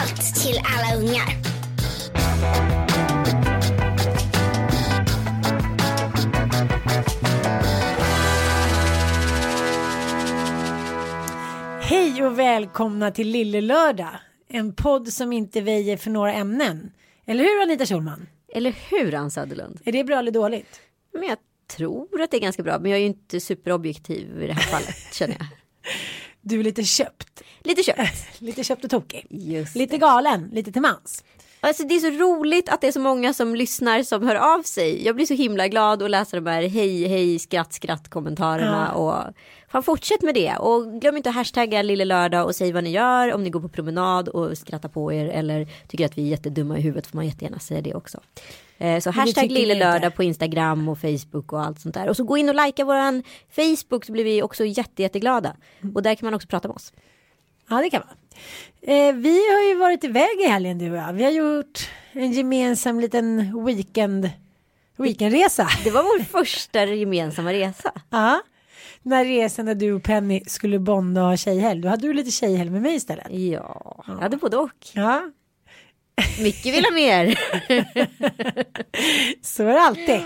Allt 0.00 0.34
till 0.34 0.60
alla 0.64 1.02
ungar. 1.02 1.54
Hej 11.80 12.24
och 12.24 12.38
välkomna 12.38 13.10
till 13.10 13.28
Lille 13.28 13.60
Lördag. 13.60 14.08
En 14.48 14.74
podd 14.74 15.08
som 15.08 15.32
inte 15.32 15.60
väjer 15.60 15.96
för 15.96 16.10
några 16.10 16.32
ämnen. 16.32 16.92
Eller 17.26 17.44
hur 17.44 17.62
Anita 17.62 17.86
Schulman? 17.86 18.26
Eller 18.54 18.74
hur 18.90 19.14
Ann 19.14 19.30
Söderlund? 19.30 19.80
Är 19.84 19.92
det 19.92 20.04
bra 20.04 20.18
eller 20.18 20.32
dåligt? 20.32 20.80
Men 21.12 21.22
jag 21.22 21.38
tror 21.76 22.20
att 22.20 22.30
det 22.30 22.36
är 22.36 22.40
ganska 22.40 22.62
bra. 22.62 22.78
Men 22.78 22.90
jag 22.90 22.96
är 22.98 23.02
ju 23.02 23.06
inte 23.06 23.40
superobjektiv 23.40 24.42
i 24.42 24.46
det 24.46 24.52
här 24.52 24.62
fallet 24.62 25.14
känner 25.14 25.36
jag. 25.38 25.46
Du 26.44 26.60
är 26.60 26.64
lite 26.64 26.84
köpt. 26.84 27.42
Lite 27.62 27.82
köpt. 27.82 28.00
lite 28.40 28.64
köpt 28.64 28.84
och 28.84 28.90
tokig. 28.90 29.26
Just 29.30 29.76
lite 29.76 29.98
galen, 29.98 30.50
lite 30.52 30.72
till 30.72 30.82
mans. 30.82 31.24
Alltså 31.60 31.82
det 31.82 31.94
är 31.94 31.98
så 31.98 32.10
roligt 32.10 32.68
att 32.68 32.80
det 32.80 32.86
är 32.86 32.92
så 32.92 33.00
många 33.00 33.32
som 33.34 33.54
lyssnar 33.54 34.02
som 34.02 34.26
hör 34.28 34.34
av 34.56 34.62
sig. 34.62 35.04
Jag 35.06 35.16
blir 35.16 35.26
så 35.26 35.34
himla 35.34 35.68
glad 35.68 36.02
att 36.02 36.10
läsa 36.10 36.36
de 36.40 36.46
här 36.50 36.62
hej 36.62 37.08
hej 37.08 37.38
skratt 37.38 37.72
skratt 37.72 38.08
kommentarerna 38.10 38.90
Ja. 38.92 38.98
och 38.98 39.34
fan 39.68 39.82
fortsätt 39.82 40.22
med 40.22 40.34
det 40.34 40.56
och 40.56 41.00
glöm 41.00 41.16
inte 41.16 41.28
att 41.28 41.34
hashtagga 41.34 41.82
lille 41.82 42.04
lördag 42.04 42.46
och 42.46 42.54
säg 42.54 42.72
vad 42.72 42.84
ni 42.84 42.90
gör 42.90 43.32
om 43.34 43.44
ni 43.44 43.50
går 43.50 43.60
på 43.60 43.68
promenad 43.68 44.28
och 44.28 44.58
skrattar 44.58 44.88
på 44.88 45.12
er 45.12 45.26
eller 45.28 45.68
tycker 45.88 46.06
att 46.06 46.18
vi 46.18 46.22
är 46.22 46.26
jättedumma 46.30 46.78
i 46.78 46.80
huvudet 46.80 47.06
får 47.06 47.16
man 47.16 47.26
jättegärna 47.26 47.58
säga 47.58 47.80
det 47.80 47.94
också. 47.94 48.20
Eh, 48.78 49.00
Så 49.00 49.10
hashtag 49.10 49.42
tycker 49.42 49.54
vi 49.54 49.60
lille 49.60 49.74
inte. 49.74 49.84
lördag 49.92 50.14
på 50.14 50.22
Instagram 50.22 50.88
och 50.88 50.98
Facebook 50.98 51.52
och 51.52 51.62
allt 51.64 51.80
sånt 51.80 51.94
där. 51.94 52.08
Och 52.08 52.16
så 52.16 52.24
gå 52.24 52.36
in 52.36 52.48
och 52.48 52.66
likea 52.66 52.84
våran 52.84 53.22
Facebook 53.56 54.04
så 54.04 54.12
blir 54.12 54.24
vi 54.24 54.42
också 54.42 54.64
jätte, 54.64 55.02
jätteglada. 55.02 55.56
Och 55.94 56.02
där 56.02 56.14
kan 56.14 56.26
man 56.26 56.34
också 56.34 56.48
prata 56.48 56.68
med 56.68 56.74
oss. 56.74 56.92
Ja, 57.68 57.76
det 57.82 57.90
kan 57.90 58.02
man. 58.06 58.16
Eh, 58.82 59.14
vi 59.14 59.52
har 59.54 59.62
ju 59.68 59.74
varit 59.74 60.04
iväg 60.04 60.40
i 60.40 60.46
helgen 60.46 60.78
du 60.78 60.90
och 60.90 60.96
jag. 60.96 61.12
Vi 61.12 61.24
har 61.24 61.30
gjort 61.30 61.90
en 62.12 62.32
gemensam 62.32 63.00
liten 63.00 63.64
weekend, 63.66 64.30
weekendresa. 64.96 65.68
Det 65.84 65.90
var 65.90 66.02
vår 66.02 66.24
första 66.24 66.84
gemensamma 66.84 67.52
resa. 67.52 67.92
Ja. 68.10 68.42
Den 69.02 69.12
här 69.12 69.24
resan 69.24 69.66
där 69.66 69.74
du 69.74 69.92
och 69.92 70.02
Penny 70.02 70.42
skulle 70.46 70.78
bonda 70.78 71.22
och 71.22 71.28
ha 71.28 71.36
tjejhelg. 71.36 71.80
Då 71.80 71.88
hade 71.88 72.06
du 72.06 72.12
lite 72.14 72.30
tjejhelg 72.30 72.70
med 72.70 72.82
mig 72.82 72.94
istället. 72.94 73.26
Ja, 73.30 74.04
jag 74.06 74.14
hade 74.14 74.36
både 74.36 74.56
och. 74.56 74.70
Ja, 74.92 75.22
Micke 76.42 76.66
vill 76.66 76.84
ha 76.84 76.90
mer. 76.90 77.26
så 79.42 79.62
är 79.62 79.74
det 79.74 79.80
alltid. 79.80 80.20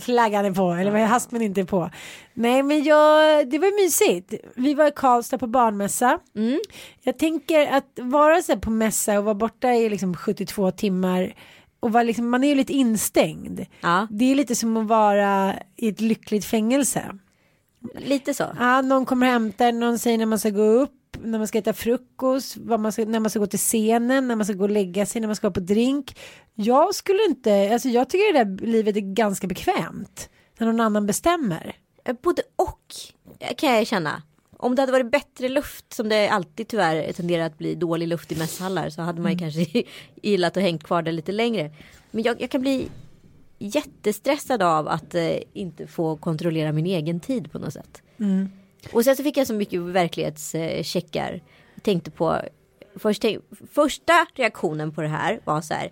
Flaggan 0.00 0.44
är 0.44 0.52
på, 0.52 0.72
eller 0.72 0.90
vad 0.90 1.00
är 1.00 1.06
haspen 1.06 1.42
inte 1.42 1.64
på. 1.64 1.90
Nej 2.34 2.62
men 2.62 2.84
jag, 2.84 3.50
det 3.50 3.58
var 3.58 3.82
mysigt. 3.84 4.34
Vi 4.54 4.74
var 4.74 4.86
i 4.88 4.92
Karlstad 4.96 5.38
på 5.38 5.46
barnmässa. 5.46 6.18
Mm. 6.36 6.60
Jag 7.02 7.18
tänker 7.18 7.72
att 7.72 7.90
vara 7.96 8.42
så 8.42 8.56
på 8.56 8.70
mässa 8.70 9.18
och 9.18 9.24
vara 9.24 9.34
borta 9.34 9.72
i 9.72 9.88
liksom 9.88 10.16
72 10.16 10.70
timmar 10.70 11.34
och 11.80 11.92
vara 11.92 12.02
liksom, 12.02 12.30
man 12.30 12.44
är 12.44 12.48
ju 12.48 12.54
lite 12.54 12.72
instängd. 12.72 13.66
Ja, 13.80 14.06
Det 14.10 14.30
är 14.30 14.34
lite 14.34 14.54
som 14.54 14.76
att 14.76 14.86
vara 14.86 15.54
i 15.76 15.88
ett 15.88 16.00
lyckligt 16.00 16.44
fängelse. 16.44 17.02
lite 17.98 18.34
så. 18.34 18.44
Ja, 18.58 18.82
någon 18.82 19.06
kommer 19.06 19.26
hämta 19.26 19.70
någon 19.70 19.98
säger 19.98 20.18
när 20.18 20.26
man 20.26 20.38
ska 20.38 20.50
gå 20.50 20.62
upp, 20.62 20.92
när 21.24 21.38
man 21.38 21.48
ska 21.48 21.58
äta 21.58 21.72
frukost, 21.72 22.56
man 22.56 22.92
ska, 22.92 23.04
när 23.04 23.20
man 23.20 23.30
ska 23.30 23.38
gå 23.38 23.46
till 23.46 23.58
scenen, 23.58 24.28
när 24.28 24.36
man 24.36 24.46
ska 24.46 24.54
gå 24.54 24.64
och 24.64 24.70
lägga 24.70 25.06
sig, 25.06 25.20
när 25.20 25.28
man 25.28 25.36
ska 25.36 25.48
gå 25.48 25.54
på 25.54 25.60
drink. 25.60 26.18
Jag 26.54 26.94
skulle 26.94 27.24
inte, 27.28 27.70
alltså 27.72 27.88
jag 27.88 28.08
tycker 28.08 28.32
det 28.32 28.44
där 28.44 28.66
livet 28.66 28.96
är 28.96 29.00
ganska 29.00 29.46
bekvämt. 29.46 30.28
När 30.58 30.66
någon 30.66 30.80
annan 30.80 31.06
bestämmer. 31.06 31.76
Eh, 32.04 32.16
Både 32.22 32.42
och 32.56 32.94
kan 33.56 33.74
jag 33.74 33.86
känna. 33.86 34.22
Om 34.56 34.74
det 34.74 34.82
hade 34.82 34.92
varit 34.92 35.10
bättre 35.10 35.48
luft 35.48 35.92
som 35.94 36.08
det 36.08 36.28
alltid 36.28 36.68
tyvärr 36.68 37.12
tenderar 37.12 37.44
att 37.44 37.58
bli 37.58 37.74
dålig 37.74 38.08
luft 38.08 38.32
i 38.32 38.36
mässhallar 38.36 38.90
så 38.90 39.02
hade 39.02 39.20
man 39.20 39.32
ju 39.32 39.38
kanske 39.38 39.82
gillat 40.22 40.56
att 40.56 40.62
hängt 40.62 40.84
kvar 40.84 41.02
där 41.02 41.12
lite 41.12 41.32
längre. 41.32 41.70
Men 42.10 42.22
jag, 42.22 42.40
jag 42.42 42.50
kan 42.50 42.60
bli 42.60 42.88
jättestressad 43.58 44.62
av 44.62 44.88
att 44.88 45.14
eh, 45.14 45.36
inte 45.52 45.86
få 45.86 46.16
kontrollera 46.16 46.72
min 46.72 46.86
egen 46.86 47.20
tid 47.20 47.52
på 47.52 47.58
något 47.58 47.72
sätt. 47.72 48.02
Och 48.92 49.04
sen 49.04 49.16
så 49.16 49.22
fick 49.22 49.36
jag 49.36 49.46
så 49.46 49.54
mycket 49.54 49.80
verklighetscheckar. 49.80 51.42
Jag 51.74 51.82
tänkte 51.82 52.10
på 52.10 52.36
först, 52.96 53.24
första 53.72 54.12
reaktionen 54.34 54.92
på 54.92 55.00
det 55.02 55.08
här 55.08 55.40
var 55.44 55.60
så 55.60 55.74
här 55.74 55.90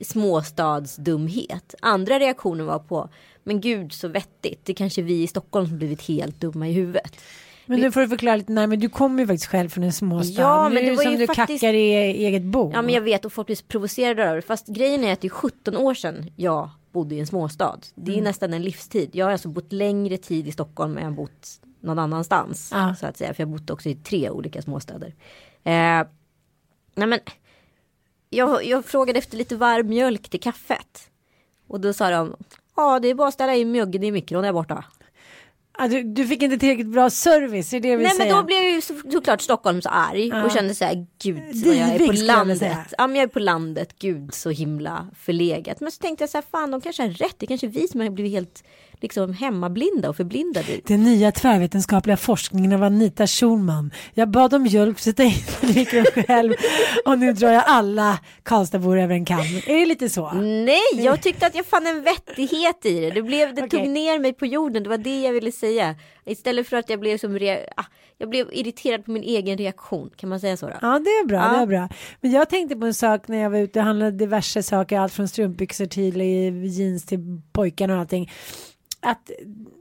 småstadsdumhet. 0.00 1.74
Andra 1.82 2.18
reaktionen 2.18 2.66
var 2.66 2.78
på 2.78 3.08
men 3.44 3.60
gud 3.60 3.92
så 3.92 4.08
vettigt. 4.08 4.60
Det 4.64 4.72
är 4.72 4.74
kanske 4.74 5.02
vi 5.02 5.22
i 5.22 5.26
Stockholm 5.26 5.66
som 5.68 5.78
blivit 5.78 6.02
helt 6.02 6.40
dumma 6.40 6.68
i 6.68 6.72
huvudet. 6.72 7.16
Men 7.66 7.80
nu 7.80 7.92
får 7.92 8.00
du 8.00 8.08
förklara 8.08 8.36
lite 8.36 8.52
närmare, 8.52 8.76
du 8.76 8.88
kommer 8.88 9.22
ju 9.22 9.26
faktiskt 9.26 9.46
själv 9.50 9.68
från 9.68 9.84
en 9.84 9.92
småstad. 9.92 10.42
Ja, 10.42 10.68
Nu 10.68 10.74
men 10.74 10.84
är 10.84 10.90
det 10.90 10.96
var 10.96 11.02
som 11.02 11.12
ju 11.12 11.18
du 11.18 11.26
faktiskt- 11.26 11.60
kackar 11.60 11.74
i 11.74 11.92
eget 12.26 12.42
bo. 12.42 12.70
Ja 12.74 12.82
men 12.82 12.94
jag 12.94 13.00
vet 13.00 13.24
och 13.24 13.32
folk 13.32 13.46
blir 13.46 13.56
så 13.56 13.64
provocerade 13.64 14.30
av 14.30 14.36
det. 14.36 14.42
Fast 14.42 14.66
grejen 14.66 15.04
är 15.04 15.12
att 15.12 15.20
det 15.20 15.26
är 15.28 15.30
17 15.30 15.76
år 15.76 15.94
sedan 15.94 16.30
jag 16.36 16.70
bodde 16.92 17.14
i 17.14 17.20
en 17.20 17.26
småstad. 17.26 17.80
Det 17.94 18.10
är 18.10 18.14
Mm. 18.14 18.24
nästan 18.24 18.54
en 18.54 18.62
livstid. 18.62 19.10
Jag 19.12 19.26
har 19.26 19.32
alltså 19.32 19.48
bott 19.48 19.72
längre 19.72 20.16
tid 20.16 20.48
i 20.48 20.52
Stockholm 20.52 20.98
än 20.98 21.04
jag 21.04 21.12
bott 21.14 21.60
någon 21.80 21.98
annanstans. 21.98 22.70
Ja. 22.72 22.94
Så 23.00 23.06
att 23.06 23.16
säga. 23.16 23.34
För 23.34 23.42
jag 23.42 23.48
bott 23.50 23.70
också 23.70 23.88
i 23.88 23.94
tre 23.94 24.30
olika 24.30 24.62
småstäder. 24.62 25.14
Eh, 25.64 26.06
nej 26.94 27.06
men. 27.08 27.18
Jag, 28.30 28.64
jag 28.64 28.84
frågade 28.84 29.18
efter 29.18 29.36
lite 29.36 29.56
varm 29.56 29.88
mjölk 29.88 30.28
till 30.28 30.40
kaffet. 30.40 31.10
Och 31.68 31.80
då 31.80 31.92
sa 31.92 32.10
de. 32.10 32.36
Ja 32.76 33.00
det 33.00 33.08
är 33.08 33.14
bara 33.14 33.28
att 33.28 33.34
ställa 33.34 33.54
in 33.54 33.72
mjölken 33.72 34.04
i 34.04 34.12
mikron 34.12 34.42
där 34.42 34.52
borta. 34.52 34.84
Ja, 35.78 35.88
du, 35.88 36.02
du 36.02 36.26
fick 36.26 36.42
inte 36.42 36.58
tillräckligt 36.58 36.86
bra 36.92 37.10
service, 37.10 37.72
är 37.72 37.80
det 37.80 37.96
vill 37.96 38.06
Nej 38.06 38.16
säga. 38.16 38.34
men 38.34 38.36
då 38.42 38.46
blev 38.46 38.62
ju 38.62 38.80
så, 38.80 38.94
såklart 39.12 39.40
Stockholm 39.40 39.82
så 39.82 39.88
arg 39.88 40.28
Ja. 40.28 40.44
och 40.44 40.50
kände 40.50 40.74
så 40.74 40.84
här 40.84 41.06
gud 41.22 41.64
vad 41.66 41.74
jag 41.74 41.88
är 41.88 42.06
på 42.06 42.12
landet. 42.12 42.94
Ja 42.98 43.06
men 43.06 43.16
jag 43.16 43.22
är 43.22 43.28
på 43.28 43.38
landet, 43.38 43.98
gud 43.98 44.34
så 44.34 44.50
himla 44.50 45.08
förlegat. 45.18 45.80
Men 45.80 45.92
så 45.92 46.00
tänkte 46.02 46.22
jag 46.22 46.30
så 46.30 46.36
här 46.38 46.44
fan 46.50 46.70
de 46.70 46.80
kanske 46.80 47.02
har 47.02 47.10
rätt, 47.10 47.34
det 47.38 47.44
är 47.44 47.48
kanske 47.48 47.66
vi 47.66 47.88
som 47.88 48.00
har 48.00 48.10
blivit 48.10 48.32
helt 48.32 48.64
liksom 49.00 49.32
hemmablinda 49.32 50.08
och 50.08 50.16
förblindade. 50.16 50.80
Den 50.84 51.02
nya 51.02 51.32
tvärvetenskapliga 51.32 52.16
forskningen 52.16 52.72
av 52.72 52.82
Anita 52.82 53.26
Schulman. 53.26 53.90
Jag 54.14 54.30
bad 54.30 54.54
om 54.54 54.66
hjälp, 54.66 54.96
den 55.16 55.26
i 55.26 55.42
mikron 55.74 56.04
själv 56.26 56.52
och 57.04 57.18
nu 57.18 57.32
drar 57.32 57.50
jag 57.52 57.62
alla 57.66 58.18
Karlstadbor 58.42 58.98
över 59.00 59.14
en 59.14 59.24
kam. 59.24 59.40
Är 59.40 59.80
det 59.80 59.86
lite 59.86 60.08
så? 60.08 60.30
Nej, 60.32 60.80
jag 61.04 61.22
tyckte 61.22 61.46
att 61.46 61.54
jag 61.54 61.66
fann 61.66 61.86
en 61.86 62.02
vettighet 62.02 62.86
i 62.86 63.00
det. 63.00 63.10
Det, 63.10 63.22
blev, 63.22 63.54
det 63.54 63.62
Okej. 63.62 63.80
tog 63.80 63.88
ner 63.88 64.18
mig 64.18 64.32
på 64.32 64.46
jorden, 64.46 64.82
det 64.82 64.88
var 64.88 64.98
det 64.98 65.20
jag 65.22 65.32
ville 65.32 65.52
säga. 65.52 65.94
Istället 66.26 66.66
för 66.68 66.76
att 66.76 66.90
jag 66.90 67.00
blev 67.00 67.18
som 67.18 67.38
re- 67.38 67.64
ah, 67.76 67.84
jag 68.18 68.30
blev 68.30 68.48
irriterad 68.52 69.04
på 69.04 69.10
min 69.10 69.22
egen 69.22 69.58
reaktion, 69.58 70.10
kan 70.16 70.28
man 70.28 70.40
säga 70.40 70.56
så 70.56 70.66
då? 70.66 70.72
Ja 70.82 70.98
det 71.04 71.10
är 71.10 71.26
bra, 71.26 71.36
Ja. 71.38 71.56
det 71.56 71.62
är 71.62 71.66
bra. 71.66 71.88
Men 72.20 72.30
jag 72.30 72.48
tänkte 72.50 72.76
på 72.76 72.86
en 72.86 72.94
sak 72.94 73.28
när 73.28 73.38
jag 73.38 73.50
var 73.50 73.58
ute 73.58 73.78
och 73.78 73.84
handlade 73.84 74.10
diverse 74.12 74.62
saker, 74.62 74.98
allt 74.98 75.12
från 75.12 75.28
strumpbyxor 75.28 75.86
till 75.86 76.20
eh, 76.20 76.64
jeans 76.66 77.06
till 77.06 77.18
pojkarna 77.52 77.94
och 77.94 78.00
allting. 78.00 78.30
Att 79.00 79.30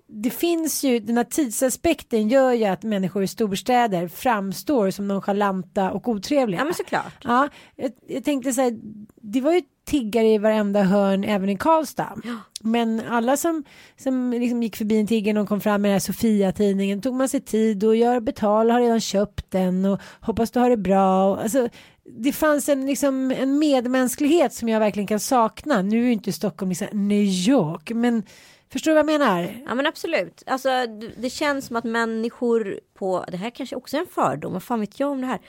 det 0.07 0.29
finns 0.29 0.83
ju, 0.83 0.99
den 0.99 1.17
här 1.17 1.23
tidsaspekten 1.23 2.29
gör 2.29 2.51
ju 2.51 2.65
att 2.65 2.83
människor 2.83 3.23
i 3.23 3.27
storstäder 3.27 4.07
framstår 4.07 4.91
som 4.91 5.07
nonchalanta 5.07 5.91
och 5.91 6.07
otrevliga. 6.07 6.59
Ja 6.59 6.65
men 6.65 6.73
såklart. 6.73 7.13
Ja, 7.23 7.49
jag, 7.75 7.91
jag 8.07 8.23
tänkte 8.23 8.53
så 8.53 8.61
här, 8.61 8.79
det 9.21 9.41
var 9.41 9.53
ju 9.53 9.61
tiggare 9.85 10.27
i 10.27 10.37
varenda 10.37 10.83
hörn 10.83 11.23
även 11.23 11.49
i 11.49 11.57
Karlstad. 11.57 12.15
Men 12.61 13.01
alla 13.09 13.37
som, 13.37 13.63
som 13.97 14.31
liksom 14.31 14.63
gick 14.63 14.75
förbi 14.75 14.99
en 14.99 15.07
tiggare 15.07 15.39
och 15.39 15.47
kom 15.47 15.61
fram 15.61 15.81
med 15.81 15.89
den 15.89 15.93
här 15.93 15.99
Sofia-tidningen 15.99 17.01
tog 17.01 17.13
man 17.13 17.29
sig 17.29 17.41
tid 17.41 17.83
och 17.83 17.95
gör 17.95 18.19
betal 18.19 18.69
har 18.71 18.79
redan 18.79 19.01
köpt 19.01 19.51
den 19.51 19.85
och 19.85 20.01
hoppas 20.21 20.51
du 20.51 20.59
har 20.59 20.69
det 20.69 20.77
bra. 20.77 21.31
Och, 21.31 21.41
alltså, 21.41 21.69
det 22.03 22.31
fanns 22.31 22.69
en, 22.69 22.85
liksom, 22.85 23.31
en 23.31 23.59
medmänsklighet 23.59 24.53
som 24.53 24.69
jag 24.69 24.79
verkligen 24.79 25.07
kan 25.07 25.19
sakna. 25.19 25.81
Nu 25.81 25.99
är 25.99 26.05
ju 26.05 26.13
inte 26.13 26.33
Stockholm 26.33 26.69
liksom 26.69 27.07
New 27.07 27.23
York 27.23 27.91
men 27.95 28.23
Förstår 28.69 28.91
du 28.91 28.95
vad 28.95 28.99
jag 29.13 29.19
menar? 29.19 29.63
Ja 29.65 29.75
men 29.75 29.87
absolut. 29.87 30.43
Alltså 30.45 30.69
det 31.17 31.29
känns 31.29 31.65
som 31.65 31.75
att 31.75 31.83
människor 31.83 32.79
på, 32.93 33.25
det 33.31 33.37
här 33.37 33.49
kanske 33.49 33.75
också 33.75 33.97
är 33.97 34.01
en 34.01 34.07
fördom, 34.07 34.53
vad 34.53 34.63
fan 34.63 34.79
vet 34.79 34.99
jag 34.99 35.11
om 35.11 35.21
det 35.21 35.27
här? 35.27 35.39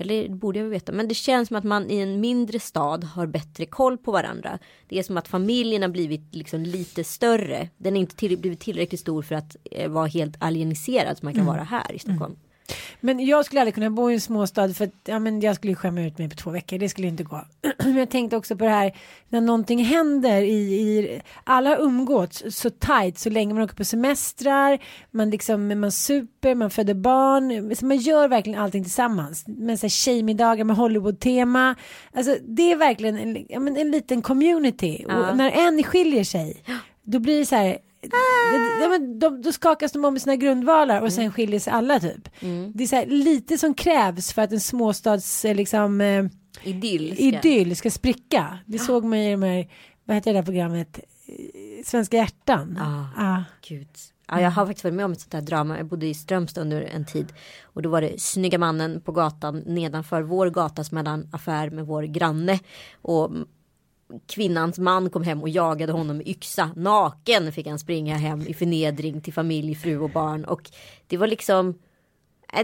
Eller 0.00 0.28
det 0.28 0.34
borde 0.34 0.58
jag 0.58 0.66
veta, 0.66 0.92
men 0.92 1.08
det 1.08 1.14
känns 1.14 1.48
som 1.48 1.56
att 1.56 1.64
man 1.64 1.90
i 1.90 1.98
en 1.98 2.20
mindre 2.20 2.60
stad 2.60 3.04
har 3.04 3.26
bättre 3.26 3.66
koll 3.66 3.98
på 3.98 4.12
varandra. 4.12 4.58
Det 4.88 4.98
är 4.98 5.02
som 5.02 5.16
att 5.16 5.28
familjen 5.28 5.82
har 5.82 5.88
blivit 5.88 6.34
liksom 6.34 6.62
lite 6.62 7.04
större. 7.04 7.68
Den 7.76 7.96
är 7.96 8.00
inte 8.00 8.16
till, 8.16 8.38
blivit 8.38 8.60
tillräckligt 8.60 9.00
stor 9.00 9.22
för 9.22 9.34
att 9.34 9.56
eh, 9.70 9.90
vara 9.90 10.06
helt 10.06 10.36
alieniserad 10.38 11.18
som 11.18 11.26
man 11.26 11.34
kan 11.34 11.46
vara 11.46 11.62
här 11.62 11.92
i 11.92 11.98
Stockholm. 11.98 12.36
Men 13.00 13.26
jag 13.26 13.44
skulle 13.44 13.60
aldrig 13.60 13.74
kunna 13.74 13.90
bo 13.90 14.10
i 14.10 14.14
en 14.14 14.20
småstad 14.20 14.74
för 14.74 14.84
att 14.84 14.94
ja, 15.04 15.18
men 15.18 15.40
jag 15.40 15.56
skulle 15.56 15.70
ju 15.70 15.76
skämma 15.76 16.02
ut 16.02 16.18
mig 16.18 16.28
på 16.28 16.36
två 16.36 16.50
veckor. 16.50 16.78
Det 16.78 16.88
skulle 16.88 17.08
inte 17.08 17.22
gå. 17.22 17.44
Men 17.84 17.96
jag 17.96 18.10
tänkte 18.10 18.36
också 18.36 18.56
på 18.56 18.64
det 18.64 18.70
här 18.70 18.96
när 19.28 19.40
någonting 19.40 19.84
händer 19.84 20.42
i, 20.42 20.74
i 20.74 21.20
alla 21.44 21.70
har 21.70 21.76
umgåtts 21.76 22.44
så 22.48 22.70
tajt 22.70 23.18
så 23.18 23.30
länge 23.30 23.54
man 23.54 23.62
åker 23.62 23.74
på 23.74 23.84
semestrar. 23.84 24.78
Man 25.10 25.30
liksom 25.30 25.80
man 25.80 25.92
super, 25.92 26.54
man 26.54 26.70
föder 26.70 26.94
barn. 26.94 27.76
Så 27.76 27.86
man 27.86 27.96
gör 27.96 28.28
verkligen 28.28 28.60
allting 28.60 28.84
tillsammans. 28.84 29.44
Med 29.46 29.80
så 29.80 29.84
här 29.84 29.88
tjejmiddagar 29.88 30.64
med 30.64 30.76
Hollywood-tema. 30.76 31.74
Alltså 32.12 32.36
det 32.42 32.72
är 32.72 32.76
verkligen 32.76 33.18
en, 33.18 33.46
ja, 33.48 33.60
men 33.60 33.76
en 33.76 33.90
liten 33.90 34.22
community. 34.22 35.04
Och 35.04 35.36
när 35.36 35.50
en 35.50 35.82
skiljer 35.82 36.24
sig 36.24 36.62
då 37.10 37.18
blir 37.18 37.38
det 37.38 37.46
så 37.46 37.56
här 37.56 37.78
det, 38.80 38.88
men 38.88 39.18
de, 39.18 39.42
då 39.42 39.52
skakas 39.52 39.92
de 39.92 40.04
om 40.04 40.16
i 40.16 40.20
sina 40.20 40.36
grundvalar 40.36 41.00
och 41.02 41.12
sen 41.12 41.32
skiljer 41.32 41.60
sig 41.60 41.72
alla 41.72 42.00
typ. 42.00 42.28
Det 42.74 42.84
är 42.84 42.86
så 42.86 42.96
här, 42.96 43.06
lite 43.06 43.58
som 43.58 43.74
krävs 43.74 44.32
för 44.32 44.42
att 44.42 44.52
en 44.52 44.60
småstads 44.60 45.44
eh, 45.44 45.54
liksom, 45.54 46.00
eh, 46.00 46.24
Idyll. 46.62 47.12
ska- 47.14 47.22
idyll 47.24 47.76
ska 47.76 47.90
spricka. 47.90 48.58
Det 48.66 48.78
såg 48.78 49.04
man 49.04 49.18
i 49.18 49.30
de 49.30 49.42
här, 49.42 49.68
vad 50.04 50.14
heter 50.16 50.32
det 50.32 50.38
där 50.38 50.44
programmet, 50.44 51.00
Svenska 51.84 52.16
hjärtan. 52.16 52.78
Ah. 52.80 53.22
Ah. 53.24 53.42
Gud. 53.68 53.88
Ja, 54.30 54.40
jag 54.40 54.50
har 54.50 54.66
faktiskt 54.66 54.84
varit 54.84 54.94
med 54.94 55.04
om 55.04 55.12
ett 55.12 55.20
sånt 55.20 55.32
här 55.34 55.40
drama. 55.40 55.76
Jag 55.76 55.86
bodde 55.86 56.06
i 56.06 56.14
Strömstad 56.14 56.60
under 56.62 56.80
en 56.82 57.06
tid. 57.06 57.26
Och 57.62 57.82
då 57.82 57.88
var 57.88 58.00
det 58.00 58.20
snygga 58.20 58.58
mannen 58.58 59.00
på 59.00 59.12
gatan 59.12 59.58
nedanför 59.66 60.22
vår 60.22 60.50
gatas 60.50 60.92
mellan 60.92 61.28
affär 61.32 61.70
med 61.70 61.86
vår 61.86 62.02
granne. 62.02 62.58
Och 63.02 63.30
kvinnans 64.26 64.78
man 64.78 65.10
kom 65.10 65.22
hem 65.22 65.42
och 65.42 65.48
jagade 65.48 65.92
honom 65.92 66.16
med 66.16 66.28
yxa. 66.28 66.70
Naken 66.76 67.52
fick 67.52 67.66
han 67.66 67.78
springa 67.78 68.16
hem 68.16 68.40
i 68.40 68.54
förnedring 68.54 69.20
till 69.20 69.32
familj, 69.32 69.74
fru 69.74 69.98
och 69.98 70.10
barn. 70.10 70.44
Och 70.44 70.70
det 71.06 71.16
var 71.16 71.26
liksom 71.26 71.74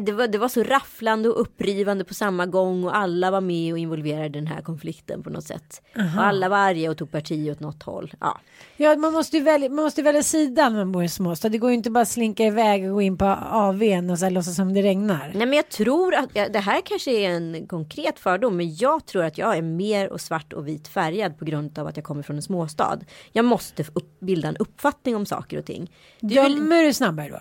det 0.01 0.13
var, 0.13 0.29
det 0.29 0.39
var 0.39 0.49
så 0.49 0.63
rafflande 0.63 1.29
och 1.29 1.41
upprivande 1.41 2.05
på 2.05 2.15
samma 2.15 2.47
gång 2.47 2.85
och 2.85 2.97
alla 2.97 3.31
var 3.31 3.41
med 3.41 3.73
och 3.73 3.79
involverade 3.79 4.27
i 4.27 4.29
den 4.29 4.47
här 4.47 4.63
konflikten 4.63 5.23
på 5.23 5.31
något 5.31 5.45
sätt. 5.45 5.83
Och 5.95 6.25
alla 6.25 6.49
var 6.49 6.57
arga 6.57 6.91
och 6.91 6.99
tog 6.99 7.11
parti 7.11 7.51
åt 7.51 7.61
något 7.61 7.83
håll. 7.83 8.13
Ja. 8.21 8.41
Ja, 8.77 8.97
man 8.97 9.13
måste 9.13 9.37
ju 9.37 9.43
välja, 9.43 9.69
man 9.69 9.85
måste 9.85 10.03
välja 10.03 10.23
sida 10.23 10.69
när 10.69 10.77
man 10.77 10.93
bor 10.93 11.03
i 11.03 11.05
en 11.05 11.11
småstad. 11.11 11.49
Det 11.49 11.59
går 11.59 11.71
ju 11.71 11.77
inte 11.77 11.91
bara 11.91 12.01
att 12.01 12.09
slinka 12.09 12.45
iväg 12.45 12.85
och 12.85 12.95
gå 12.95 13.03
in 13.03 13.19
på 13.19 13.25
AWn 13.51 14.11
och 14.11 14.19
så 14.19 14.25
här, 14.25 14.31
låtsas 14.31 14.57
som 14.57 14.75
det 14.75 14.83
regnar. 14.83 15.33
Nej 15.35 15.47
men 15.47 15.53
jag 15.53 15.69
tror 15.69 16.15
att, 16.15 16.29
ja, 16.33 16.49
det 16.49 16.59
här 16.59 16.81
kanske 16.85 17.11
är 17.11 17.31
en 17.31 17.67
konkret 17.67 18.19
fördom, 18.19 18.57
men 18.57 18.77
jag 18.77 19.07
tror 19.07 19.25
att 19.25 19.39
jag 19.39 19.57
är 19.57 19.63
mer 19.63 20.13
och 20.13 20.21
svart 20.21 20.53
och 20.53 20.69
vit 20.69 20.89
färgad 20.89 21.39
på 21.39 21.45
grund 21.45 21.79
av 21.79 21.87
att 21.87 21.97
jag 21.97 22.05
kommer 22.05 22.23
från 22.23 22.37
en 22.37 22.43
småstad. 22.43 22.99
Jag 23.33 23.45
måste 23.45 23.83
upp, 23.83 24.21
bilda 24.21 24.49
en 24.49 24.57
uppfattning 24.57 25.17
om 25.17 25.27
saker 25.27 25.59
och 25.59 25.65
ting. 25.65 25.93
Du 26.21 26.43
vill, 26.43 26.57
Dömer 26.57 26.83
du 26.83 26.93
snabbare 26.93 27.29
då? 27.29 27.41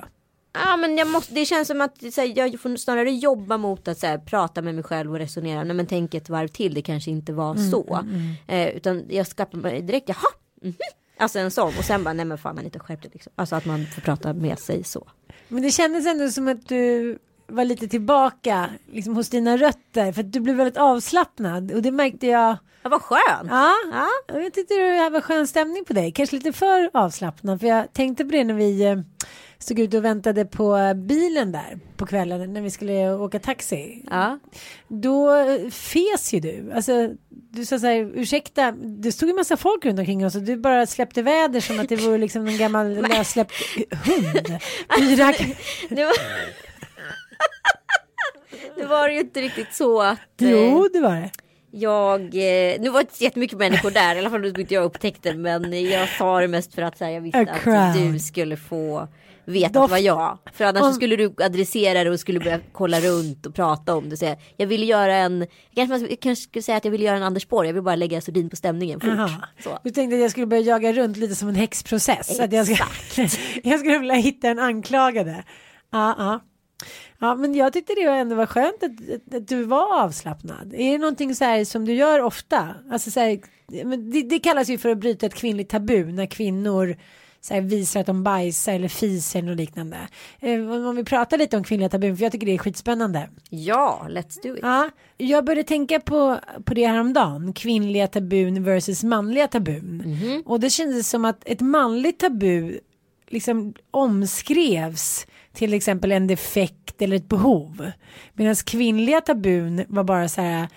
Ja 0.54 0.78
men 0.78 0.98
jag 0.98 1.08
måste, 1.08 1.34
det 1.34 1.46
känns 1.46 1.68
som 1.68 1.82
att 1.82 2.02
här, 2.18 2.38
jag 2.38 2.60
får 2.60 2.76
snarare 2.76 3.12
jobba 3.12 3.58
mot 3.58 3.88
att 3.88 4.04
här, 4.04 4.18
prata 4.18 4.62
med 4.62 4.76
mig 4.76 4.84
själv 4.84 5.12
och 5.12 5.18
resonera. 5.18 5.64
Nej 5.64 5.76
men 5.76 5.88
tänk 5.88 6.14
ett 6.14 6.30
varv 6.30 6.48
till, 6.48 6.74
det 6.74 6.82
kanske 6.82 7.12
inte 7.12 7.34
var 7.34 7.56
så. 7.72 8.00
Eh, 8.48 8.68
utan 8.70 9.04
jag 9.10 9.28
skapar 9.28 9.58
mig 9.58 9.82
direkt, 9.82 10.10
jaha, 10.10 10.32
mhm. 10.62 10.74
Alltså 11.18 11.40
en 11.40 11.52
sån 11.52 11.74
och 11.78 11.84
sen 11.84 12.04
bara 12.04 12.14
nej 12.14 12.26
men 12.26 12.38
fan 12.38 12.56
man 12.56 12.66
inte 12.66 12.80
skärpt 12.80 13.04
det 13.04 13.10
liksom. 13.14 13.34
Alltså 13.36 13.56
att 13.56 13.66
man 13.66 13.86
får 13.96 14.02
prata 14.02 14.34
med 14.34 14.60
sig 14.60 14.84
så. 14.84 15.08
Men 15.48 15.62
det 15.64 15.72
kändes 15.72 16.08
ändå 16.08 16.30
som 16.30 16.48
att 16.48 16.68
du 16.68 17.18
var 17.48 17.66
lite 17.66 17.88
tillbaka 17.88 18.70
liksom, 18.92 19.16
hos 19.16 19.30
dina 19.30 19.58
rötter. 19.58 20.12
För 20.12 20.22
att 20.22 20.32
du 20.34 20.40
blev 20.40 20.56
väldigt 20.56 20.78
avslappnad. 20.78 21.72
Och 21.72 21.82
det 21.82 21.92
märkte 21.92 22.28
jag. 22.28 22.58
Ja 22.84 22.90
vad 22.90 23.02
skönt. 23.02 23.50
Ja, 23.50 23.72
Ja. 23.92 24.10
jag 24.28 24.54
tyckte 24.54 24.74
det 24.74 25.10
var 25.10 25.22
skön 25.22 25.48
stämning 25.48 25.86
på 25.86 25.94
dig. 25.94 26.12
Kanske 26.12 26.36
lite 26.36 26.54
för 26.54 26.90
avslappnad. 26.94 27.60
För 27.60 27.68
jag 27.68 27.94
tänkte 27.94 28.26
på 28.26 28.32
det 28.32 28.44
när 28.44 28.54
vi 28.54 28.82
eh, 28.86 28.98
stod 29.64 29.80
ute 29.80 29.98
och 29.98 30.06
väntade 30.06 30.46
på 30.46 30.78
eh, 30.78 30.94
bilen 30.94 31.52
där 31.52 31.80
på 31.98 32.06
kvällen 32.06 32.54
när 32.54 32.62
vi 32.62 32.72
skulle 32.72 33.14
åka 33.14 33.40
taxi. 33.40 34.04
Ja. 34.10 34.40
Då 34.88 35.36
eh, 35.36 35.70
fes 35.70 36.34
ju 36.34 36.40
du. 36.40 36.72
Alltså, 36.76 37.10
du 37.30 37.66
sa 37.66 37.80
så 37.80 37.86
här, 37.88 38.12
ursäkta, 38.16 38.72
det 38.72 39.12
stod 39.12 39.30
ju 39.30 39.36
massa 39.36 39.58
folk 39.58 39.86
runt 39.86 40.00
omkring 40.00 40.26
oss 40.26 40.36
och 40.36 40.42
du 40.42 40.58
bara 40.58 40.86
släppte 40.86 41.22
väder 41.22 41.60
som 41.60 41.80
att 41.80 41.90
det 41.90 41.96
vore 41.96 42.18
liksom 42.18 42.48
en 42.48 42.58
gammal 42.58 42.94
lössläppt 43.10 43.54
hund. 44.06 44.48
Fyra... 45.00 45.34
Det 45.90 46.06
var... 46.06 46.14
det 48.76 48.86
var 48.86 49.10
ju 49.10 49.20
inte 49.20 49.42
riktigt 49.42 49.74
så 49.74 50.02
att 50.02 50.42
eh, 50.42 50.52
Jo, 50.52 50.90
det 50.94 51.00
var 51.00 51.16
det. 51.16 51.32
jag, 51.72 52.22
eh, 52.22 52.82
nu 52.82 52.90
var 52.90 53.00
det 53.00 53.10
inte 53.10 53.24
jättemycket 53.24 53.58
människor 53.58 53.92
där, 53.92 54.16
i 54.16 54.20
alla 54.20 54.30
fall 54.30 54.46
inte 54.46 54.74
jag 54.74 54.84
upptäckte, 54.84 55.34
men 55.34 55.84
jag 55.90 56.10
sa 56.10 56.40
det 56.42 56.48
mest 56.48 56.76
för 56.76 56.82
att 56.82 57.00
här, 57.00 57.10
jag 57.10 57.22
visste 57.22 57.40
att 57.40 57.94
du 57.96 58.20
skulle 58.20 58.58
få 58.58 59.08
veta 59.46 59.80
att 59.80 59.88
det 59.88 59.92
var 59.92 59.98
jag. 59.98 60.38
För 60.54 60.66
annars 60.66 60.84
Om- 60.84 60.94
skulle 60.94 61.16
du 61.16 61.34
adressera 61.38 62.04
det 62.04 62.10
och 62.10 62.20
skulle 62.20 62.40
börja 62.40 62.60
kolla 62.72 63.00
runt 63.00 63.46
och 63.46 63.56
prata 63.56 63.96
om 63.96 64.10
det. 64.10 64.18
Så 64.18 64.36
jag, 64.58 64.68
ville 64.68 64.86
göra 64.86 65.16
en, 65.16 65.48
jag 65.72 65.88
kanske, 65.88 66.10
jag 66.10 66.20
kanske 66.20 66.44
skulle 66.44 66.64
säga 66.64 66.78
att 66.78 66.86
jag 66.86 66.92
ville 66.92 67.06
göra 67.06 67.18
en 67.18 67.24
Anders 67.24 67.48
Borg, 67.48 67.68
jag 67.68 67.74
vill 67.74 67.84
bara 67.84 67.96
lägga 67.96 68.22
sordin 68.22 68.50
på 68.50 68.56
stämningen 68.56 69.00
fort. 69.00 69.32
Så. 69.64 69.80
Du 69.84 69.90
tänkte 69.90 70.16
att 70.16 70.22
jag 70.22 70.32
skulle 70.32 70.46
börja 70.46 70.64
jaga 70.64 70.94
runt 70.94 71.18
lite 71.18 71.36
som 71.36 71.50
en 71.50 71.56
häxprocess. 71.56 72.40
Att 72.40 72.54
jag, 72.54 72.68
ska, 72.68 72.86
jag 73.64 73.80
skulle 73.80 74.00
vilja 74.00 74.16
hitta 74.16 74.50
en 74.50 74.60
anklagade. 74.60 75.44
Ja, 75.92 76.16
ja. 76.18 76.40
Ja, 77.20 77.36
men 77.36 77.56
jag 77.56 77.74
tyckte 77.74 77.94
det 77.94 78.02
ändå 78.02 78.36
var 78.36 78.46
skönt 78.46 78.84
att, 78.84 79.36
att, 79.36 79.48
du 79.48 79.64
var 79.64 80.04
avslappnad. 80.04 80.74
Är 80.74 80.92
det 80.92 80.98
någonting 80.98 81.36
så 81.36 81.44
här 81.44 81.66
som 81.66 81.86
du 81.86 81.94
gör 81.94 82.22
ofta? 82.22 82.76
Alltså 82.92 83.12
så 83.12 83.20
här, 83.20 83.40
det, 84.12 84.22
det 84.22 84.40
kallas 84.40 84.70
ju 84.70 84.78
för 84.78 84.90
att 84.90 84.98
bryta 84.98 85.26
ett 85.26 85.36
kvinnligt 85.36 85.70
tabu 85.70 86.12
när 86.12 86.26
kvinnor 86.26 86.98
så 87.46 87.54
här, 87.54 87.62
visar 87.62 88.00
att 88.00 88.06
de 88.06 88.24
bajsar 88.24 88.74
eller 88.74 88.88
fiser 88.88 89.40
eller 89.40 89.56
liknande. 89.56 89.98
Eh, 90.40 90.60
om 90.60 90.96
vi 90.96 91.04
pratar 91.04 91.38
lite 91.38 91.58
om 91.58 91.64
kvinnliga 91.64 91.90
tabun, 91.90 92.18
för 92.18 92.24
jag 92.24 92.32
tycker 92.32 92.46
det 92.46 92.54
är 92.54 92.58
skitspännande. 92.58 93.30
Ja, 93.50 94.08
let's 94.10 94.44
do 94.44 94.56
it. 94.56 94.60
Ja, 94.62 94.90
jag 95.18 95.46
började 95.46 95.64
tänka 95.64 96.00
på, 96.00 96.40
på 96.64 96.74
det 96.74 96.88
häromdagen. 96.88 97.54
Kvinnliga 97.54 98.08
tabun 98.08 98.64
versus 98.64 99.04
manliga 99.04 99.48
tabun. 99.48 100.04
Och 100.46 100.60
det 100.60 100.70
kändes 100.70 101.10
som 101.10 101.26
att 101.26 101.44
ett 101.46 101.62
manligt 101.62 102.20
tabu 102.20 102.80
liksom 103.28 103.74
omskrevs 103.92 105.28
till 105.54 105.74
exempel 105.74 106.12
en 106.12 106.28
defekt 106.28 107.02
eller 107.02 107.16
ett 107.16 107.30
behov. 107.30 107.92
Medan 108.34 108.56
kvinnliga 108.56 109.22
tabun 109.22 109.86
var 109.88 110.04
bara 110.04 110.30
så 110.30 110.42
här 110.42 110.68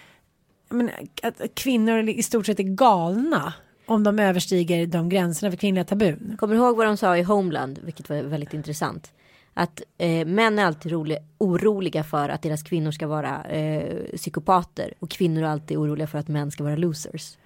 menar, 0.68 0.94
att 1.22 1.54
kvinnor 1.54 2.08
i 2.08 2.22
stort 2.22 2.46
sett 2.46 2.60
är 2.60 2.76
galna 2.76 3.52
om 3.86 4.02
de 4.02 4.18
överstiger 4.18 4.86
de 4.86 5.08
gränserna 5.08 5.50
för 5.50 5.58
kvinnliga 5.58 5.84
tabun. 5.84 6.36
Kommer 6.38 6.54
du 6.54 6.60
ihåg 6.60 6.76
vad 6.76 6.86
de 6.86 6.96
sa 6.96 7.16
i 7.16 7.22
Homeland, 7.22 7.78
vilket 7.82 8.08
var 8.08 8.16
väldigt 8.16 8.54
intressant? 8.54 9.12
Att 9.54 9.82
eh, 9.98 10.26
män 10.26 10.58
är 10.58 10.64
alltid 10.64 10.92
roli- 10.92 11.24
oroliga 11.38 12.04
för 12.04 12.28
att 12.28 12.42
deras 12.42 12.62
kvinnor 12.62 12.90
ska 12.90 13.06
vara 13.06 13.44
eh, 13.44 14.16
psykopater 14.16 14.94
och 14.98 15.10
kvinnor 15.10 15.42
är 15.42 15.46
alltid 15.46 15.76
oroliga 15.76 16.06
för 16.06 16.18
att 16.18 16.28
män 16.28 16.50
ska 16.50 16.64
vara 16.64 16.76
losers. 16.76 17.36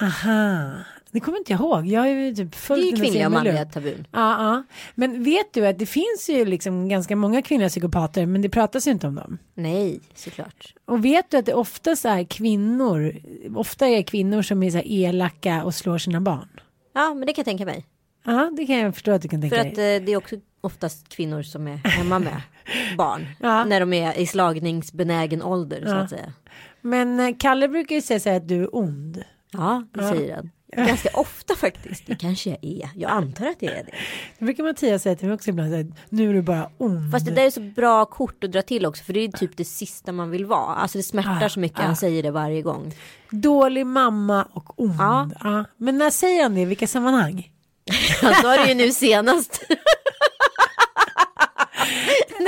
Aha, 0.00 0.70
det 1.10 1.20
kommer 1.20 1.38
inte 1.38 1.52
jag 1.52 1.60
ihåg. 1.60 1.86
Jag 1.86 2.08
är 2.08 2.14
ju 2.14 2.34
typ 2.34 2.52
Det 2.52 2.58
fullt 2.58 2.82
är 2.84 2.88
in 2.88 2.94
i 2.96 3.00
kvinnliga 3.00 3.26
och 3.26 3.32
manliga 3.32 3.64
tabun. 3.64 4.06
Ja, 4.12 4.18
ja. 4.44 4.62
Men 4.94 5.24
vet 5.24 5.52
du 5.54 5.66
att 5.66 5.78
det 5.78 5.86
finns 5.86 6.28
ju 6.30 6.44
liksom 6.44 6.88
ganska 6.88 7.16
många 7.16 7.42
kvinnliga 7.42 7.68
psykopater 7.68 8.26
men 8.26 8.42
det 8.42 8.48
pratas 8.48 8.86
ju 8.86 8.90
inte 8.90 9.06
om 9.06 9.14
dem. 9.14 9.38
Nej, 9.54 10.00
såklart. 10.14 10.74
Och 10.84 11.04
vet 11.04 11.30
du 11.30 11.36
att 11.36 11.46
det 11.46 11.54
oftast 11.54 12.04
är 12.04 12.24
kvinnor, 12.24 13.14
ofta 13.56 13.88
är 13.88 14.02
kvinnor 14.02 14.42
som 14.42 14.62
är 14.62 14.70
så 14.70 14.76
här 14.76 14.84
elaka 14.88 15.64
och 15.64 15.74
slår 15.74 15.98
sina 15.98 16.20
barn. 16.20 16.48
Ja, 16.94 17.14
men 17.14 17.26
det 17.26 17.32
kan 17.32 17.40
jag 17.42 17.44
tänka 17.46 17.64
mig. 17.64 17.86
Ja, 18.24 18.50
det 18.56 18.66
kan 18.66 18.78
jag 18.78 18.94
förstå 18.94 19.10
att 19.12 19.22
du 19.22 19.28
kan 19.28 19.40
tänka 19.40 19.56
För 19.56 19.62
dig. 19.64 19.72
att 19.72 19.78
eh, 20.02 20.06
det 20.06 20.12
är 20.12 20.16
också 20.16 20.36
oftast 20.60 21.08
kvinnor 21.08 21.42
som 21.42 21.68
är 21.68 21.76
hemma 21.76 22.18
med 22.18 22.42
barn. 22.96 23.26
Ja. 23.40 23.64
När 23.64 23.80
de 23.80 23.92
är 23.92 24.18
i 24.18 24.26
slagningsbenägen 24.26 25.42
ålder 25.42 25.80
så 25.84 25.88
Ja. 25.90 25.94
att 25.96 26.10
säga. 26.10 26.32
Men 26.80 27.20
eh, 27.20 27.34
Kalle 27.38 27.68
brukar 27.68 27.94
ju 27.94 28.02
säga 28.02 28.20
så 28.20 28.28
här 28.28 28.36
att 28.36 28.48
du 28.48 28.62
är 28.62 28.76
ond. 28.76 29.24
Ja, 29.50 29.84
det 29.94 30.02
Ja. 30.02 30.08
säger 30.12 30.34
han. 30.36 30.50
Ganska 30.76 31.08
ofta 31.14 31.56
faktiskt. 31.56 32.06
Det 32.06 32.16
kanske 32.16 32.50
jag 32.50 32.58
är. 32.62 32.90
Jag 32.96 33.10
antar 33.10 33.46
att 33.46 33.62
jag 33.62 33.72
är 33.72 33.84
det. 33.84 33.90
Det 34.38 34.44
brukar 34.44 34.64
Mattias 34.64 35.02
säga 35.02 35.16
till 35.16 35.26
mig 35.26 35.34
också 35.34 35.50
ibland. 35.50 35.70
Så 35.70 35.76
här, 35.76 35.86
nu 36.08 36.30
är 36.30 36.34
du 36.34 36.42
bara 36.42 36.70
ond. 36.78 37.12
Fast 37.12 37.26
det 37.26 37.32
där 37.32 37.46
är 37.46 37.50
så 37.50 37.60
bra 37.60 38.04
kort 38.04 38.44
att 38.44 38.52
dra 38.52 38.62
till 38.62 38.86
också. 38.86 39.04
För 39.04 39.12
det 39.12 39.20
är 39.24 39.28
typ 39.28 39.56
det 39.56 39.64
sista 39.64 40.12
man 40.12 40.30
vill 40.30 40.46
vara. 40.46 40.74
Alltså 40.74 40.98
det 40.98 41.02
smärtar 41.04 41.46
Ah, 41.46 41.48
så 41.48 41.60
mycket. 41.60 41.80
ah. 41.80 41.82
Han 41.82 41.96
säger 41.96 42.22
det 42.22 42.30
varje 42.30 42.62
gång. 42.62 42.94
Dålig 43.30 43.86
mamma 43.86 44.48
och 44.52 44.80
ond. 44.80 44.96
Ja. 44.98 45.30
Ja. 45.40 45.64
Men 45.76 45.98
när 45.98 46.10
säger 46.10 46.42
han 46.42 46.54
det? 46.54 46.60
I 46.60 46.64
vilka 46.64 46.86
sammanhang? 46.86 47.50
Han 48.22 48.34
sa 48.34 48.56
det 48.56 48.68
ju 48.68 48.74
nu 48.74 48.92
senast. 48.92 49.60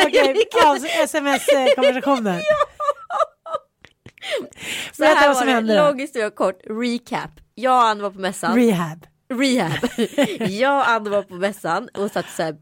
Okej, 0.07 0.35
alltså, 0.65 0.87
sms-konversationen. 0.89 2.41
Så 4.93 5.05
här 5.05 5.15
Berätta 5.15 5.29
vad 5.29 5.47
var 5.47 5.63
det. 5.63 5.77
Lång 5.83 5.99
historia 6.01 6.31
kort. 6.31 6.59
Recap. 6.65 7.31
Jag 7.61 7.77
och 7.77 7.85
Ann 7.85 8.03
var 8.03 8.11
på 8.11 8.19
mässan. 8.21 8.57
Rehab. 8.57 9.07
Rehab. 9.29 9.91
jag 10.51 10.79
och 10.79 10.89
Ann 10.89 11.11
var 11.11 11.23
på 11.23 11.35
mässan 11.35 11.89
och 11.95 12.11
satt 12.11 12.31
så 12.37 12.43
här 12.43 12.53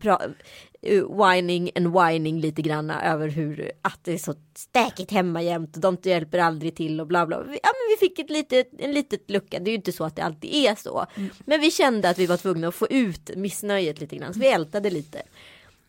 uh, 0.86 1.24
whining 1.24 1.70
and 1.74 2.00
whining 2.00 2.40
lite 2.40 2.62
granna 2.62 3.04
över 3.12 3.28
hur 3.28 3.72
att 3.82 4.04
det 4.04 4.12
är 4.12 4.18
så 4.18 4.34
stäkigt 4.56 5.10
hemma 5.10 5.42
jämt 5.42 5.76
och 5.76 5.82
de 5.82 5.96
hjälper 6.02 6.38
aldrig 6.38 6.76
till 6.76 7.00
och 7.00 7.06
bla 7.06 7.26
bla. 7.26 7.36
Ja 7.36 7.44
men 7.46 7.96
vi 8.00 8.08
fick 8.08 8.18
ett 8.18 8.30
litet, 8.30 8.70
en 8.78 8.92
litet 8.92 9.30
lucka. 9.30 9.58
Det 9.58 9.70
är 9.70 9.72
ju 9.72 9.76
inte 9.76 9.92
så 9.92 10.04
att 10.04 10.16
det 10.16 10.22
alltid 10.22 10.54
är 10.54 10.74
så. 10.74 11.06
Men 11.38 11.60
vi 11.60 11.70
kände 11.70 12.10
att 12.10 12.18
vi 12.18 12.26
var 12.26 12.36
tvungna 12.36 12.68
att 12.68 12.74
få 12.74 12.86
ut 12.90 13.30
missnöjet 13.36 14.00
lite 14.00 14.16
grann 14.16 14.34
så 14.34 14.40
vi 14.40 14.48
ältade 14.48 14.90
lite. 14.90 15.22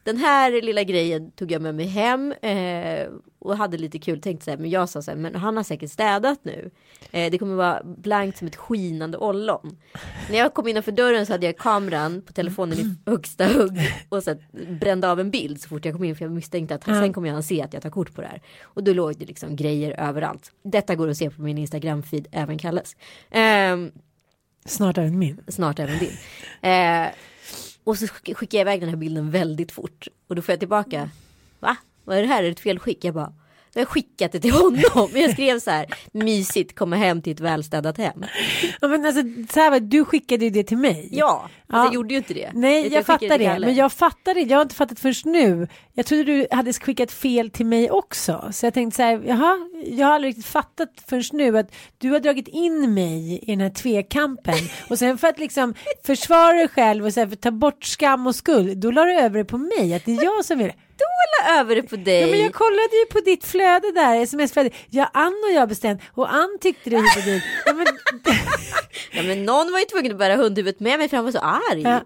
Den 0.09 0.17
här 0.17 0.61
lilla 0.61 0.83
grejen 0.83 1.31
tog 1.31 1.51
jag 1.51 1.61
med 1.61 1.75
mig 1.75 1.85
hem 1.85 2.31
eh, 2.31 3.07
och 3.39 3.57
hade 3.57 3.77
lite 3.77 3.99
kul. 3.99 4.21
Tänkte 4.21 4.45
så 4.45 4.51
här, 4.51 4.57
men 4.57 4.69
jag 4.69 4.89
sa 4.89 5.01
så 5.01 5.11
här, 5.11 5.17
men 5.17 5.35
han 5.35 5.57
har 5.57 5.63
säkert 5.63 5.91
städat 5.91 6.39
nu. 6.43 6.71
Eh, 7.11 7.31
det 7.31 7.37
kommer 7.37 7.55
vara 7.55 7.83
blankt 7.83 8.37
som 8.37 8.47
ett 8.47 8.55
skinande 8.55 9.17
ollon. 9.17 9.77
När 10.29 10.37
jag 10.37 10.53
kom 10.53 10.67
innanför 10.67 10.91
dörren 10.91 11.25
så 11.25 11.33
hade 11.33 11.45
jag 11.45 11.57
kameran 11.57 12.21
på 12.21 12.33
telefonen 12.33 12.77
i 12.79 12.95
högsta 13.09 13.45
hugg 13.47 13.77
och 14.09 14.23
så 14.23 14.29
här, 14.29 14.39
brände 14.79 15.11
av 15.11 15.19
en 15.19 15.31
bild 15.31 15.61
så 15.61 15.69
fort 15.69 15.85
jag 15.85 15.95
kom 15.95 16.03
in 16.03 16.15
för 16.15 16.25
jag 16.25 16.31
misstänkte 16.31 16.75
att 16.75 16.83
sen 16.83 17.13
kommer 17.13 17.29
han 17.31 17.43
se 17.43 17.61
att 17.61 17.73
jag 17.73 17.81
tar 17.83 17.89
kort 17.89 18.15
på 18.15 18.21
det 18.21 18.27
här. 18.27 18.41
Och 18.61 18.83
då 18.83 18.93
låg 18.93 19.17
det 19.17 19.25
liksom 19.25 19.55
grejer 19.55 19.99
överallt. 19.99 20.51
Detta 20.63 20.95
går 20.95 21.07
att 21.07 21.17
se 21.17 21.29
på 21.29 21.41
min 21.41 21.57
Instagram-feed, 21.57 22.25
även 22.31 22.57
Kalles. 22.57 22.95
Ehm, 23.31 23.91
Snart 24.65 24.97
även 24.97 25.19
min. 25.19 25.41
snart 25.47 25.79
även 25.79 25.99
din. 25.99 26.13
Eh, 26.71 27.07
och 27.89 27.97
så 27.97 28.07
skickar 28.07 28.57
jag 28.57 28.61
iväg 28.61 28.79
den 28.79 28.89
här 28.89 28.95
bilden 28.95 29.31
väldigt 29.31 29.71
fort. 29.71 30.07
Och 30.27 30.35
då 30.35 30.41
får 30.41 30.53
jag 30.53 30.59
tillbaka. 30.59 31.09
Va? 31.59 31.77
Vad 32.03 32.17
är 32.17 32.21
det 32.21 32.27
här? 32.27 32.39
Är 32.39 32.43
det 32.43 32.51
ett 32.51 32.59
felskick? 32.59 33.03
Jag 33.03 33.13
bara. 33.13 33.33
Jag 33.79 33.87
skickat 33.87 34.31
det 34.31 34.39
till 34.39 34.51
honom. 34.51 35.09
Jag 35.13 35.31
skrev 35.31 35.59
så 35.59 35.71
här. 35.71 35.85
Mysigt 36.11 36.75
komma 36.75 36.95
hem 36.95 37.21
till 37.21 37.33
ett 37.33 37.39
välstädat 37.39 37.97
hem. 37.97 38.25
Ja, 38.81 38.87
men 38.87 39.05
alltså, 39.05 39.21
så 39.53 39.59
här 39.59 39.71
det, 39.71 39.79
du 39.79 40.05
skickade 40.05 40.45
ju 40.45 40.51
det 40.51 40.63
till 40.63 40.77
mig. 40.77 41.09
Ja, 41.11 41.49
Ja. 41.67 41.75
alltså 41.75 41.87
jag 41.87 41.93
gjorde 41.93 42.13
ju 42.13 42.17
inte 42.17 42.33
det. 42.33 42.51
Nej, 42.53 42.81
jag 42.81 42.85
skickade 42.91 43.03
fattar 43.03 43.37
det. 43.37 43.45
Kalle. 43.45 43.65
Men 43.65 43.75
jag 43.75 43.91
fattar 43.93 44.33
det. 44.33 44.41
Jag 44.41 44.57
har 44.57 44.61
inte 44.61 44.75
fattat 44.75 44.99
först 44.99 45.25
nu. 45.25 45.67
Jag 45.93 46.05
trodde 46.05 46.23
du 46.23 46.47
hade 46.51 46.73
skickat 46.73 47.11
fel 47.11 47.49
till 47.49 47.65
mig 47.65 47.91
också. 47.91 48.49
Så 48.51 48.65
jag 48.65 48.73
tänkte 48.73 48.95
så 48.95 49.03
här, 49.03 49.21
jaha, 49.25 49.57
jag 49.85 50.07
har 50.07 50.13
aldrig 50.13 50.29
riktigt 50.29 50.45
fattat 50.45 50.89
först 51.09 51.33
nu 51.33 51.57
att 51.57 51.75
du 51.97 52.09
har 52.11 52.19
dragit 52.19 52.47
in 52.47 52.93
mig 52.93 53.39
i 53.43 53.51
den 53.51 53.61
här 53.61 53.69
tvekampen. 53.69 54.55
Och 54.89 54.99
sen 54.99 55.17
för 55.17 55.27
att 55.27 55.39
liksom 55.39 55.73
försvara 56.05 56.53
dig 56.53 56.67
själv 56.67 57.05
och 57.05 57.13
så 57.13 57.19
här, 57.19 57.27
ta 57.35 57.51
bort 57.51 57.83
skam 57.83 58.27
och 58.27 58.35
skuld, 58.35 58.77
då 58.77 58.91
la 58.91 59.05
du 59.05 59.13
över 59.13 59.37
det 59.37 59.45
på 59.45 59.57
mig. 59.57 59.93
Att 59.93 60.05
det 60.05 60.11
är 60.11 60.23
jag 60.23 60.45
som 60.45 60.57
vill. 60.57 60.71
Kolla 60.99 61.59
över 61.59 61.75
det 61.75 61.83
på 61.83 61.95
dig. 61.95 62.21
Ja, 62.21 62.27
men 62.27 62.39
jag 62.39 62.53
kollade 62.53 62.95
ju 63.03 63.05
på 63.11 63.19
ditt 63.19 63.45
flöde 63.45 63.91
där, 63.91 64.21
sms-flöde. 64.21 64.69
Ja, 64.89 65.09
Ann 65.13 65.43
och 65.49 65.55
jag 65.55 65.69
bestämt 65.69 66.01
och 66.13 66.33
Ann 66.33 66.57
tyckte 66.61 66.89
det 66.89 66.97
och 66.97 67.23
dit. 67.25 67.43
Ja, 67.65 67.73
men, 67.73 67.85
Ja, 69.11 69.23
men 69.23 69.45
någon 69.45 69.71
var 69.71 69.79
ju 69.79 69.85
tvungen 69.85 70.11
att 70.11 70.17
bära 70.17 70.35
hundhuvudet 70.35 70.79
med 70.79 70.99
mig 70.99 71.09
för 71.09 71.17
han 71.17 71.25
var 71.25 71.31
så 71.31 71.39
arg. 71.39 71.81
Ja. 71.81 72.01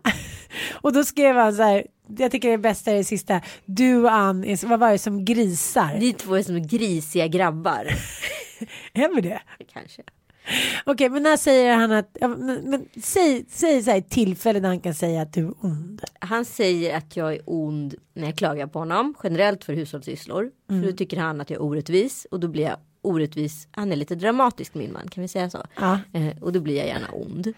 Och 0.74 0.94
då 0.94 1.04
skrev 1.04 1.36
han 1.36 1.56
så 1.56 1.64
här, 1.64 1.86
jag 2.18 2.32
tycker 2.32 2.50
det 2.50 2.58
bästa 2.58 2.92
är 2.92 2.96
det 2.96 3.04
sista, 3.04 3.42
du 3.66 4.04
och 4.04 4.12
Ann, 4.12 4.44
är, 4.44 4.68
vad 4.68 4.80
var 4.80 4.92
det 4.92 4.98
som 4.98 5.26
grisar? 5.26 5.98
Ni 6.00 6.14
två 6.14 6.36
är 6.36 6.44
som 6.44 6.68
grisiga 6.68 7.28
grabbar. 7.28 7.86
Är 8.94 9.16
vi 9.16 9.22
det? 9.22 9.42
Kanske. 9.74 10.02
Okej, 10.86 11.10
men 11.10 11.24
när 11.24 11.38
säger 11.38 11.76
han 11.76 11.92
att, 11.92 12.18
men, 12.22 12.62
men, 12.64 12.86
säg, 13.04 13.46
säg 13.50 13.84
så 13.84 13.92
här 13.92 14.02
tillfälle 14.02 14.60
där 14.60 14.68
han 14.68 14.80
kan 14.80 14.94
säga 14.94 15.22
att 15.22 15.34
du 15.34 15.46
är 15.48 15.54
ond. 15.62 16.02
Han 16.20 16.46
säger 16.46 16.98
att 16.98 17.18
jag 17.18 17.34
är 17.34 17.42
ond 17.46 17.96
när 18.14 18.26
jag 18.26 18.38
klagar 18.38 18.68
på 18.68 18.80
honom. 18.80 19.16
Generellt 19.24 19.64
för 19.64 19.74
hushållssysslor. 19.74 20.52
Mm. 20.70 20.82
För 20.82 20.92
då 20.92 20.98
tycker 20.98 21.18
han 21.18 21.42
att 21.42 21.50
jag 21.50 21.58
är 21.58 21.64
orättvis. 21.64 22.28
Och 22.32 22.40
då 22.40 22.48
blir 22.48 22.64
jag 22.64 22.78
orättvis. 23.02 23.68
Han 23.72 23.92
är 23.92 23.96
lite 23.96 24.16
dramatisk 24.16 24.74
min 24.74 24.94
man. 24.94 25.08
Kan 25.08 25.22
vi 25.22 25.28
säga 25.28 25.50
så? 25.50 25.64
Ja. 25.76 26.00
Eh, 26.14 26.38
och 26.42 26.54
då 26.54 26.60
blir 26.60 26.78
jag 26.78 26.88
gärna 26.88 27.08
ond. 27.08 27.54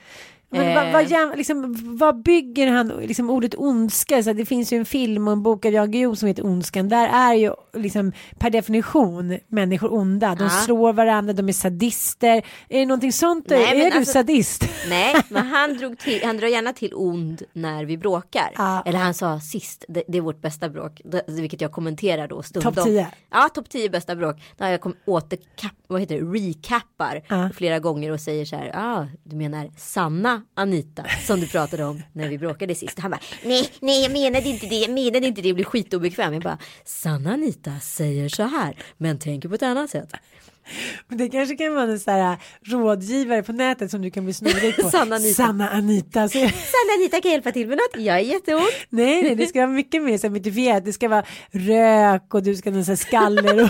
Men 0.49 0.75
vad, 0.75 0.85
Eh, 0.87 0.93
vad, 0.93 1.03
jäm- 1.05 1.35
liksom, 1.35 1.75
vad 1.97 2.21
bygger 2.23 2.67
han 2.67 2.87
liksom, 2.87 3.29
ordet 3.29 3.55
ondska? 3.57 4.23
Så 4.23 4.33
det 4.33 4.45
finns 4.45 4.73
ju 4.73 4.77
en 4.77 4.85
film 4.85 5.27
och 5.27 5.33
en 5.33 5.43
bok 5.43 5.65
av 5.65 5.71
Jan 5.71 5.91
Guillou 5.91 6.15
som 6.15 6.27
heter 6.27 6.45
Ondskan. 6.45 6.89
Där 6.89 7.07
är 7.07 7.33
ju 7.33 7.51
liksom, 7.73 8.11
per 8.39 8.49
definition 8.49 9.37
människor 9.47 9.93
onda. 9.93 10.35
De 10.35 10.43
Ja. 10.43 10.49
slår 10.49 10.93
varandra, 10.93 11.33
de 11.33 11.49
är 11.49 11.53
sadister. 11.53 12.37
Är 12.69 12.79
det 12.79 12.85
någonting 12.85 13.11
sånt? 13.11 13.45
Nej, 13.49 13.81
är 13.85 13.91
du 13.91 13.97
alltså- 13.97 14.13
sadist? 14.13 14.63
Nej, 14.89 15.15
men 15.29 15.47
han, 15.47 15.77
drog 15.77 15.97
till, 15.99 16.21
han 16.23 16.37
drar 16.37 16.47
gärna 16.47 16.73
till 16.73 16.91
ond 16.95 17.41
när 17.53 17.85
vi 17.85 17.97
bråkar. 17.97 18.51
Ja. 18.55 18.83
Eller 18.85 18.99
han 18.99 19.13
sa 19.13 19.39
sist, 19.39 19.85
det, 19.87 20.03
det 20.07 20.17
är 20.17 20.21
vårt 20.21 20.41
bästa 20.41 20.69
bråk. 20.69 21.01
Vilket 21.27 21.61
jag 21.61 21.71
kommenterar 21.71 22.27
då 22.27 22.41
stundom. 22.43 22.73
Topp 22.73 22.85
10. 22.85 23.07
Ja, 23.31 23.49
topp 23.53 23.69
10 23.69 23.89
bästa 23.89 24.15
bråk. 24.15 24.35
Där 24.57 24.69
jag 24.71 24.81
kom, 24.81 24.95
återkap, 25.05 25.71
vad 25.87 25.99
heter 26.01 26.15
det, 26.21 26.25
recappar 26.39 27.21
Ja. 27.29 27.49
flera 27.55 27.79
gånger 27.79 28.11
och 28.11 28.19
säger 28.19 28.45
så 28.45 28.55
här. 28.55 28.71
Ah, 28.75 29.07
du 29.23 29.35
menar 29.35 29.69
sanna 29.77 30.41
Anita 30.53 31.05
som 31.27 31.39
du 31.39 31.47
pratade 31.47 31.83
om 31.83 32.03
när 32.13 32.29
vi 32.29 32.37
bråkade 32.37 32.75
sist. 32.75 32.99
Han 32.99 33.11
bara, 33.11 33.19
nej, 33.43 33.69
nej, 33.79 34.03
jag 34.03 34.11
menade 34.11 34.49
inte 34.49 34.67
det, 34.67 34.75
jag 34.75 34.91
menade 34.91 35.27
inte 35.27 35.41
det, 35.41 35.47
jag 35.47 35.55
blir 35.55 35.65
skitobekväm. 35.65 36.33
Jag 36.33 36.43
bara, 36.43 36.57
sanna 36.85 37.33
Anita 37.33 37.79
säger 37.79 38.29
så 38.29 38.43
här, 38.43 38.77
men 38.97 39.19
tänker 39.19 39.49
på 39.49 39.55
ett 39.55 39.63
annat 39.63 39.89
sätt. 39.89 40.13
Men 41.07 41.17
Det 41.17 41.29
kanske 41.29 41.55
kan 41.55 41.73
vara 41.73 41.83
en 41.83 41.99
så 41.99 42.11
här, 42.11 42.37
rådgivare 42.65 43.43
på 43.43 43.51
nätet 43.51 43.91
som 43.91 44.01
du 44.01 44.11
kan 44.11 44.23
bli 44.23 44.33
snorig 44.33 44.75
på. 44.75 44.89
Sanna 44.89 45.15
Anita. 45.15 45.33
Sanna 45.33 45.69
Anita. 45.69 46.29
Så, 46.29 46.39
Sanna 46.39 46.93
Anita 46.97 47.21
kan 47.21 47.31
hjälpa 47.31 47.51
till 47.51 47.67
med 47.67 47.77
något, 47.77 48.05
jag 48.05 48.15
är 48.15 48.19
jätteont. 48.19 48.63
nej, 48.89 49.21
nej, 49.23 49.35
det 49.35 49.47
ska 49.47 49.59
vara 49.59 49.69
mycket 49.69 50.03
mer 50.03 50.17
så 50.17 50.27
här. 50.27 50.81
Det 50.81 50.93
ska 50.93 51.09
vara 51.09 51.25
rök 51.51 52.33
och 52.33 52.43
du 52.43 52.55
ska 52.55 52.71
ha 52.71 52.95
skaller 52.95 53.63
och 53.63 53.69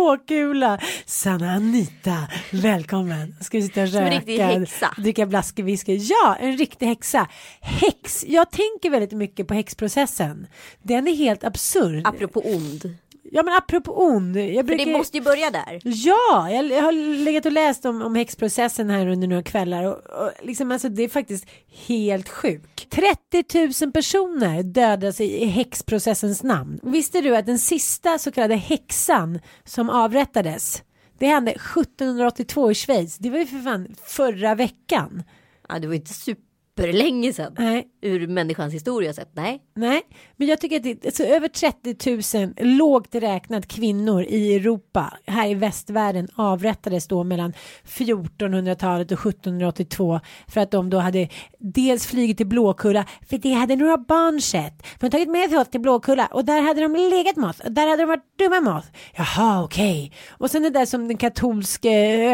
spåkula. 0.00 0.78
Sanna 1.06 1.50
Anita, 1.52 2.16
välkommen. 2.52 3.36
Ska 3.40 3.58
vi 3.58 3.62
sitta 3.62 3.82
och 3.82 3.88
Som 3.88 3.98
en 3.98 4.04
röka, 4.04 4.16
riktig 4.18 4.38
häxa. 4.38 4.94
dricka 4.98 5.26
blaskewhisky. 5.26 5.96
Ja, 5.96 6.36
en 6.40 6.56
riktig 6.56 6.86
häxa. 6.86 7.28
Häx, 7.60 8.24
jag 8.28 8.50
tänker 8.50 8.90
väldigt 8.90 9.12
mycket 9.12 9.46
på 9.46 9.54
häxprocessen. 9.54 10.46
Den 10.82 11.08
är 11.08 11.16
helt 11.16 11.44
absurd. 11.44 12.06
Apropå 12.06 12.40
ond. 12.44 12.96
Ja, 13.30 13.42
men 13.42 13.54
apropå 13.54 13.92
ond. 13.92 14.36
Jag 14.36 14.54
För 14.54 14.62
brukar... 14.62 14.84
det 14.86 14.92
måste 14.98 15.16
ju 15.16 15.22
börja 15.24 15.50
där. 15.50 15.80
Ja, 15.84 16.50
jag 16.50 16.66
jag 16.66 16.82
har 16.82 16.92
legat 17.24 17.46
och 17.46 17.52
läst 17.52 17.84
om, 17.84 18.02
om 18.02 18.14
häxprocessen 18.14 18.90
här 18.90 19.06
under 19.06 19.28
några 19.28 19.42
kvällar 19.42 19.84
och, 19.84 20.22
och 20.22 20.30
liksom 20.42 20.72
alltså 20.72 20.88
det 20.88 21.02
är 21.02 21.08
faktiskt 21.08 21.46
helt 21.86 22.28
sjukt. 22.28 22.90
30 22.90 23.84
000 23.84 23.92
personer 23.92 24.62
dödas 24.62 25.20
i, 25.20 25.42
i 25.42 25.46
häxprocessens 25.46 26.42
namn. 26.42 26.80
Visste 26.82 27.20
du 27.20 27.36
att 27.36 27.46
den 27.46 27.58
sista 27.58 28.18
så 28.18 28.32
kallade 28.32 28.56
häxan 28.56 29.40
som 29.64 29.90
avrättades 29.90 30.82
det 31.20 31.26
hände 31.26 31.50
1782 31.50 32.70
i 32.70 32.74
Schweiz. 32.74 33.18
Det 33.18 33.30
var 33.30 33.38
ju 33.38 33.46
för 33.46 33.58
fan 33.58 33.94
förra 34.04 34.54
veckan. 34.54 35.22
Ja, 35.68 35.78
det 35.78 35.86
var 35.86 35.94
inte 35.94 36.14
superlänge 36.14 37.32
sedan. 37.32 37.54
Nej, 37.58 37.88
Ur 38.02 38.26
människans 38.26 38.74
historia 38.74 39.12
sett. 39.12 39.30
Nej. 39.32 39.62
Nej, 39.74 40.02
men 40.36 40.48
jag 40.48 40.60
tycker 40.60 40.76
att 40.76 40.82
det 40.82 40.90
är 40.90 41.06
alltså, 41.06 41.24
över 41.24 41.48
30 41.48 42.46
000 42.46 42.76
lågt 42.76 43.14
räknat 43.14 43.68
kvinnor 43.68 44.22
i 44.22 44.54
Europa, 44.56 45.18
här 45.26 45.48
i 45.48 45.54
västvärlden, 45.54 46.28
avrättades 46.34 47.08
då 47.08 47.24
mellan 47.24 47.52
1400-talet 47.84 49.12
och 49.12 49.26
1782 49.26 50.20
för 50.48 50.60
att 50.60 50.70
de 50.70 50.90
då 50.90 50.98
hade 50.98 51.28
dels 51.58 52.06
flugit 52.06 52.36
till 52.36 52.46
Blåkulla, 52.46 53.06
för 53.28 53.38
det 53.38 53.52
hade 53.52 53.76
några 53.76 53.96
barn 53.96 54.40
sett. 54.40 54.82
De 54.82 55.06
hade 55.06 55.10
tagit 55.10 55.30
med 55.30 55.50
sig 55.50 55.58
oss 55.58 55.70
till 55.70 55.80
Blåkulla 55.80 56.26
och 56.26 56.44
där 56.44 56.62
hade 56.62 56.80
de 56.80 56.96
legat 56.96 57.36
med 57.36 57.50
oss 57.50 57.60
och 57.60 57.72
där 57.72 57.88
hade 57.88 58.02
de 58.02 58.06
varit 58.06 58.38
dumma 58.38 58.60
med 58.60 58.74
oss. 58.74 58.86
Jaha, 59.14 59.64
okej. 59.64 60.12
Och 60.30 60.50
sen 60.50 60.62
det 60.62 60.70
där 60.70 60.86
som 60.86 61.08
den 61.08 61.16
katolske 61.16 61.90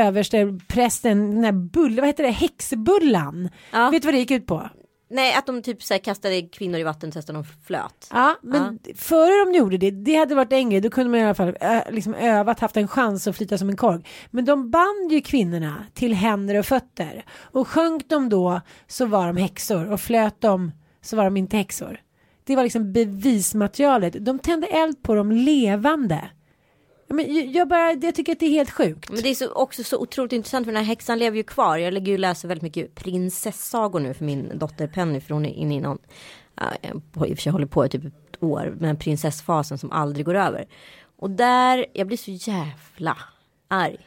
överste 0.06 0.58
prästen, 0.68 1.30
den 1.30 1.42
där 1.42 1.52
bull, 1.52 1.96
vad 1.96 2.06
heter 2.06 2.24
det, 2.24 2.30
häxbullan. 2.30 3.48
Ja. 3.72 3.90
Vet 3.90 4.02
du 4.02 4.06
vad 4.06 4.14
det 4.14 4.18
gick 4.18 4.30
ut 4.30 4.46
på? 4.46 4.70
Nej, 5.08 5.34
att 5.34 5.46
de 5.46 5.62
typ 5.62 5.82
så 5.82 5.94
här 5.94 5.98
kastade 5.98 6.42
kvinnor 6.42 6.80
i 6.80 6.82
vatten 6.82 7.10
tills 7.10 7.26
de 7.26 7.44
flöt. 7.66 8.08
Ja, 8.10 8.36
men 8.42 8.78
före 8.96 9.44
de 9.44 9.58
gjorde 9.58 9.76
det, 9.76 9.90
det 9.90 10.14
hade 10.14 10.34
varit 10.34 10.52
en 10.52 10.70
grej, 10.70 10.80
då 10.80 10.90
kunde 10.90 11.10
man 11.10 11.20
i 11.20 11.24
alla 11.24 11.34
fall 11.34 11.56
liksom 11.90 12.14
övat, 12.14 12.60
haft 12.60 12.76
en 12.76 12.88
chans 12.88 13.26
att 13.26 13.36
flyta 13.36 13.58
som 13.58 13.68
en 13.68 13.76
korg. 13.76 14.04
Men 14.30 14.44
de 14.44 14.70
band 14.70 15.12
ju 15.12 15.20
kvinnorna 15.20 15.86
till 15.94 16.14
händer 16.14 16.58
och 16.58 16.66
fötter. 16.66 17.24
Och 17.40 17.68
sjönk 17.68 18.08
de 18.08 18.28
då 18.28 18.60
så 18.86 19.06
var 19.06 19.26
de 19.26 19.36
häxor 19.36 19.92
och 19.92 20.00
flöt 20.00 20.40
de 20.40 20.72
så 21.02 21.16
var 21.16 21.24
de 21.24 21.36
inte 21.36 21.56
häxor. 21.56 22.00
Det 22.44 22.56
var 22.56 22.62
liksom 22.62 22.92
bevismaterialet. 22.92 24.24
De 24.24 24.38
tände 24.38 24.66
eld 24.66 25.02
på 25.02 25.14
dem 25.14 25.32
levande. 25.32 26.30
Men 27.08 27.52
jag- 27.52 27.68
bara, 27.68 27.92
jag 27.92 28.14
tycker 28.14 28.32
att 28.32 28.40
det 28.40 28.46
är 28.46 28.50
helt 28.50 28.70
sjukt. 28.70 29.10
Men 29.10 29.22
det 29.22 29.28
är 29.28 29.34
så, 29.34 29.52
också 29.52 29.84
så 29.84 29.98
otroligt 29.98 30.32
intressant 30.32 30.66
för 30.66 30.72
den 30.72 30.82
här 30.82 30.88
häxan 30.88 31.18
lever 31.18 31.36
ju 31.36 31.42
kvar. 31.42 31.76
Jag 31.76 31.94
lägger 31.94 32.12
ju 32.12 32.18
läser 32.18 32.48
väldigt 32.48 32.62
mycket 32.62 32.94
prinsessagor 32.94 34.00
nu 34.00 34.14
för 34.14 34.24
min 34.24 34.58
dotter 34.58 34.86
Penny 34.86 35.20
för 35.20 35.34
hon 35.34 35.46
är 35.46 35.50
inne 35.54 35.74
i 35.74 35.80
någon, 35.80 35.98
i 36.82 37.32
och 37.32 37.36
för 37.36 37.36
sig 37.36 37.52
håller 37.52 37.66
på 37.66 37.86
i 37.86 37.88
typ 37.88 38.04
ett 38.04 38.42
år 38.42 38.76
med 38.80 39.00
prinsessfasen 39.00 39.78
som 39.78 39.92
aldrig 39.92 40.26
går 40.26 40.34
över. 40.34 40.66
Och 41.18 41.30
där, 41.30 41.86
jag 41.92 42.06
blir 42.06 42.16
så 42.16 42.30
jävla 42.50 43.18
arg. 43.68 43.98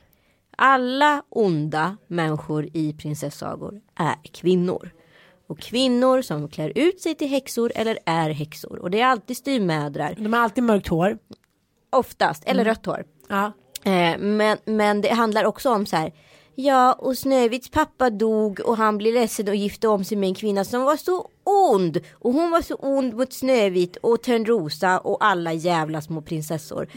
Alla 0.57 1.23
onda 1.29 1.97
människor 2.07 2.69
i 2.73 2.93
prinsessagor 2.93 3.81
är 3.95 4.15
kvinnor. 4.31 4.91
Och 5.47 5.59
kvinnor 5.59 6.21
som 6.21 6.49
klär 6.49 6.71
ut 6.75 7.01
sig 7.01 7.15
till 7.15 7.27
häxor 7.27 7.71
eller 7.75 7.99
är 8.05 8.29
häxor. 8.29 8.79
Och 8.79 8.91
det 8.91 9.01
är 9.01 9.05
alltid 9.05 9.37
styvmödrar, 9.37 10.15
De 10.17 10.33
har 10.33 10.39
alltid 10.39 10.63
mörkt 10.63 10.87
hår. 10.87 11.17
Oftast, 11.89 12.43
eller 12.45 12.65
rött 12.65 12.85
hår. 12.85 13.03
Ja. 13.29 13.51
Eh, 13.83 14.17
men, 14.17 14.57
men 14.65 15.01
det 15.01 15.09
handlar 15.13 15.43
också 15.43 15.69
om 15.73 15.85
så 15.85 15.95
här. 15.95 16.11
Ja, 16.55 16.93
och 16.93 17.17
Snövits 17.17 17.69
pappa 17.69 18.09
dog 18.09 18.59
och 18.59 18.77
han 18.77 18.97
blev 18.97 19.13
ledsen 19.13 19.47
och 19.47 19.55
gifte 19.55 19.87
om 19.87 20.03
sig 20.03 20.17
med 20.17 20.29
en 20.29 20.35
kvinna 20.35 20.63
som 20.65 20.83
var 20.83 20.95
så 20.97 21.27
ond. 21.43 21.97
Och 22.13 22.33
hon 22.33 22.51
var 22.51 22.61
så 22.61 22.75
ond 22.75 23.13
mot 23.13 23.33
Snövit 23.33 23.97
och 23.97 24.21
Törnrosa 24.21 24.99
och 24.99 25.25
alla 25.25 25.53
jävla 25.53 26.01
små 26.01 26.21
prinsessor. 26.21 26.87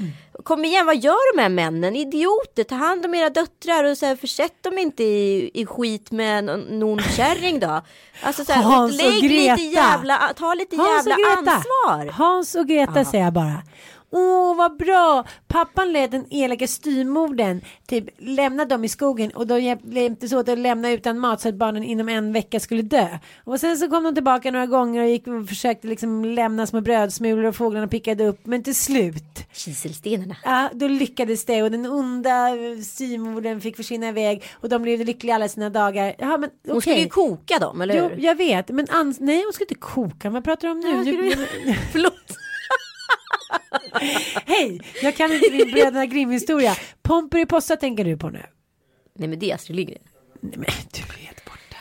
Kom 0.45 0.65
igen, 0.65 0.87
vad 0.87 0.97
gör 0.97 1.37
de 1.37 1.43
här 1.43 1.49
männen? 1.49 1.97
Idioter, 1.97 2.65
ta 2.65 2.75
hand 2.75 3.05
om 3.05 3.15
era 3.15 3.31
döttrar 3.31 3.85
och 3.85 3.99
så 3.99 4.07
här, 4.07 4.17
försätt 4.17 4.63
dem 4.63 4.79
inte 4.79 5.05
i, 5.05 5.51
i 5.55 5.67
skit 5.67 6.11
med 6.11 6.45
någon, 6.45 6.61
någon 6.61 7.03
kärring 7.03 7.61
då. 7.61 7.81
Alltså 8.23 8.45
så 8.45 8.53
här, 8.53 8.63
Hans 8.63 8.93
och 8.93 8.99
lägg 8.99 9.23
Greta. 9.23 9.55
lite 9.55 9.63
jävla, 9.63 10.33
ta 10.37 10.55
lite 10.55 10.77
Hans 10.77 11.07
jävla 11.07 11.27
ansvar. 11.37 12.13
Hans 12.13 12.55
och 12.55 12.67
Greta 12.67 13.05
säger 13.05 13.25
jag 13.25 13.33
bara. 13.33 13.63
Åh 14.15 14.57
vad 14.57 14.77
bra, 14.77 15.25
pappan 15.49 15.93
lät 15.93 16.11
den 16.11 16.27
elaka 16.31 16.67
styrmorden 16.67 17.61
typ 17.87 18.05
lämna 18.19 18.65
dem 18.65 18.85
i 18.85 18.89
skogen 18.89 19.31
och 19.31 19.47
de 19.47 19.61
hjälp- 19.61 19.81
hjälptes 19.95 20.33
åt 20.33 20.49
att 20.49 20.59
lämna 20.59 20.91
utan 20.91 21.19
mat 21.19 21.41
så 21.41 21.49
att 21.49 21.55
barnen 21.55 21.83
inom 21.85 22.09
en 22.09 22.33
vecka 22.33 22.61
skulle 22.61 22.83
dö. 22.83 23.07
Och 23.45 23.61
sen 23.61 23.77
så 23.77 23.89
kom 23.91 24.05
de 24.05 24.15
tillbaka 24.15 24.51
några 24.51 24.67
gånger 24.67 25.03
och 25.03 25.09
gick 25.09 25.27
och 25.27 25.49
försökte 25.49 25.87
liksom 25.89 26.25
lämna 26.25 26.67
små 26.67 26.81
brödsmulor 26.81 27.45
och 27.45 27.57
fåglarna 27.57 27.89
pickade 27.89 28.27
upp 28.27 28.47
men 28.47 28.63
till 28.63 28.75
slut 28.77 29.25
Kiselstenarna. 29.53 30.37
Ja, 30.45 30.71
då 30.73 30.89
lyckades 30.89 31.45
det 31.45 31.63
och 31.63 31.71
den 31.71 31.87
onda 31.87 32.49
styrmorden 32.85 33.61
fick 33.61 33.77
försvinna 33.77 34.09
iväg 34.09 34.43
och 34.53 34.69
de 34.69 34.83
blev 34.83 35.05
lyckliga 35.07 35.35
alla 35.35 35.49
sina 35.49 35.71
dagar. 35.71 36.15
Ja, 36.19 36.37
men 36.37 36.51
Hon 36.69 36.81
skulle 36.81 36.97
ju 36.99 37.09
koka 37.09 37.59
dem, 37.59 37.81
eller 37.81 37.97
Jo, 37.99 38.09
hur? 38.09 38.25
jag 38.25 38.35
vet, 38.35 38.69
men 38.69 38.87
nej 39.19 39.43
hon 39.45 39.53
ska 39.53 39.65
inte 39.65 39.75
koka, 39.75 40.31
vad 40.31 40.45
pratar 40.45 40.69
du 40.69 40.73
om 40.73 40.81
nu? 40.81 40.89
Ja, 40.89 41.05
du- 41.05 41.75
Förlåt. 41.93 42.13
Hej, 44.47 44.81
jag 45.03 45.17
kan 45.17 45.33
inte 45.33 45.51
din 45.51 45.71
Bröderna 45.71 46.07
Grimm-historia. 46.07 46.77
Pomperipossa 47.03 47.77
tänker 47.77 48.05
du 48.05 48.17
på 48.17 48.31
nu? 48.31 48.43
Nej 49.19 49.29
men 49.29 49.39
det 49.39 49.51
är 49.51 49.55
Astrid 49.55 49.77
Lindgren. 49.77 50.03
Nej 50.41 50.53
men 50.57 50.65
du 50.93 51.01
är 51.01 51.19
helt 51.27 51.45
borta. 51.45 51.77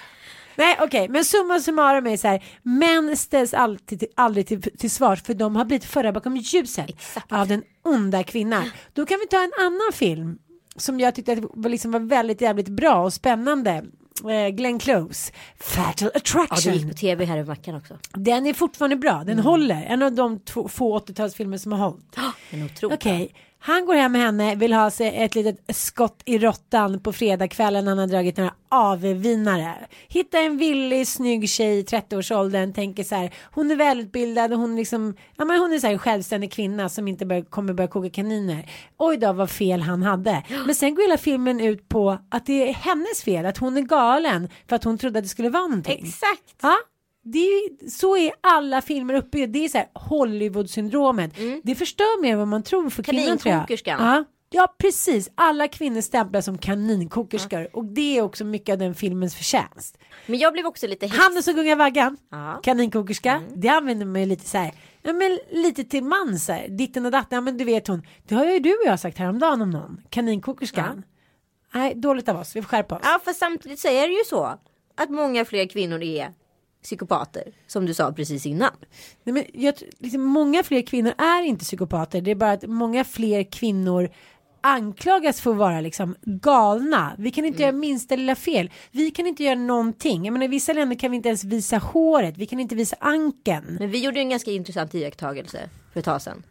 Nej 0.56 0.78
okej, 0.82 1.10
men 1.10 1.26
summa 1.26 1.60
summarum 1.60 2.08
är 2.08 2.18
så 2.18 2.28
här. 2.28 2.44
Män 2.62 3.18
ställs 3.18 3.54
alltid, 3.54 4.00
till- 4.00 4.08
aldrig 4.16 4.48
till, 4.48 4.62
till 4.62 4.92
svars 4.92 5.22
för 5.24 5.34
de 5.34 5.56
har 5.56 5.66
blivit 5.66 5.86
förda 5.86 6.12
bakom 6.12 6.38
ljuset 6.38 6.90
Exakt. 6.90 7.32
av 7.32 7.48
den 7.48 7.64
onda 7.84 8.24
kvinnan. 8.24 8.70
Då 8.94 9.06
kan 9.06 9.20
vi 9.20 9.28
ta 9.28 9.44
en 9.44 9.52
annan 9.60 9.92
film 9.94 10.38
som 10.76 11.00
jag 11.00 11.16
tyckte 11.16 11.32
att 11.34 11.40
var, 11.42 11.70
liksom 11.70 11.92
var 11.92 12.00
väldigt 12.00 12.42
jävligt 12.42 12.70
bra 12.70 13.04
och 13.04 13.14
spännande. 13.14 13.86
Eh, 14.30 14.50
Glenn 14.50 14.80
Close, 14.80 15.32
Fatal 15.60 15.94
Ja, 16.00 16.10
det 16.14 16.18
Attraction. 16.18 16.74
gick 16.74 16.88
på 16.88 16.94
tv 16.94 17.26
här 17.26 17.38
i 17.38 17.44
veckan 17.44 17.76
också. 17.76 17.98
Den 18.14 18.46
är 18.46 18.54
fortfarande 18.54 18.96
bra, 18.96 19.24
den 19.26 19.40
håller. 19.40 19.84
En 19.84 20.02
av 20.04 20.12
de 20.12 20.40
två, 20.40 20.68
få 20.68 21.00
80-talsfilmer 21.00 21.58
som 21.58 21.72
har 21.72 21.80
hållit. 21.80 22.18
Otroligt 22.66 23.00
Okej, 23.00 23.34
han 23.64 23.86
går 23.86 23.94
hem 23.94 24.12
med 24.12 24.22
henne, 24.22 24.56
vill 24.56 24.74
ha 24.74 24.92
sig 24.92 25.18
ett 25.24 25.36
litet 25.36 25.76
skott 25.76 26.22
i 26.26 26.38
råttan 26.38 27.00
på 27.00 27.14
fredagskvällen. 27.14 27.88
Han 27.88 27.98
har 27.98 28.08
dragit 28.08 28.38
några 28.38 28.54
avvinare. 28.70 29.74
Hitta 30.08 30.40
en 30.40 30.58
villig, 30.58 31.08
snygg 31.08 31.50
tjej 31.50 31.80
i 31.80 31.84
30-årsåldern, 31.84 32.74
tänker 32.74 33.04
så 33.04 33.16
här. 33.16 33.34
Hon 33.52 33.72
är 33.72 33.76
välutbildad 33.76 34.54
och 34.54 34.60
hon 34.60 34.76
liksom, 34.76 35.16
ja 35.36 35.46
men 35.46 35.60
hon 35.60 35.74
är 35.74 35.80
så 35.80 35.88
här 35.88 35.94
en 35.94 36.00
självständig 36.00 36.52
kvinna 36.52 36.90
som 36.90 37.08
inte 37.08 37.26
bör, 37.26 37.42
kommer 37.42 37.74
börja 37.74 37.88
koka 37.88 38.10
kaniner. 38.10 38.70
Oj 38.98 39.18
då 39.18 39.34
vad 39.34 39.50
fel 39.50 39.82
han 39.82 40.04
hade. 40.04 40.44
Men 40.66 40.76
sen 40.76 40.96
går 40.96 41.04
hela 41.04 41.18
filmen 41.18 41.60
ut 41.60 41.90
på 41.90 42.18
att 42.30 42.46
det 42.46 42.70
är 42.70 42.74
hennes 42.74 43.24
fel, 43.24 43.46
att 43.46 43.58
hon 43.58 43.78
är 43.78 43.82
galen 43.82 44.50
för 44.70 44.76
att 44.76 44.84
hon 44.84 44.98
trodde 44.98 45.20
att 45.20 45.26
det 45.26 45.30
skulle 45.30 45.50
vara 45.50 45.68
någonting. 45.68 46.06
Exakt. 46.06 46.56
Ja, 46.62 46.78
det 47.24 47.40
är, 47.40 47.90
så 47.90 48.18
är 48.18 48.32
alla 48.42 48.82
filmer 48.82 49.14
uppbyggda. 49.14 49.48
Det 49.48 49.66
är 49.66 49.70
så 49.70 49.78
här 49.78 49.88
Hollywood-syndromet. 49.94 51.32
Det 51.64 51.76
förstör 51.76 52.22
mer 52.22 52.32
än 52.32 52.38
vad 52.40 52.48
man 52.48 52.64
tror 52.64 52.90
för 52.90 53.04
kvinnor 53.04 53.36
tror 53.36 53.56
jag. 53.56 53.82
Ja. 53.86 54.24
ja, 54.50 54.76
precis. 54.78 55.30
Alla 55.36 55.68
kvinnor 55.68 56.02
stämplas 56.02 56.46
som 56.46 56.58
kaninkokerskor. 56.58 57.68
Och 57.74 57.86
det 57.86 58.18
är 58.18 58.22
också 58.22 58.46
mycket 58.46 58.74
av 58.74 58.80
den 58.80 58.96
filmens 58.96 59.36
förtjänst. 59.36 59.98
Men 60.26 60.40
jag 60.40 60.54
blev 60.54 60.66
också 60.66 60.88
lite. 60.88 61.08
Hannes 61.08 61.48
och 61.48 61.56
Gunga 61.56 61.76
Vaggan, 61.76 62.18
Ja. 62.32 62.60
kaninkokerska. 62.64 63.42
Det 63.56 63.68
använder 63.70 64.06
man 64.06 64.22
ju 64.22 64.28
lite 64.28 64.50
så 64.50 64.58
här. 64.58 64.72
Ja, 65.02 65.14
men 65.14 65.40
lite 65.52 65.84
till 65.84 66.04
man 66.04 66.40
så 66.40 66.52
här. 66.54 66.68
Ditten 66.68 67.06
och 67.06 67.12
datten. 67.12 67.36
Ja, 67.36 67.42
men 67.42 67.58
du 67.58 67.64
vet 67.64 67.88
hon. 67.88 68.06
Det 68.28 68.36
har 68.36 68.46
ju 68.46 68.60
du 68.60 68.70
och 68.74 68.86
jag 68.86 69.00
sagt 69.00 69.18
häromdagen 69.18 69.62
om 69.62 69.70
någon. 69.70 70.02
Kaninkokerskan. 70.10 71.04
Nej, 71.74 71.96
dåligt 71.96 72.30
av 72.30 72.38
oss. 72.40 72.56
Vi 72.56 72.62
får 72.62 72.70
skärpa 72.70 72.96
oss. 72.96 73.02
Ja, 73.06 73.20
för 73.24 73.34
samtidigt 73.34 73.80
så 73.80 73.88
är 73.88 74.08
det 74.08 74.14
ju 74.14 74.24
så 74.26 74.44
att 74.98 75.10
många 75.10 75.46
fler 75.46 75.66
kvinnor 75.70 76.02
är 76.04 76.34
psykopater. 76.84 77.44
Som 77.68 77.86
du 77.86 77.94
sa 77.94 78.12
precis 78.12 78.46
innan. 78.46 78.72
Nej, 79.24 79.34
men 79.34 79.46
jag, 79.54 79.74
liksom, 80.00 80.22
många 80.22 80.64
fler 80.64 80.82
kvinnor 80.82 81.14
är 81.18 81.44
inte 81.44 81.66
psykopater. 81.66 82.22
Det 82.22 82.32
är 82.32 82.36
bara 82.36 82.52
att 82.52 82.68
många 82.68 83.04
fler 83.04 83.44
kvinnor 83.44 84.10
anklagas 84.62 85.42
för 85.42 85.52
att 85.52 85.58
vara 85.58 85.82
liksom 85.82 86.16
galna. 86.22 87.16
Vi 87.18 87.32
kan 87.32 87.46
inte 87.46 87.62
göra 87.62 87.72
minsta 87.72 88.16
lilla 88.16 88.36
fel. 88.36 88.70
Vi 88.92 89.12
kan 89.12 89.28
inte 89.28 89.44
göra 89.44 89.56
någonting. 89.56 90.26
Jag 90.26 90.34
menar, 90.34 90.46
I 90.46 90.48
vissa 90.48 90.74
länder 90.74 90.96
kan 90.96 91.12
vi 91.12 91.18
inte 91.18 91.30
ens 91.30 91.44
visa 91.44 91.78
håret. 91.78 92.38
Vi 92.38 92.46
kan 92.46 92.60
inte 92.60 92.76
visa 92.76 92.96
ankeln. 93.00 93.78
Men 93.80 93.90
vi 93.90 94.04
gjorde 94.04 94.20
en 94.20 94.30
ganska 94.30 94.52
intressant 94.52 94.96
iakttagelse 94.96 95.70
för 95.94 96.00
ett 96.00 96.06
tag 96.06 96.22
sedan. 96.22 96.44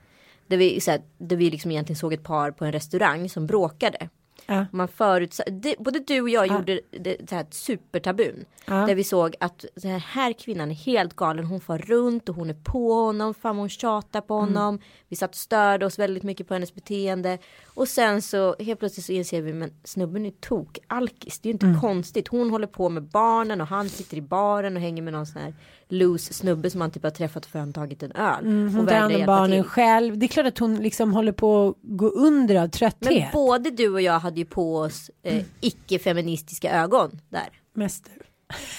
Där 0.46 0.56
vi, 0.56 0.80
så 0.80 0.90
här, 0.90 1.00
där 1.18 1.36
vi 1.36 1.50
liksom 1.50 1.70
egentligen 1.70 1.98
såg 1.98 2.12
ett 2.12 2.24
par 2.24 2.50
på 2.50 2.64
en 2.64 2.72
restaurang 2.72 3.28
som 3.28 3.46
bråkade. 3.46 4.08
Ja. 4.52 4.66
Man 4.72 4.88
förutsa- 4.88 5.50
det, 5.50 5.74
både 5.78 5.98
du 5.98 6.20
och 6.20 6.28
jag 6.28 6.46
gjorde 6.46 6.80
det, 6.90 7.28
så 7.28 7.34
här, 7.34 7.46
supertabun. 7.50 8.44
Ja. 8.66 8.74
Där 8.86 8.94
vi 8.94 9.04
såg 9.04 9.34
att 9.40 9.64
den 9.74 10.00
här 10.00 10.32
kvinnan 10.32 10.70
är 10.70 10.74
helt 10.74 11.16
galen. 11.16 11.44
Hon 11.44 11.60
far 11.60 11.78
runt 11.78 12.28
och 12.28 12.34
hon 12.34 12.50
är 12.50 12.54
på 12.54 12.92
honom. 12.94 13.34
Fan 13.34 13.56
hon 13.56 13.68
tjatar 13.68 14.20
på 14.20 14.34
honom. 14.34 14.78
Vi 15.08 15.16
satt 15.16 15.30
och 15.30 15.36
störde 15.36 15.86
oss 15.86 15.98
väldigt 15.98 16.22
mycket 16.22 16.48
på 16.48 16.54
hennes 16.54 16.74
beteende. 16.74 17.38
Och 17.74 17.88
sen 17.88 18.22
så 18.22 18.56
helt 18.58 18.78
plötsligt 18.80 19.06
så 19.06 19.12
inser 19.12 19.42
vi 19.42 19.52
men 19.52 19.70
snubben 19.84 20.26
är 20.26 20.30
tok 20.30 20.78
alkis. 20.86 21.38
Det 21.40 21.48
är 21.48 21.50
ju 21.50 21.58
inte 21.68 21.80
konstigt. 21.80 22.28
Hon 22.28 22.50
håller 22.50 22.66
på 22.66 22.88
med 22.88 23.02
barnen 23.02 23.60
och 23.60 23.66
han 23.66 23.88
sitter 23.88 24.16
i 24.16 24.22
baren 24.22 24.76
och 24.76 24.82
hänger 24.82 25.02
med 25.02 25.12
någon 25.12 25.26
sån 25.26 25.42
här 25.42 25.54
loose 25.92 26.32
snubbe 26.34 26.70
som 26.70 26.80
han 26.80 26.90
typ 26.90 27.02
har 27.02 27.10
träffat 27.10 27.46
för 27.46 27.58
att 27.58 27.62
han 27.62 27.72
tagit 27.72 28.02
en 28.02 28.12
öl. 28.12 28.44
Hon 28.44 28.80
och 28.80 28.88
tar 28.88 28.96
hand 28.96 29.16
om 29.16 29.26
barnen 29.26 29.62
till. 29.62 29.70
själv. 29.70 30.18
Det 30.18 30.26
är 30.26 30.28
klart 30.28 30.46
att 30.46 30.58
hon 30.58 30.76
liksom 30.76 31.12
håller 31.12 31.32
på 31.32 31.68
att 31.68 31.76
gå 31.82 32.08
under 32.08 32.54
av 32.54 32.60
Men 32.60 32.70
trötthet. 32.70 33.32
både 33.32 33.70
du 33.70 33.88
och 33.88 34.00
jag 34.02 34.18
hade 34.20 34.40
ju 34.40 34.46
på 34.46 34.76
oss 34.76 35.10
eh, 35.22 35.44
icke-feministiska 35.60 36.72
ögon 36.82 37.20
där. 37.28 37.48
Mest. 37.74 38.10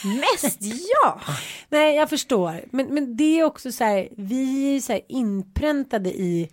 Mest 0.03 0.57
ja! 1.03 1.21
Nej, 1.69 1.95
jag 1.95 2.09
förstår. 2.09 2.65
Men, 2.71 2.87
men 2.93 3.17
det 3.17 3.39
är 3.39 3.43
också 3.43 3.71
så 3.71 3.83
här, 3.83 4.09
vi 4.17 4.75
är 4.75 4.79
så 4.81 4.91
här 4.93 5.01
inpräntade 5.09 6.09
i 6.09 6.49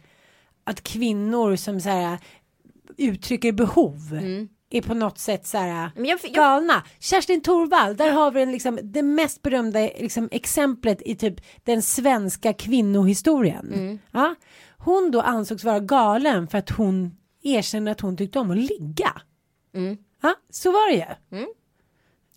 att 0.64 0.83
kvinnor 0.83 1.57
som 1.57 1.81
så 1.81 1.88
här 1.88 2.18
uttrycker 2.97 3.53
behov 3.53 3.99
är 4.70 4.83
på 4.83 4.94
något 4.94 5.18
sätt 5.18 5.46
så 5.46 5.59
här 5.59 5.68
Mm. 5.68 5.90
Men 5.94 6.04
jag, 6.04 6.20
jag, 6.22 6.33
galna. 6.33 6.83
Kerstin 7.00 7.40
Thorvall, 7.40 7.96
där 7.96 8.12
har 8.12 8.31
vi 8.31 8.40
den 8.40 8.52
liksom, 8.52 8.78
det 8.83 9.02
mest 9.02 9.42
berömda 9.42 9.81
liksom, 9.81 10.28
exemplet 10.33 11.02
i 11.04 11.16
typ 11.16 11.40
den 11.64 11.83
svenska 11.83 12.52
kvinnohistorien. 12.52 13.72
Mm. 13.72 13.98
Ja? 14.11 14.35
Hon 14.78 15.11
då 15.11 15.20
ansågs 15.20 15.64
vara 15.64 15.81
galen 15.81 16.48
för 16.48 16.59
att 16.59 16.70
hon 16.70 17.16
erkände 17.42 17.90
att 17.90 18.00
hon 18.00 18.16
tyckte 18.16 18.38
om 18.38 18.50
att 18.50 18.57
ligga. 18.57 19.12
Mm. 19.74 19.96
Ja, 20.22 20.35
så 20.50 20.72
var 20.72 20.90
det 20.90 20.96
ju. 20.96 21.46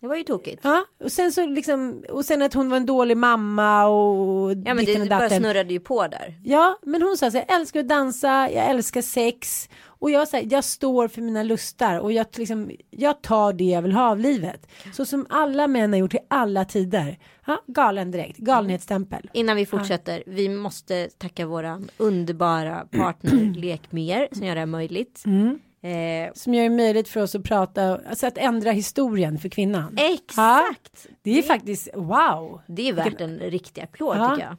Det 0.02 0.08
var 0.08 0.16
ju 0.16 0.24
tokigt. 0.24 0.62
Ja, 0.64 0.86
och 1.04 1.12
sen 1.12 1.32
så 1.32 1.46
liksom, 1.46 2.04
och 2.10 2.26
sen 2.26 2.42
att 2.42 2.54
hon 2.54 2.70
var 2.70 2.78
en 2.78 2.86
dålig 2.86 3.18
mamma 3.18 3.86
och 3.86 4.52
Ja 4.52 4.74
men 4.74 4.86
det 4.86 5.10
bara 5.10 5.30
snurrade 5.30 5.74
ju 5.74 5.80
på 5.80 6.08
där. 6.08 6.40
Ja, 6.44 6.80
men 6.82 7.02
hon 7.02 7.18
sa 7.18 7.32
så 7.32 7.38
här, 7.38 7.46
jag 7.48 7.60
älskar 7.60 7.80
att 7.80 7.88
dansa, 7.88 8.50
jag 8.52 8.70
älskar 8.70 9.02
sex 9.02 9.70
och 9.86 10.12
jag, 10.12 10.28
så 10.28 10.38
här, 10.38 10.48
jag 10.50 10.64
står 10.64 11.08
för 11.08 11.22
mina 11.22 11.44
lustar 11.44 12.00
och 12.00 12.12
jag, 12.12 12.28
liksom, 12.36 12.72
jag 12.90 13.22
tar 13.22 13.54
det 13.54 13.64
jag 13.64 13.82
vill 13.82 13.92
ha 13.92 14.10
av 14.10 14.20
livet. 14.20 14.68
Så 14.94 15.06
som 15.06 15.26
alla 15.30 15.68
män 15.68 15.94
har 15.94 16.00
gjort 16.00 16.14
i 16.14 16.20
alla 16.28 16.66
tider. 16.66 17.20
Ja, 17.46 17.64
galen 17.68 18.12
direkt, 18.12 18.38
galenhetsstämpel. 18.38 19.30
Innan 19.34 19.56
vi 19.56 19.66
fortsätter, 19.66 20.24
vi 20.26 20.50
måste 20.50 21.10
tacka 21.18 21.46
våra 21.46 21.82
underbara 21.98 22.88
partner 22.92 23.54
Lekmer 23.56 24.28
som 24.32 24.46
gör 24.46 24.56
det 24.56 24.62
här 24.62 24.66
möjligt. 24.66 25.24
Mm. 25.26 25.60
Eh, 25.84 26.34
Som 26.34 26.54
gör 26.54 26.64
det 26.64 26.70
möjligt 26.70 27.08
för 27.10 27.22
oss 27.22 27.36
att 27.36 27.44
prata, 27.44 28.00
alltså 28.10 28.28
att 28.28 28.38
ändra 28.38 28.72
historien 28.72 29.40
för 29.40 29.50
kvinnan. 29.50 29.98
exakt! 30.00 31.08
Det 31.22 31.38
är 31.40 31.44
faktiskt, 31.44 31.90
wow. 31.94 32.62
Det 32.68 32.90
är 32.90 32.94
värt 32.94 33.22
en 33.22 33.40
riktig 33.40 33.82
applåd 33.82 34.18
Ja. 34.18 34.30
tycker 34.30 34.48
jag. 34.48 34.58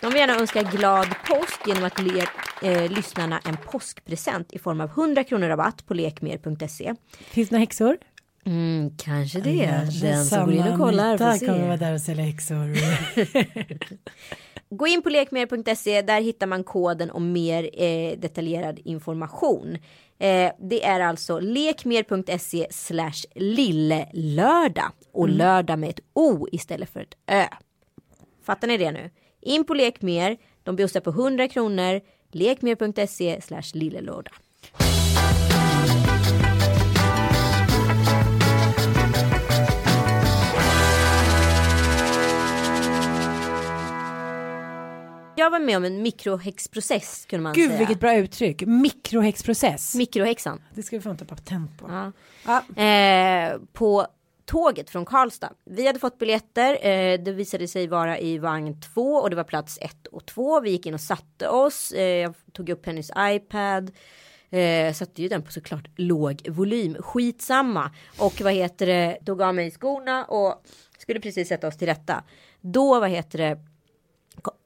De 0.00 0.06
vill 0.10 0.16
gärna 0.20 0.34
önska 0.40 0.62
glad 0.62 1.06
påsk 1.28 1.66
genom 1.66 1.84
att 1.84 2.00
le 2.02 2.24
eh, 2.62 2.90
lyssnarna 2.90 3.40
en 3.44 3.56
påskpresent 3.56 4.52
i 4.52 4.58
form 4.58 4.80
av 4.80 4.88
100 4.88 5.24
kronor 5.24 5.48
rabatt 5.48 5.86
på 5.86 5.94
lekmer.se. 5.94 6.94
Finns 7.18 7.48
det 7.48 7.52
några 7.54 7.60
häxor? 7.60 7.96
Mm, 8.44 8.90
kanske 8.96 9.40
det. 9.40 9.88
Den 10.02 10.24
som 10.24 10.44
går 10.44 10.54
in 10.54 10.72
och 10.72 10.78
kollar 10.78 11.18
får 11.18 11.24
Anita 11.24 11.46
kommer 11.46 11.66
vara 11.66 11.78
se. 11.78 11.84
där 11.84 11.94
och 11.94 12.00
sälja 12.00 12.24
häxor. 12.24 12.76
Gå 14.76 14.86
in 14.86 15.02
på 15.02 15.10
lekmer.se. 15.10 16.02
Där 16.02 16.20
hittar 16.20 16.46
man 16.46 16.64
koden 16.64 17.10
och 17.10 17.22
mer 17.22 17.70
eh, 17.82 18.18
detaljerad 18.18 18.80
information. 18.84 19.78
Eh, 20.18 20.52
det 20.58 20.84
är 20.84 21.00
alltså 21.00 21.40
lekmer.se 21.40 22.66
slash 22.70 23.24
lillelördag 23.34 24.92
och 25.12 25.28
lördag 25.28 25.78
med 25.78 25.90
ett 25.90 26.00
o 26.12 26.48
istället 26.52 26.90
för 26.90 27.00
ett 27.00 27.14
ö. 27.26 27.44
Fattar 28.44 28.68
ni 28.68 28.76
det 28.76 28.90
nu? 28.92 29.10
In 29.40 29.64
på 29.64 29.74
Lekmer. 29.74 30.36
De 30.62 30.76
bjussar 30.76 31.00
på 31.00 31.10
100 31.10 31.48
kronor. 31.48 32.00
Lekmer.se 32.32 33.40
slash 33.40 33.70
lillelördag. 33.74 34.34
Jag 45.42 45.50
var 45.50 45.60
med 45.60 45.76
om 45.76 45.84
en 45.84 46.02
mikrohäxprocess 46.02 47.26
kunde 47.26 47.42
man 47.42 47.52
Gud 47.52 47.68
säga. 47.68 47.78
vilket 47.78 48.00
bra 48.00 48.14
uttryck. 48.14 48.62
Mikrohäxprocess. 48.66 49.94
Mikrohäxan. 49.94 50.62
det 50.74 50.82
ska 50.82 50.96
vi 50.96 51.02
fan 51.02 51.16
ta 51.16 51.24
patent 51.24 51.78
på. 51.78 51.86
Ja. 51.90 52.12
Ja. 52.76 52.82
Eh, 52.82 53.58
på 53.72 54.06
tåget 54.44 54.90
från 54.90 55.04
Karlstad. 55.04 55.52
Vi 55.64 55.86
hade 55.86 55.98
fått 55.98 56.18
biljetter. 56.18 56.86
Eh, 56.86 57.20
det 57.22 57.32
visade 57.32 57.68
sig 57.68 57.86
vara 57.86 58.18
i 58.18 58.38
vagn 58.38 58.80
två 58.80 59.14
och 59.14 59.30
det 59.30 59.36
var 59.36 59.44
plats 59.44 59.78
ett 59.80 60.06
och 60.06 60.26
två. 60.26 60.60
Vi 60.60 60.70
gick 60.70 60.86
in 60.86 60.94
och 60.94 61.00
satte 61.00 61.48
oss. 61.48 61.92
Eh, 61.92 62.02
jag 62.02 62.34
tog 62.52 62.68
upp 62.68 62.86
hennes 62.86 63.10
iPad. 63.18 63.90
Eh, 64.50 64.92
satte 64.92 65.22
ju 65.22 65.28
den 65.28 65.42
på 65.42 65.52
såklart 65.52 65.88
låg 65.96 66.48
volym. 66.48 66.96
Skitsamma. 67.00 67.90
Och 68.18 68.40
vad 68.40 68.52
heter 68.52 68.86
det. 68.86 69.18
Tog 69.26 69.42
av 69.42 69.54
mig 69.54 69.70
skorna 69.70 70.24
och 70.24 70.64
skulle 70.98 71.20
precis 71.20 71.48
sätta 71.48 71.68
oss 71.68 71.76
till 71.78 71.88
rätta. 71.88 72.24
Då 72.60 73.00
vad 73.00 73.10
heter 73.10 73.38
det. 73.38 73.58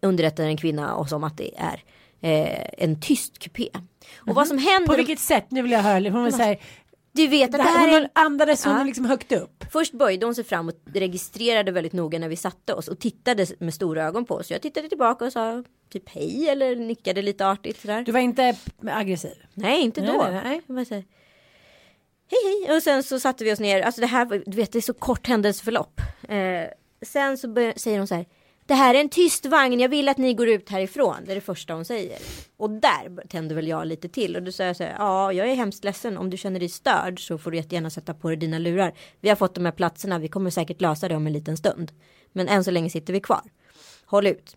Underrättade 0.02 0.48
en 0.48 0.56
kvinna 0.56 0.96
oss 0.96 1.12
om 1.12 1.24
att 1.24 1.36
det 1.36 1.50
är 1.58 1.82
eh, 2.20 2.68
en 2.78 3.00
tyst 3.00 3.38
kupé. 3.38 3.68
Och 4.16 4.34
vad 4.34 4.48
som 4.48 4.58
händer. 4.58 4.86
På 4.86 4.96
vilket 4.96 5.18
sätt? 5.20 5.46
Nu 5.50 5.62
vill 5.62 5.72
jag 5.72 5.80
höra. 5.80 6.10
Hon 6.10 6.24
vill 6.24 6.32
säga, 6.32 6.56
Du 7.12 7.26
vet 7.26 7.44
att 7.44 7.52
det 7.52 7.58
det 7.58 7.62
här, 7.62 7.78
här 7.78 7.88
är 7.88 8.00
hon 8.00 8.08
andades 8.12 8.64
hon 8.64 8.74
Ja. 8.78 8.84
liksom 8.84 9.04
högt 9.04 9.32
upp. 9.32 9.64
Först 9.72 9.92
böjde 9.92 10.26
hon 10.26 10.34
sig 10.34 10.44
fram 10.44 10.68
och 10.68 10.74
registrerade 10.94 11.72
väldigt 11.72 11.92
noga 11.92 12.18
när 12.18 12.28
vi 12.28 12.36
satte 12.36 12.74
oss 12.74 12.88
och 12.88 12.98
tittade 12.98 13.46
med 13.58 13.74
stora 13.74 14.04
ögon 14.04 14.24
på 14.24 14.34
oss. 14.34 14.50
Jag 14.50 14.62
tittade 14.62 14.88
tillbaka 14.88 15.24
och 15.24 15.32
sa 15.32 15.64
typ 15.92 16.08
hej 16.08 16.48
eller 16.48 16.76
nickade 16.76 17.22
lite 17.22 17.46
artigt 17.46 17.80
sådär. 17.80 18.02
Du 18.02 18.12
var 18.12 18.20
inte 18.20 18.56
aggressiv. 18.90 19.34
Nej, 19.54 19.82
inte 19.82 20.00
Nej, 20.00 20.10
då. 20.12 20.22
nej, 20.22 20.62
nej. 20.68 20.84
Här, 20.90 21.04
hej 22.30 22.64
hej 22.66 22.76
och 22.76 22.82
sen 22.82 23.02
så 23.02 23.20
satte 23.20 23.44
vi 23.44 23.52
oss 23.52 23.60
ner. 23.60 23.82
Alltså 23.82 24.00
det 24.00 24.06
här, 24.06 24.42
du 24.46 24.56
vet 24.56 24.72
det 24.72 24.78
är 24.78 24.82
så 24.82 24.94
kort 24.94 25.26
händelseförlopp. 25.26 26.00
Eh, 26.28 26.64
sen 27.02 27.38
så 27.38 27.48
bör, 27.48 27.72
säger 27.76 27.98
hon 27.98 28.06
så 28.06 28.14
här. 28.14 28.26
Det 28.66 28.74
här 28.74 28.94
är 28.94 29.00
en 29.00 29.08
tyst 29.08 29.46
vagn, 29.46 29.80
jag 29.80 29.88
vill 29.88 30.08
att 30.08 30.18
ni 30.18 30.34
går 30.34 30.48
ut 30.48 30.68
härifrån. 30.68 31.16
Det 31.24 31.32
är 31.32 31.34
det 31.34 31.40
första 31.40 31.74
hon 31.74 31.84
säger. 31.84 32.18
Och 32.56 32.70
där 32.70 33.26
tände 33.28 33.54
väl 33.54 33.68
jag 33.68 33.86
lite 33.86 34.08
till. 34.08 34.36
Och 34.36 34.42
då 34.42 34.52
sa 34.52 34.64
jag 34.64 34.76
så 34.76 34.82
här, 34.82 34.94
ja 34.98 35.32
jag 35.32 35.48
är 35.48 35.54
hemskt 35.54 35.84
ledsen. 35.84 36.18
Om 36.18 36.30
du 36.30 36.36
känner 36.36 36.60
dig 36.60 36.68
störd 36.68 37.26
så 37.26 37.38
får 37.38 37.50
du 37.50 37.56
jättegärna 37.56 37.90
sätta 37.90 38.14
på 38.14 38.28
dig 38.28 38.36
dina 38.36 38.58
lurar. 38.58 38.94
Vi 39.20 39.28
har 39.28 39.36
fått 39.36 39.54
de 39.54 39.64
här 39.64 39.72
platserna, 39.72 40.18
vi 40.18 40.28
kommer 40.28 40.50
säkert 40.50 40.80
lösa 40.80 41.08
det 41.08 41.16
om 41.16 41.26
en 41.26 41.32
liten 41.32 41.56
stund. 41.56 41.92
Men 42.32 42.48
än 42.48 42.64
så 42.64 42.70
länge 42.70 42.90
sitter 42.90 43.12
vi 43.12 43.20
kvar. 43.20 43.42
Håll 44.06 44.26
ut. 44.26 44.56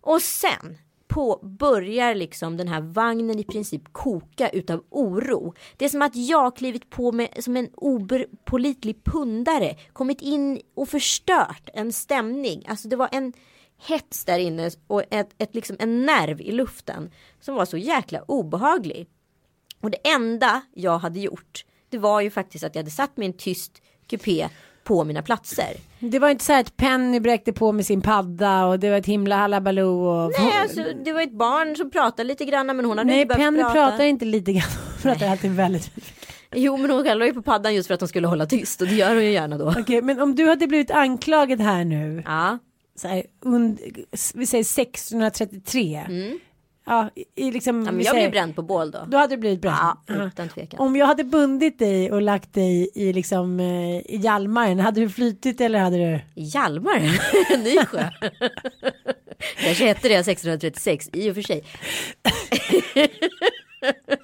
Och 0.00 0.22
sen 0.22 0.78
på 1.08 1.40
börjar 1.42 2.14
liksom 2.14 2.56
den 2.56 2.68
här 2.68 2.80
vagnen 2.80 3.38
i 3.38 3.44
princip 3.44 3.92
koka 3.92 4.48
utav 4.48 4.84
oro. 4.90 5.54
Det 5.76 5.84
är 5.84 5.88
som 5.88 6.02
att 6.02 6.16
jag 6.16 6.56
klivit 6.56 6.90
på 6.90 7.12
med 7.12 7.28
som 7.38 7.56
en 7.56 7.68
opolitlig 7.74 9.04
pundare, 9.04 9.76
kommit 9.92 10.22
in 10.22 10.60
och 10.74 10.88
förstört 10.88 11.68
en 11.74 11.92
stämning. 11.92 12.64
Alltså 12.68 12.88
det 12.88 12.96
var 12.96 13.08
en 13.12 13.32
hets 13.78 14.24
där 14.24 14.38
inne 14.38 14.70
och 14.86 15.02
ett, 15.10 15.34
ett, 15.38 15.54
liksom 15.54 15.76
en 15.78 16.06
nerv 16.06 16.40
i 16.40 16.52
luften 16.52 17.10
som 17.40 17.54
var 17.54 17.64
så 17.64 17.76
jäkla 17.76 18.22
obehaglig. 18.22 19.06
Och 19.80 19.90
det 19.90 20.08
enda 20.08 20.62
jag 20.74 20.98
hade 20.98 21.20
gjort, 21.20 21.64
det 21.88 21.98
var 21.98 22.20
ju 22.20 22.30
faktiskt 22.30 22.64
att 22.64 22.74
jag 22.74 22.82
hade 22.82 22.90
satt 22.90 23.16
mig 23.16 23.26
i 23.28 23.30
en 23.30 23.36
tyst 23.36 23.82
kupé 24.06 24.48
på 24.88 25.04
mina 25.04 25.22
platser. 25.22 25.76
Det 25.98 26.18
var 26.18 26.30
inte 26.30 26.44
så 26.44 26.52
här 26.52 26.60
att 26.60 26.76
Penny 26.76 27.20
bräckte 27.20 27.52
på 27.52 27.72
med 27.72 27.86
sin 27.86 28.00
padda 28.02 28.66
och 28.66 28.78
det 28.78 28.90
var 28.90 28.96
ett 28.96 29.06
himla 29.06 29.36
halabaloo. 29.36 30.06
Och... 30.06 30.32
Nej, 30.38 30.52
alltså 30.62 30.82
det 31.04 31.12
var 31.12 31.20
ett 31.20 31.32
barn 31.32 31.76
som 31.76 31.90
pratade 31.90 32.24
lite 32.24 32.44
grann 32.44 32.66
men 32.66 32.84
hon 32.84 32.98
hade 32.98 33.10
Nej, 33.10 33.20
inte 33.20 33.34
behövt 33.34 33.46
Penny 33.46 33.62
prata. 33.62 33.74
pratar 33.74 34.04
inte 34.04 34.24
lite 34.24 34.52
grann. 34.52 34.70
Hon 34.92 35.02
pratar 35.02 35.28
alltid 35.28 35.50
väldigt 35.50 35.90
Jo 36.54 36.76
men 36.76 36.90
hon 36.90 37.04
kallade 37.04 37.26
ju 37.26 37.34
på 37.34 37.42
paddan 37.42 37.74
just 37.74 37.86
för 37.86 37.94
att 37.94 38.00
hon 38.00 38.08
skulle 38.08 38.26
hålla 38.26 38.46
tyst 38.46 38.80
och 38.80 38.88
det 38.88 38.94
gör 38.94 39.14
hon 39.14 39.24
ju 39.24 39.30
gärna 39.30 39.58
då. 39.58 39.74
Okej, 39.78 40.02
men 40.02 40.20
om 40.20 40.34
du 40.34 40.48
hade 40.48 40.66
blivit 40.66 40.90
anklagad 40.90 41.60
här 41.60 41.84
nu. 41.84 42.22
Ja. 42.26 42.58
Så 42.96 43.08
här, 43.08 43.22
und, 43.44 43.80
vi 44.34 44.46
säger 44.46 44.64
1633. 44.64 46.06
Ja, 46.88 47.10
i, 47.34 47.50
liksom, 47.50 47.84
ja 47.86 47.92
men 47.92 48.04
jag 48.04 48.14
blev 48.14 48.30
bränd 48.30 48.56
på 48.56 48.62
bål 48.62 48.90
då. 48.90 49.04
Då 49.08 49.18
hade 49.18 49.36
du 49.36 49.40
blivit 49.40 49.60
bränd. 49.60 49.76
Ja, 50.06 50.24
utan 50.26 50.48
tvekan. 50.48 50.80
Om 50.80 50.96
jag 50.96 51.06
hade 51.06 51.24
bundit 51.24 51.78
dig 51.78 52.12
och 52.12 52.22
lagt 52.22 52.54
dig 52.54 52.90
i 52.94 53.12
liksom 53.12 53.60
eh, 53.60 53.96
i 53.98 54.20
Hjalmaren, 54.22 54.80
hade 54.80 55.00
du 55.00 55.08
flytit 55.08 55.60
eller 55.60 55.78
hade 55.78 55.96
du? 55.96 56.20
Hjalmar, 56.34 56.98
Nysjö. 57.58 58.10
Kanske 59.64 59.84
hette 59.84 60.08
det 60.08 60.14
1636 60.14 61.10
i 61.12 61.30
och 61.30 61.34
för 61.34 61.42
sig. 61.42 61.64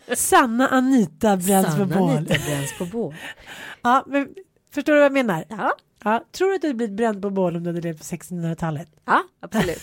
Sanna 0.16 0.68
Anita 0.68 1.36
bränns 1.36 1.66
på 1.66 1.72
Sanna 1.72 1.98
bål. 1.98 2.10
Anita 2.10 2.34
bränns 2.46 2.78
på 2.78 2.84
bål. 2.84 3.14
Ja, 3.82 4.04
men, 4.06 4.28
förstår 4.74 4.92
du 4.92 4.98
vad 4.98 5.04
jag 5.04 5.12
menar? 5.12 5.44
Ja, 5.48 5.72
Ja, 6.04 6.24
tror 6.32 6.48
du 6.48 6.54
att 6.54 6.60
du 6.60 6.66
hade 6.68 6.76
blivit 6.76 6.96
bränd 6.96 7.22
på 7.22 7.30
bål 7.30 7.56
om 7.56 7.64
du 7.64 7.70
hade 7.70 7.80
levt 7.80 7.98
på 7.98 8.04
1600-talet? 8.04 8.88
ja 9.04 9.22
absolut. 9.40 9.82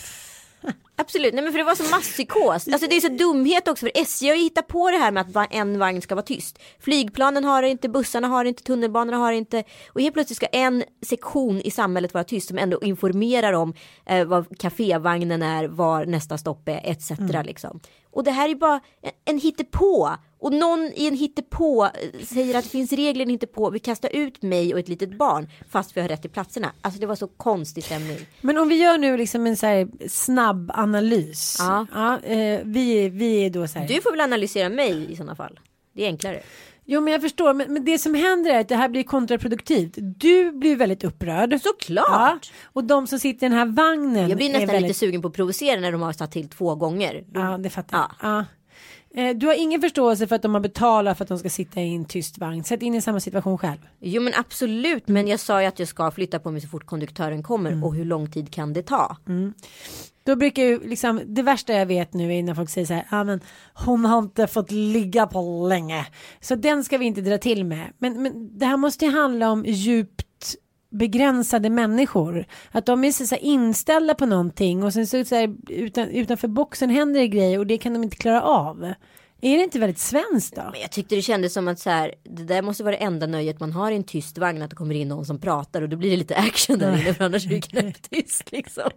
Absolut, 1.01 1.33
nej 1.33 1.43
men 1.43 1.53
för 1.53 1.57
det 1.57 1.65
var 1.65 1.75
så 1.75 1.91
masspsykos. 1.91 2.67
Alltså 2.67 2.87
det 2.87 2.95
är 2.95 3.01
så 3.01 3.07
dumhet 3.07 3.67
också 3.67 3.85
för 3.85 3.91
SJ 3.95 4.27
har 4.27 4.35
ju 4.35 4.41
hittat 4.41 4.67
på 4.67 4.91
det 4.91 4.97
här 4.97 5.11
med 5.11 5.37
att 5.37 5.53
en 5.53 5.79
vagn 5.79 6.01
ska 6.01 6.15
vara 6.15 6.25
tyst. 6.25 6.59
Flygplanen 6.79 7.43
har 7.43 7.61
det 7.61 7.69
inte, 7.69 7.89
bussarna 7.89 8.27
har 8.27 8.43
det 8.43 8.47
inte, 8.47 8.63
tunnelbanorna 8.63 9.17
har 9.17 9.31
det 9.31 9.37
inte. 9.37 9.63
Och 9.93 10.01
helt 10.01 10.13
plötsligt 10.13 10.37
ska 10.37 10.45
en 10.45 10.83
sektion 11.05 11.61
i 11.61 11.71
samhället 11.71 12.13
vara 12.13 12.23
tyst 12.23 12.47
som 12.47 12.57
ändå 12.57 12.79
informerar 12.81 13.53
om 13.53 13.73
eh, 14.05 14.25
vad 14.25 14.59
kafévagnen 14.59 15.43
är, 15.43 15.67
var 15.67 16.05
nästa 16.05 16.37
stopp 16.37 16.69
är 16.69 16.81
etc. 16.83 17.11
Liksom. 17.43 17.79
Och 18.11 18.23
det 18.23 18.31
här 18.31 18.49
är 18.49 18.55
bara 18.55 18.81
en, 19.01 19.11
en 19.25 19.39
hittepå. 19.39 20.09
Och 20.39 20.53
någon 20.53 20.91
i 20.95 21.07
en 21.07 21.15
hittepå 21.15 21.85
eh, 21.85 22.25
säger 22.25 22.57
att 22.57 22.63
det 22.63 22.69
finns 22.69 22.91
regler 22.91 23.21
i 23.21 23.23
en 23.23 23.29
hittepå. 23.29 23.69
Vi 23.69 23.79
kastar 23.79 24.09
ut 24.15 24.41
mig 24.41 24.73
och 24.73 24.79
ett 24.79 24.87
litet 24.87 25.17
barn 25.17 25.49
fast 25.69 25.97
vi 25.97 26.01
har 26.01 26.07
rätt 26.07 26.21
till 26.21 26.31
platserna. 26.31 26.71
Alltså 26.81 26.99
det 26.99 27.05
var 27.05 27.15
så 27.15 27.27
konstig 27.27 27.83
stämning. 27.83 28.17
Men 28.41 28.57
om 28.57 28.69
vi 28.69 28.75
gör 28.75 28.97
nu 28.97 29.17
liksom 29.17 29.47
en 29.47 29.57
så 29.57 29.65
här 29.65 29.87
snabb 30.09 30.71
analys. 30.73 30.90
Ja. 31.59 32.19
eh, 32.23 32.59
vi, 32.63 33.09
vi 33.09 33.45
är 33.45 33.49
då 33.49 33.67
så 33.67 33.79
här. 33.79 33.87
Du 33.87 34.01
får 34.01 34.11
väl 34.11 34.21
analysera 34.21 34.69
mig 34.69 35.11
i 35.11 35.15
sådana 35.15 35.35
fall. 35.35 35.59
Det 35.93 36.03
är 36.03 36.07
enklare. 36.07 36.41
Jo 36.85 37.01
men 37.01 37.13
jag 37.13 37.21
förstår, 37.21 37.53
men, 37.53 37.73
men 37.73 37.85
det 37.85 37.97
som 37.97 38.15
händer 38.15 38.51
är 38.51 38.59
att 38.59 38.69
det 38.69 38.75
här 38.75 38.89
blir 38.89 39.03
kontraproduktivt. 39.03 39.93
Du 39.97 40.51
blir 40.51 40.75
väldigt 40.75 41.03
upprörd. 41.03 41.59
Såklart. 41.61 42.05
Ja, 42.09 42.39
och 42.73 42.83
de 42.83 43.07
som 43.07 43.19
sitter 43.19 43.45
i 43.45 43.49
den 43.49 43.57
här 43.57 43.65
vagnen. 43.65 44.29
Jag 44.29 44.37
blir 44.37 44.49
är 44.49 44.53
nästan 44.53 44.67
väldigt... 44.67 44.81
lite 44.87 44.99
sugen 44.99 45.21
på 45.21 45.27
att 45.27 45.33
provocera 45.33 45.79
när 45.79 45.91
de 45.91 46.01
har 46.01 46.13
satt 46.13 46.31
till 46.31 46.49
två 46.49 46.75
gånger. 46.75 47.23
Ja, 47.33 47.57
det 47.57 47.69
fattar 47.69 47.97
jag. 47.97 48.11
Ja. 48.21 48.45
Ja. 49.13 49.21
Eh, 49.21 49.35
Du 49.35 49.47
har 49.47 49.53
ingen 49.53 49.81
förståelse 49.81 50.27
för 50.27 50.35
att 50.35 50.41
de 50.41 50.53
har 50.53 50.61
betalat 50.61 51.17
för 51.17 51.25
att 51.25 51.29
de 51.29 51.39
ska 51.39 51.49
sitta 51.49 51.81
i 51.81 51.95
en 51.95 52.05
tyst 52.05 52.37
vagn. 52.37 52.63
Sätt 52.63 52.81
in 52.81 52.95
i 52.95 53.01
samma 53.01 53.19
situation 53.19 53.57
själv. 53.57 53.79
Jo 53.99 54.21
men 54.21 54.33
absolut, 54.37 55.07
men 55.07 55.27
jag 55.27 55.39
sa 55.39 55.61
ju 55.61 55.67
att 55.67 55.79
jag 55.79 55.87
ska 55.87 56.11
flytta 56.11 56.39
på 56.39 56.51
mig 56.51 56.61
så 56.61 56.67
fort 56.67 56.85
konduktören 56.85 57.43
kommer 57.43 57.71
Mm. 57.71 57.83
och 57.83 57.95
hur 57.95 58.05
lång 58.05 58.31
tid 58.31 58.51
kan 58.53 58.73
det 58.73 58.83
ta? 58.83 59.17
Då 60.23 60.35
brukar 60.35 60.63
ju 60.63 60.87
liksom, 60.87 61.21
det 61.25 61.41
värsta 61.41 61.73
jag 61.73 61.85
vet 61.85 62.13
nu 62.13 62.33
är 62.35 62.43
när 62.43 62.55
folk 62.55 62.69
säger 62.69 62.87
så 62.87 62.93
här, 62.93 63.05
ah, 63.09 63.23
men 63.23 63.41
hon 63.73 64.05
har 64.05 64.19
inte 64.19 64.47
fått 64.47 64.71
ligga 64.71 65.27
på 65.27 65.67
länge. 65.67 66.05
Så 66.39 66.55
den 66.55 66.83
ska 66.83 66.97
vi 66.97 67.05
inte 67.05 67.21
dra 67.21 67.37
till 67.37 67.65
med. 67.65 67.93
Men, 67.97 68.23
men 68.23 68.57
det 68.57 68.65
här 68.65 68.77
måste 68.77 69.05
ju 69.05 69.11
handla 69.11 69.51
om 69.51 69.65
djupt 69.65 70.55
begränsade 70.91 71.69
människor. 71.69 72.45
Att 72.71 72.85
de 72.85 73.03
är 73.03 73.11
så 73.11 73.35
inställda 73.35 74.13
på 74.13 74.25
någonting 74.25 74.83
och 74.83 74.93
sen 74.93 75.07
så, 75.07 75.25
så 75.25 75.35
här, 75.35 75.55
utan, 75.69 76.07
utanför 76.07 76.47
boxen 76.47 76.89
händer 76.89 77.19
det 77.19 77.27
grejer 77.27 77.59
och 77.59 77.67
det 77.67 77.77
kan 77.77 77.93
de 77.93 78.03
inte 78.03 78.17
klara 78.17 78.41
av. 78.41 78.93
Är 79.43 79.57
det 79.57 79.63
inte 79.63 79.79
väldigt 79.79 79.99
svenskt 79.99 80.55
då? 80.55 80.61
Men 80.71 80.81
jag 80.81 80.91
tyckte 80.91 81.15
det 81.15 81.21
kändes 81.21 81.53
som 81.53 81.67
att 81.67 81.79
så 81.79 81.89
här, 81.89 82.15
det 82.23 82.43
där 82.43 82.61
måste 82.61 82.83
vara 82.83 82.95
det 82.95 83.03
enda 83.03 83.27
nöjet 83.27 83.59
man 83.59 83.71
har 83.71 83.91
i 83.91 83.95
en 83.95 84.03
tyst 84.03 84.37
vagn 84.37 84.61
att 84.61 84.69
det 84.69 84.75
kommer 84.75 84.95
in 84.95 85.07
någon 85.07 85.25
som 85.25 85.39
pratar 85.39 85.81
och 85.81 85.89
då 85.89 85.97
blir 85.97 86.11
det 86.11 86.17
lite 86.17 86.35
action 86.35 86.79
där 86.79 87.01
inne 87.01 87.13
för 87.13 87.23
annars 87.25 87.45
är 87.45 87.49
det 87.49 87.61
knäpptyst 87.69 88.51
liksom. 88.51 88.91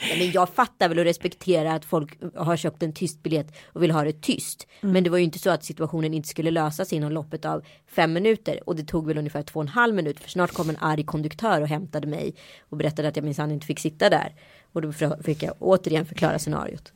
Nej, 0.00 0.18
men 0.18 0.30
jag 0.32 0.48
fattar 0.48 0.88
väl 0.88 0.98
och 0.98 1.04
respekterar 1.04 1.76
att 1.76 1.84
folk 1.84 2.18
har 2.36 2.56
köpt 2.56 2.82
en 2.82 2.92
tyst 2.92 3.22
biljett 3.22 3.56
och 3.72 3.82
vill 3.82 3.90
ha 3.90 4.04
det 4.04 4.22
tyst. 4.22 4.66
Men 4.80 5.04
det 5.04 5.10
var 5.10 5.18
ju 5.18 5.24
inte 5.24 5.38
så 5.38 5.50
att 5.50 5.64
situationen 5.64 6.14
inte 6.14 6.28
skulle 6.28 6.50
lösas 6.50 6.92
inom 6.92 7.12
loppet 7.12 7.44
av 7.44 7.62
fem 7.90 8.12
minuter 8.12 8.60
och 8.66 8.76
det 8.76 8.84
tog 8.84 9.06
väl 9.06 9.18
ungefär 9.18 9.42
två 9.42 9.60
och 9.60 9.64
en 9.64 9.68
halv 9.68 9.94
minut 9.94 10.20
för 10.20 10.30
snart 10.30 10.52
kom 10.52 10.70
en 10.70 10.76
arg 10.76 11.04
konduktör 11.04 11.60
och 11.60 11.68
hämtade 11.68 12.06
mig 12.06 12.34
och 12.70 12.76
berättade 12.76 13.08
att 13.08 13.16
jag 13.16 13.24
minsann 13.24 13.50
inte 13.50 13.66
fick 13.66 13.80
sitta 13.80 14.10
där. 14.10 14.34
Och 14.72 14.82
då 14.82 14.92
fick 15.24 15.42
jag 15.42 15.54
återigen 15.58 16.06
förklara 16.06 16.38
scenariot. 16.38 16.92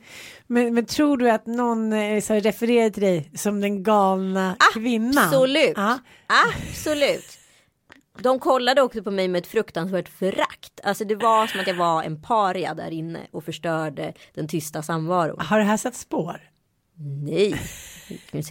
Men, 0.46 0.74
men 0.74 0.86
tror 0.86 1.16
du 1.16 1.30
att 1.30 1.46
någon 1.46 1.92
eh, 1.92 2.20
så 2.20 2.34
refererar 2.34 2.90
till 2.90 3.02
dig 3.02 3.30
som 3.34 3.60
den 3.60 3.82
galna 3.82 4.56
kvinnan? 4.74 5.24
Absolut. 5.24 5.72
Ja. 5.76 5.98
Absolut. 6.26 7.38
De 8.18 8.38
kollade 8.38 8.82
också 8.82 9.02
på 9.02 9.10
mig 9.10 9.28
med 9.28 9.38
ett 9.38 9.46
fruktansvärt 9.46 10.08
förakt. 10.08 10.80
Alltså 10.82 11.04
det 11.04 11.14
var 11.14 11.46
som 11.46 11.60
att 11.60 11.66
jag 11.66 11.74
var 11.74 12.02
en 12.02 12.22
paria 12.22 12.74
där 12.74 12.90
inne 12.90 13.20
och 13.30 13.44
förstörde 13.44 14.12
den 14.34 14.48
tysta 14.48 14.82
samvaron. 14.82 15.40
Har 15.40 15.58
det 15.58 15.64
här 15.64 15.76
satt 15.76 15.94
spår? 15.94 16.40
Nej, 17.24 17.60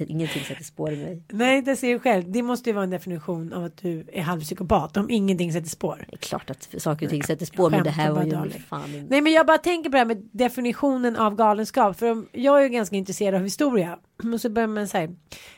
ingenting 0.08 0.44
sätter 0.44 0.64
spår 0.64 0.92
i 0.92 0.96
mig. 0.96 1.24
Nej, 1.32 1.62
det 1.62 1.76
ser 1.76 1.94
du 1.94 2.00
själv. 2.00 2.32
Det 2.32 2.42
måste 2.42 2.70
ju 2.70 2.74
vara 2.74 2.84
en 2.84 2.90
definition 2.90 3.54
av 3.54 3.64
att 3.64 3.78
du 3.78 4.06
är 4.14 4.22
halvpsykopat 4.22 4.98
om 4.98 5.10
ingenting 5.10 5.54
sätter 5.54 5.70
spår. 5.70 6.06
Det 6.10 6.16
är 6.16 6.18
klart 6.18 6.50
att 6.50 6.70
saker 6.78 7.06
och 7.06 7.10
ting 7.10 7.24
sätter 7.24 7.46
spår, 7.46 7.70
men 7.70 7.84
det 7.84 7.90
här 7.90 8.12
var 8.12 8.24
ju 8.24 8.50
fan. 8.50 9.08
Nej, 9.10 9.22
men 9.22 9.34
jag 9.34 9.46
bara 9.46 9.58
tänker 9.58 9.90
på 9.90 9.94
det 9.94 9.98
här 9.98 10.06
med 10.06 10.30
definitionen 10.32 11.16
av 11.16 11.36
galenskap. 11.36 12.00
För 12.00 12.26
jag 12.32 12.60
är 12.60 12.64
ju 12.64 12.70
ganska 12.70 12.96
intresserad 12.96 13.36
av 13.36 13.42
historia. 13.42 14.00
Och 14.34 14.42
så 14.42 14.50
börjar 14.50 14.68
man 14.68 14.88
så 14.88 14.98
här, 14.98 15.16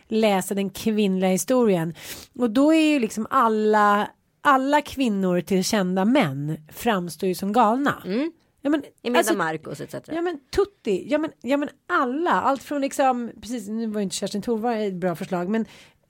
läsa 0.07 0.53
den 0.53 0.69
kvinnliga 0.69 1.29
historien. 1.29 1.93
Och 2.39 2.49
då 2.49 2.73
är 2.73 2.93
ju 2.93 2.99
liksom 2.99 3.27
alla 3.29 4.09
alla 4.45 4.81
kvinnor 4.81 5.41
till 5.41 5.63
kända 5.63 6.05
män 6.05 6.57
framstår 6.73 7.29
ju 7.29 7.35
som 7.35 7.53
galna. 7.53 8.03
Mm. 8.05 8.31
Ja, 8.65 8.69
men, 8.69 8.83
Imelda 9.01 9.19
alltså, 9.19 9.37
Marcos 9.37 9.81
etc. 9.81 9.95
Ja 10.07 10.21
men 10.21 10.39
Tutti, 10.55 11.11
ja 11.11 11.17
men, 11.17 11.31
ja 11.41 11.57
men 11.57 11.69
alla, 11.87 12.31
allt 12.31 12.63
från 12.63 12.81
liksom, 12.81 13.31
precis 13.41 13.67
nu 13.67 13.87
var 13.87 13.99
ju 13.99 14.03
inte 14.03 14.15
Kerstin 14.15 14.41
Thorvald 14.41 14.87
ett 14.87 14.93
bra 14.93 15.15
förslag 15.15 15.49
men 15.49 15.65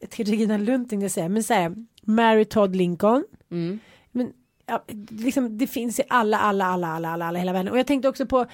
till 0.09 0.29
Regina 0.29 0.57
tänkte 0.57 0.95
jag 0.95 1.11
säga, 1.11 1.29
men 1.29 1.43
säga 1.43 1.75
Mary 2.03 2.45
Todd 2.45 2.75
Lincoln. 2.75 3.23
Mm. 3.51 3.79
Men 4.11 4.33
ja, 4.65 4.85
liksom, 5.09 5.57
det 5.57 5.67
finns 5.67 5.99
i 5.99 6.03
alla, 6.09 6.37
alla, 6.37 6.65
alla, 6.65 6.87
alla, 6.87 7.09
alla, 7.09 7.25
alla 7.25 7.39
hela 7.39 7.53
världen. 7.53 7.71
Och 7.71 7.79
jag 7.79 7.87
tänkte 7.87 8.09
också 8.09 8.25
på 8.25 8.45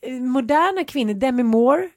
eh, 0.00 0.12
moderna 0.12 0.84
kvinnor, 0.84 1.14
Demi 1.14 1.42
Moore. 1.42 1.88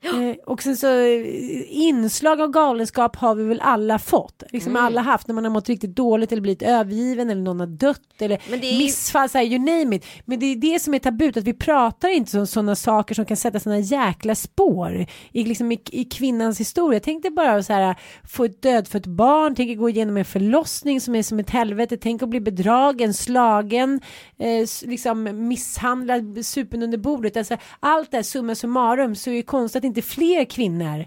Eh, 0.00 0.36
och 0.46 0.62
sen 0.62 0.76
så 0.76 0.86
eh, 0.86 1.22
inslag 1.68 2.40
av 2.40 2.50
galenskap 2.50 3.16
har 3.16 3.34
vi 3.34 3.44
väl 3.44 3.60
alla 3.60 3.98
fått. 3.98 4.42
Liksom 4.50 4.72
mm. 4.72 4.84
alla 4.84 5.00
haft 5.00 5.28
när 5.28 5.34
man 5.34 5.44
har 5.44 5.50
mått 5.50 5.68
riktigt 5.68 5.96
dåligt 5.96 6.32
eller 6.32 6.42
blivit 6.42 6.62
övergiven 6.62 7.30
eller 7.30 7.42
någon 7.42 7.60
har 7.60 7.66
dött 7.66 8.22
eller 8.22 8.54
är... 8.54 8.78
missfall, 8.78 9.28
så 9.28 9.38
här, 9.38 9.44
you 9.44 9.58
name 9.58 9.96
it. 9.96 10.04
Men 10.24 10.38
det 10.38 10.46
är 10.46 10.56
det 10.56 10.80
som 10.82 10.94
är 10.94 10.98
tabut, 10.98 11.36
att 11.36 11.44
vi 11.44 11.54
pratar 11.54 12.08
inte 12.08 12.40
om 12.40 12.46
sådana 12.46 12.76
saker 12.76 13.14
som 13.14 13.24
kan 13.24 13.36
sätta 13.36 13.60
sådana 13.60 13.80
jäkla 13.80 14.34
spår 14.34 15.06
i, 15.32 15.44
liksom, 15.44 15.72
i, 15.72 15.80
i 15.90 16.04
kvinnans 16.04 16.60
historia. 16.60 16.96
Jag 16.96 17.02
tänkte 17.02 17.30
bara 17.30 17.62
så 17.62 17.72
här, 17.72 17.96
få 18.28 18.44
ett 18.44 18.62
dödfött 18.62 19.06
barn, 19.06 19.54
tänk 19.54 19.78
gå 19.78 19.88
igenom 19.88 20.16
en 20.16 20.24
förlossning 20.24 21.00
som 21.00 21.14
är 21.14 21.22
som 21.22 21.38
ett 21.38 21.50
helvete, 21.50 21.96
tänk 21.96 22.22
att 22.22 22.28
bli 22.28 22.40
bedragen, 22.40 23.14
slagen, 23.14 24.00
eh, 24.38 24.66
liksom 24.82 25.48
misshandlad, 25.48 26.46
supen 26.46 26.82
under 26.82 26.98
bordet. 26.98 27.36
Alltså, 27.36 27.56
allt 27.80 28.10
det 28.10 28.16
här 28.16 28.22
summa 28.22 28.54
summarum 28.54 29.14
så 29.14 29.30
är 29.30 29.34
det 29.34 29.42
konstigt 29.42 29.87
inte 29.88 30.02
fler 30.02 30.44
kvinnor 30.44 31.04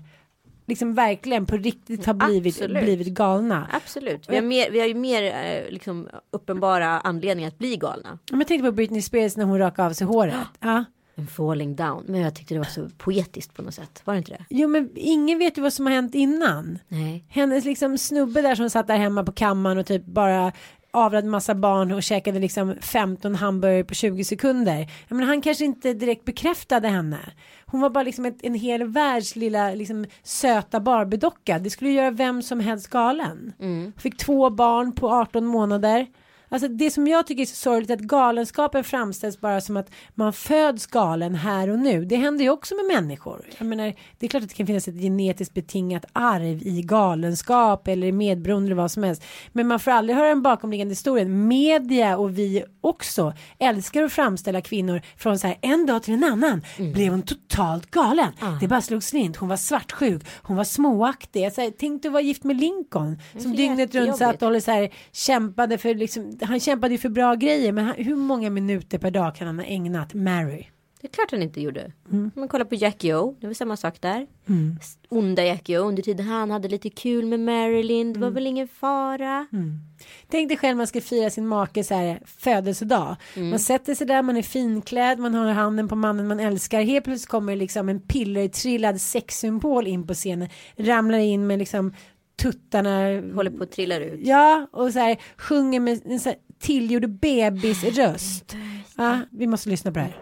liksom 0.72 0.94
verkligen 0.94 1.46
på 1.46 1.58
riktigt 1.58 2.06
har 2.06 2.14
blivit, 2.14 2.70
blivit 2.70 3.08
galna. 3.08 3.70
Absolut. 3.72 4.30
Vi 4.30 4.36
har, 4.36 4.44
mer, 4.44 4.72
vi 4.72 4.80
har 4.80 4.88
ju 4.88 4.94
mer 4.94 5.24
eh, 5.24 5.72
liksom, 5.72 6.10
uppenbara 6.32 6.88
anledningar 7.00 7.48
att 7.48 7.58
bli 7.58 7.78
galna. 7.78 8.20
jag 8.32 8.48
tänkte 8.48 8.66
på 8.66 8.72
Britney 8.72 9.02
Spears 9.02 9.38
när 9.38 9.46
hon 9.46 9.58
rakade 9.58 9.88
av 9.88 9.94
sig 9.94 10.08
håret. 10.08 10.36
Ja. 10.60 10.86
En 11.16 11.28
falling 11.28 11.76
down. 11.76 12.04
Men 12.08 12.22
jag 12.22 12.36
tyckte 12.36 12.54
det 12.54 12.58
var 12.58 12.66
så 12.66 12.90
poetiskt 12.98 13.54
på 13.54 13.62
något 13.62 13.74
sätt. 13.74 14.02
Var 14.06 14.14
det 14.14 14.18
inte 14.18 14.32
det? 14.32 14.46
Jo 14.50 14.68
men 14.68 14.90
ingen 14.96 15.40
vet 15.40 15.58
ju 15.58 15.62
vad 15.62 15.74
som 15.74 15.86
har 15.86 15.94
hänt 15.94 16.16
innan. 16.16 16.80
Nej. 16.88 17.26
Hennes 17.30 17.66
liksom 17.66 17.98
snubbe 17.98 18.42
där 18.42 18.56
som 18.56 18.70
satt 18.70 18.88
där 18.88 18.98
hemma 18.98 19.24
på 19.24 19.32
kammaren 19.32 19.78
och 19.78 19.86
typ 19.86 20.06
bara 20.06 20.52
avlade 20.92 21.28
massa 21.28 21.56
barn 21.56 21.92
och 21.92 22.04
käkade 22.04 22.40
liksom 22.40 22.76
15 22.82 23.36
hamburgare 23.36 23.84
på 23.84 23.94
20 23.94 24.24
sekunder. 24.24 24.92
Menar, 25.10 25.26
han 25.28 25.42
kanske 25.42 25.66
inte 25.66 25.94
direkt 25.94 26.26
bekräftade 26.26 26.88
henne. 26.88 27.20
Hon 27.66 27.82
var 27.82 27.90
bara 27.90 28.04
liksom 28.04 28.26
ett, 28.26 28.38
en 28.44 28.56
hel 28.56 28.84
världs 28.84 29.36
lilla 29.36 29.70
liksom, 29.74 30.06
söta 30.24 30.80
Barbiedocka. 30.80 31.60
Det 31.60 31.70
skulle 31.70 31.92
göra 31.92 32.12
vem 32.12 32.42
som 32.42 32.60
helst 32.60 32.88
galen. 32.88 33.54
Mm. 33.60 33.94
Fick 33.98 34.18
två 34.18 34.50
barn 34.50 34.96
på 34.96 35.10
18 35.10 35.46
månader. 35.46 36.08
Alltså 36.54 36.68
det 36.68 36.92
som 36.92 37.08
jag 37.08 37.28
tycker 37.28 37.42
är 37.42 37.46
så 37.46 37.56
sorgligt 37.56 37.92
att 37.92 38.00
galenskapen 38.00 38.84
framställs 38.84 39.42
bara 39.42 39.62
som 39.62 39.78
att 39.78 39.92
man 40.16 40.34
föds 40.34 40.86
galen 40.86 41.36
här 41.36 41.70
och 41.70 41.80
nu. 41.80 42.06
Det 42.06 42.16
händer 42.16 42.44
ju 42.44 42.50
också 42.50 42.76
med 42.76 42.86
människor. 42.86 43.46
Jag 43.58 43.68
menar, 43.68 43.94
det 44.20 44.26
är 44.26 44.28
klart 44.28 44.44
att 44.44 44.50
det 44.50 44.56
kan 44.56 44.68
finnas 44.68 44.88
ett 44.88 45.02
genetiskt 45.02 45.54
betingat 45.54 46.06
arv 46.14 46.62
i 46.68 46.82
galenskap 46.82 47.88
eller 47.88 48.12
medberoende 48.12 48.68
eller 48.68 48.76
vad 48.76 48.92
som 48.92 49.04
helst. 49.04 49.24
Men 49.52 49.68
man 49.68 49.80
får 49.80 49.92
aldrig 49.92 50.18
höra 50.18 50.28
den 50.28 50.42
bakomliggande 50.42 50.92
historien. 50.92 51.48
Media 51.48 52.18
och 52.18 52.38
vi 52.38 52.64
också 52.82 53.34
älskar 53.60 54.04
att 54.04 54.12
framställa 54.12 54.62
kvinnor 54.62 55.02
från 55.18 55.40
så 55.40 55.48
här 55.48 55.58
en 55.62 55.86
dag 55.86 56.04
till 56.04 56.14
en 56.14 56.24
annan 56.24 56.62
mm. 56.78 56.94
blev 56.94 57.12
hon 57.12 57.22
totalt 57.22 57.92
galen. 57.92 58.32
Ah. 58.40 58.52
Det 58.62 58.68
bara 58.68 58.82
slog 58.82 59.04
slint. 59.04 59.38
Hon 59.38 59.50
var 59.50 59.58
svartsjuk. 59.58 60.24
Hon 60.42 60.58
var 60.58 60.64
småaktig. 60.64 61.54
Så 61.54 61.62
här, 61.62 61.74
tänk 61.80 62.06
att 62.06 62.12
vara 62.12 62.22
gift 62.22 62.44
med 62.44 62.60
Lincoln 62.60 63.20
som 63.38 63.56
dygnet 63.56 63.96
runt 63.96 64.18
satt 64.18 64.42
och 64.42 64.64
så 64.64 64.72
här, 64.72 64.90
kämpade 65.12 65.78
för 65.78 65.96
liksom 65.96 66.38
han 66.42 66.60
kämpade 66.60 66.94
ju 66.94 66.98
för 66.98 67.10
bra 67.10 67.36
grejer 67.36 67.72
men 67.72 67.86
han, 67.86 67.96
hur 67.96 68.16
många 68.16 68.50
minuter 68.50 68.98
per 68.98 69.12
dag 69.12 69.36
kan 69.36 69.48
han 69.48 69.60
ha 69.60 69.66
ägnat 69.66 70.14
Mary? 70.14 70.66
Det 71.02 71.08
är 71.08 71.12
klart 71.12 71.32
han 71.32 71.42
inte 71.42 71.62
gjorde. 71.62 71.92
Mm. 72.12 72.32
Man 72.36 72.48
kollar 72.48 72.66
på 72.66 72.76
Jackie 72.76 73.16
O, 73.16 73.38
det 73.40 73.48
var 73.48 73.54
samma 73.54 73.78
sak 73.78 74.02
där. 74.02 74.28
Mm. 74.50 74.80
Onda 75.10 75.44
Jackie 75.44 75.80
O, 75.80 75.84
under 75.84 76.04
tiden 76.04 76.26
han 76.26 76.52
hade 76.52 76.68
lite 76.68 76.90
kul 76.90 77.26
med 77.26 77.40
Marilyn, 77.40 78.14
det 78.14 78.20
var 78.20 78.28
mm. 78.28 78.34
väl 78.36 78.48
ingen 78.48 78.68
fara. 78.68 79.48
Mm. 79.52 79.80
Tänk 80.28 80.50
dig 80.50 80.58
själv 80.58 80.78
man 80.78 80.88
ska 80.88 81.02
fira 81.02 81.30
sin 81.30 81.48
make 81.48 81.84
så 81.84 81.96
här 81.96 82.20
födelsedag. 82.26 83.16
Mm. 83.36 83.50
Man 83.50 83.60
sätter 83.60 83.96
sig 83.96 84.08
där, 84.08 84.22
man 84.22 84.38
är 84.38 84.42
finklädd, 84.42 85.20
man 85.20 85.34
har 85.34 85.52
handen 85.52 85.88
på 85.88 85.96
mannen 85.96 86.28
man 86.28 86.40
älskar. 86.40 86.82
Helt 86.82 87.06
plötsligt 87.06 87.30
kommer 87.30 87.56
liksom 87.56 87.90
en 87.90 88.00
pillertrillad 88.00 89.02
sexsymbol 89.02 89.88
in 89.88 90.08
på 90.08 90.14
scenen. 90.14 90.50
Ramlar 90.78 91.20
in 91.20 91.48
med 91.48 91.60
liksom 91.60 91.94
tuttarna. 92.42 93.00
Håller 93.36 93.52
på 93.52 93.64
att 93.64 93.72
trilla 93.72 93.98
ut. 93.98 94.20
Ja, 94.24 94.68
och 94.72 94.94
så 94.94 95.00
här 95.00 95.18
sjunger 95.38 95.80
med 95.80 96.02
en 96.06 96.20
så 96.20 96.30
här 96.30 96.38
tillgjord 96.60 97.10
bebisröst. 97.10 98.56
Ja, 98.98 99.20
vi 99.32 99.48
måste 99.48 99.70
lyssna 99.70 99.92
på 99.92 100.00
det 100.00 100.06
här. 100.06 100.18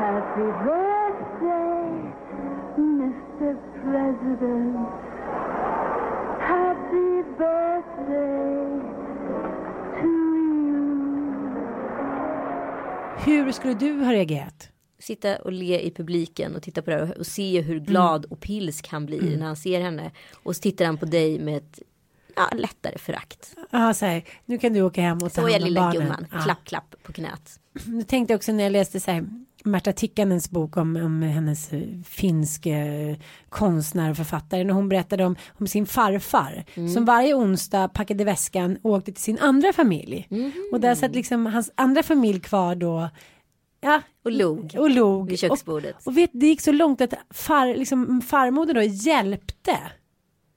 Happy 0.00 0.48
birthday, 0.64 1.86
Mr. 2.78 3.52
President. 3.82 4.88
Happy 6.40 7.22
birthday. 7.38 7.73
Hur 13.24 13.52
skulle 13.52 13.74
du 13.74 14.04
ha 14.04 14.12
reagerat? 14.12 14.68
Sitta 14.98 15.36
och 15.36 15.52
le 15.52 15.80
i 15.80 15.90
publiken 15.90 16.56
och 16.56 16.62
titta 16.62 16.82
på 16.82 16.90
det 16.90 16.96
här 16.96 17.18
och 17.18 17.26
se 17.26 17.60
hur 17.60 17.80
glad 17.80 18.24
mm. 18.24 18.30
och 18.30 18.40
pilsk 18.40 18.88
han 18.88 19.06
blir 19.06 19.22
mm. 19.22 19.38
när 19.38 19.46
han 19.46 19.56
ser 19.56 19.80
henne. 19.80 20.10
Och 20.42 20.56
så 20.56 20.62
tittar 20.62 20.84
han 20.84 20.98
på 20.98 21.06
dig 21.06 21.38
med 21.38 21.56
ett 21.56 21.82
ja, 22.36 22.50
lättare 22.52 22.98
förakt. 22.98 23.54
Ja, 23.70 23.94
så 23.94 24.06
här, 24.06 24.24
nu 24.44 24.58
kan 24.58 24.72
du 24.72 24.82
åka 24.82 25.00
hem 25.00 25.18
och 25.18 25.32
ta 25.32 25.40
hand 25.40 25.54
om 25.54 25.74
barnen. 25.74 25.92
Så 25.92 25.98
är 25.98 26.00
lilla 26.00 26.04
gumman, 26.04 26.26
ja. 26.32 26.40
klapp 26.40 26.64
klapp 26.64 26.94
på 27.02 27.12
knät. 27.12 27.60
Jag 27.86 28.08
tänkte 28.08 28.34
också 28.34 28.52
när 28.52 28.64
jag 28.64 28.72
läste 28.72 29.00
så 29.00 29.10
här 29.10 29.26
Märta 29.66 29.92
Tikkanens 29.92 30.50
bok 30.50 30.76
om, 30.76 30.96
om 30.96 31.22
hennes 31.22 31.70
finske 32.04 33.16
konstnär 33.48 34.10
och 34.10 34.16
författare. 34.16 34.64
När 34.64 34.74
hon 34.74 34.88
berättade 34.88 35.24
om, 35.24 35.36
om 35.58 35.66
sin 35.66 35.86
farfar. 35.86 36.64
Mm. 36.74 36.88
Som 36.88 37.04
varje 37.04 37.34
onsdag 37.34 37.88
packade 37.88 38.24
väskan 38.24 38.78
och 38.82 38.90
åkte 38.90 39.12
till 39.12 39.22
sin 39.22 39.38
andra 39.38 39.72
familj. 39.72 40.26
Mm. 40.30 40.52
Och 40.72 40.80
där 40.80 40.94
satt 40.94 41.14
liksom 41.14 41.46
hans 41.46 41.70
andra 41.74 42.02
familj 42.02 42.40
kvar 42.40 42.74
då. 42.74 43.08
Ja, 43.80 44.02
och 44.24 44.32
log. 44.32 44.74
Och 44.78 44.90
log. 44.90 45.30
Vid 45.30 45.38
köksbordet. 45.38 45.96
Och, 45.96 46.06
och 46.06 46.16
vet, 46.16 46.30
det 46.32 46.46
gick 46.46 46.60
så 46.60 46.72
långt 46.72 47.00
att 47.00 47.14
far, 47.30 47.66
liksom, 47.66 48.20
farmoder 48.20 48.74
då 48.74 48.82
hjälpte 48.82 49.78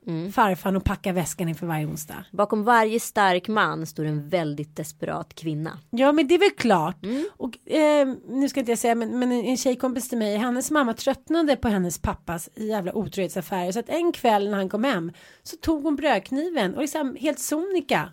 mm. 0.08 0.32
farfan 0.32 0.78
att 0.78 0.84
packa 0.84 1.14
väskan 1.14 1.50
inför 1.50 1.68
varje 1.68 1.86
onsdag. 1.86 2.26
Bakom 2.32 2.64
varje 2.64 3.00
stark 3.00 3.48
man 3.48 3.86
står 3.86 4.06
en 4.06 4.30
väldigt 4.30 4.76
desperat 4.76 5.36
kvinna. 5.36 5.80
Ja 5.90 6.12
men 6.12 6.28
det 6.28 6.36
är 6.36 6.40
väl 6.40 6.52
klart. 6.58 7.06
Mm. 7.06 7.26
Och 7.38 7.72
eh, 7.72 8.08
nu 8.30 8.50
ska 8.50 8.60
inte 8.60 8.72
jag 8.72 8.80
säga 8.80 8.96
men, 8.96 9.20
men 9.20 9.32
en 9.32 9.58
tjejkompis 9.58 10.10
till 10.10 10.18
mig, 10.18 10.38
hennes 10.38 10.72
mamma 10.72 10.94
tröttnade 10.94 11.56
på 11.56 11.68
hennes 11.68 12.00
pappas 12.00 12.50
jävla 12.56 12.94
otrohetsaffärer. 12.94 13.72
Så 13.72 13.80
att 13.80 13.90
en 13.90 14.12
kväll 14.12 14.50
när 14.50 14.58
han 14.58 14.70
kom 14.70 14.84
hem 14.84 15.12
så 15.44 15.58
tog 15.58 15.84
hon 15.84 15.96
brödkniven 15.96 16.76
och 16.76 16.82
liksom 16.82 17.18
helt 17.20 17.40
sonika 17.40 18.10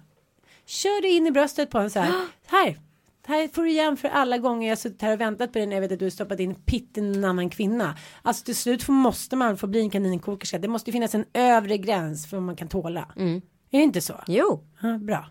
körde 0.66 1.09
in 1.09 1.26
i 1.26 1.30
bröstet 1.30 1.70
på 1.70 1.78
honom 1.78 1.90
så 1.90 2.00
här. 2.00 2.12
här 2.46 2.78
här 3.26 3.48
får 3.48 3.62
du 3.62 3.70
igen 3.70 3.96
för 3.96 4.08
alla 4.08 4.38
gånger 4.38 4.68
jag 4.68 4.78
suttit 4.78 5.02
här 5.02 5.12
och 5.12 5.20
väntat 5.20 5.52
på 5.52 5.58
dig 5.58 5.66
när 5.66 5.76
jag 5.76 5.80
vet 5.80 5.92
att 5.92 5.98
du 5.98 6.04
har 6.04 6.10
stoppat 6.10 6.40
in 6.40 6.54
pitt 6.54 6.98
i 6.98 7.00
en 7.00 7.24
annan 7.24 7.50
kvinna. 7.50 7.96
Alltså 8.22 8.44
till 8.44 8.56
slut 8.56 8.88
måste 8.88 9.37
man 9.37 9.56
få 9.56 9.66
bli 9.66 9.80
en 9.80 9.90
kaninkokerska. 9.90 10.58
Det 10.58 10.68
måste 10.68 10.92
finnas 10.92 11.14
en 11.14 11.24
övre 11.32 11.78
gräns 11.78 12.26
för 12.26 12.37
vad 12.37 12.46
man 12.46 12.56
kan 12.56 12.68
tåla. 12.68 13.12
Mm. 13.16 13.37
Är 13.70 13.78
det 13.78 13.84
inte 13.84 14.00
så? 14.00 14.14
Jo. 14.26 14.64
Ja, 14.82 14.98
bra. 14.98 15.26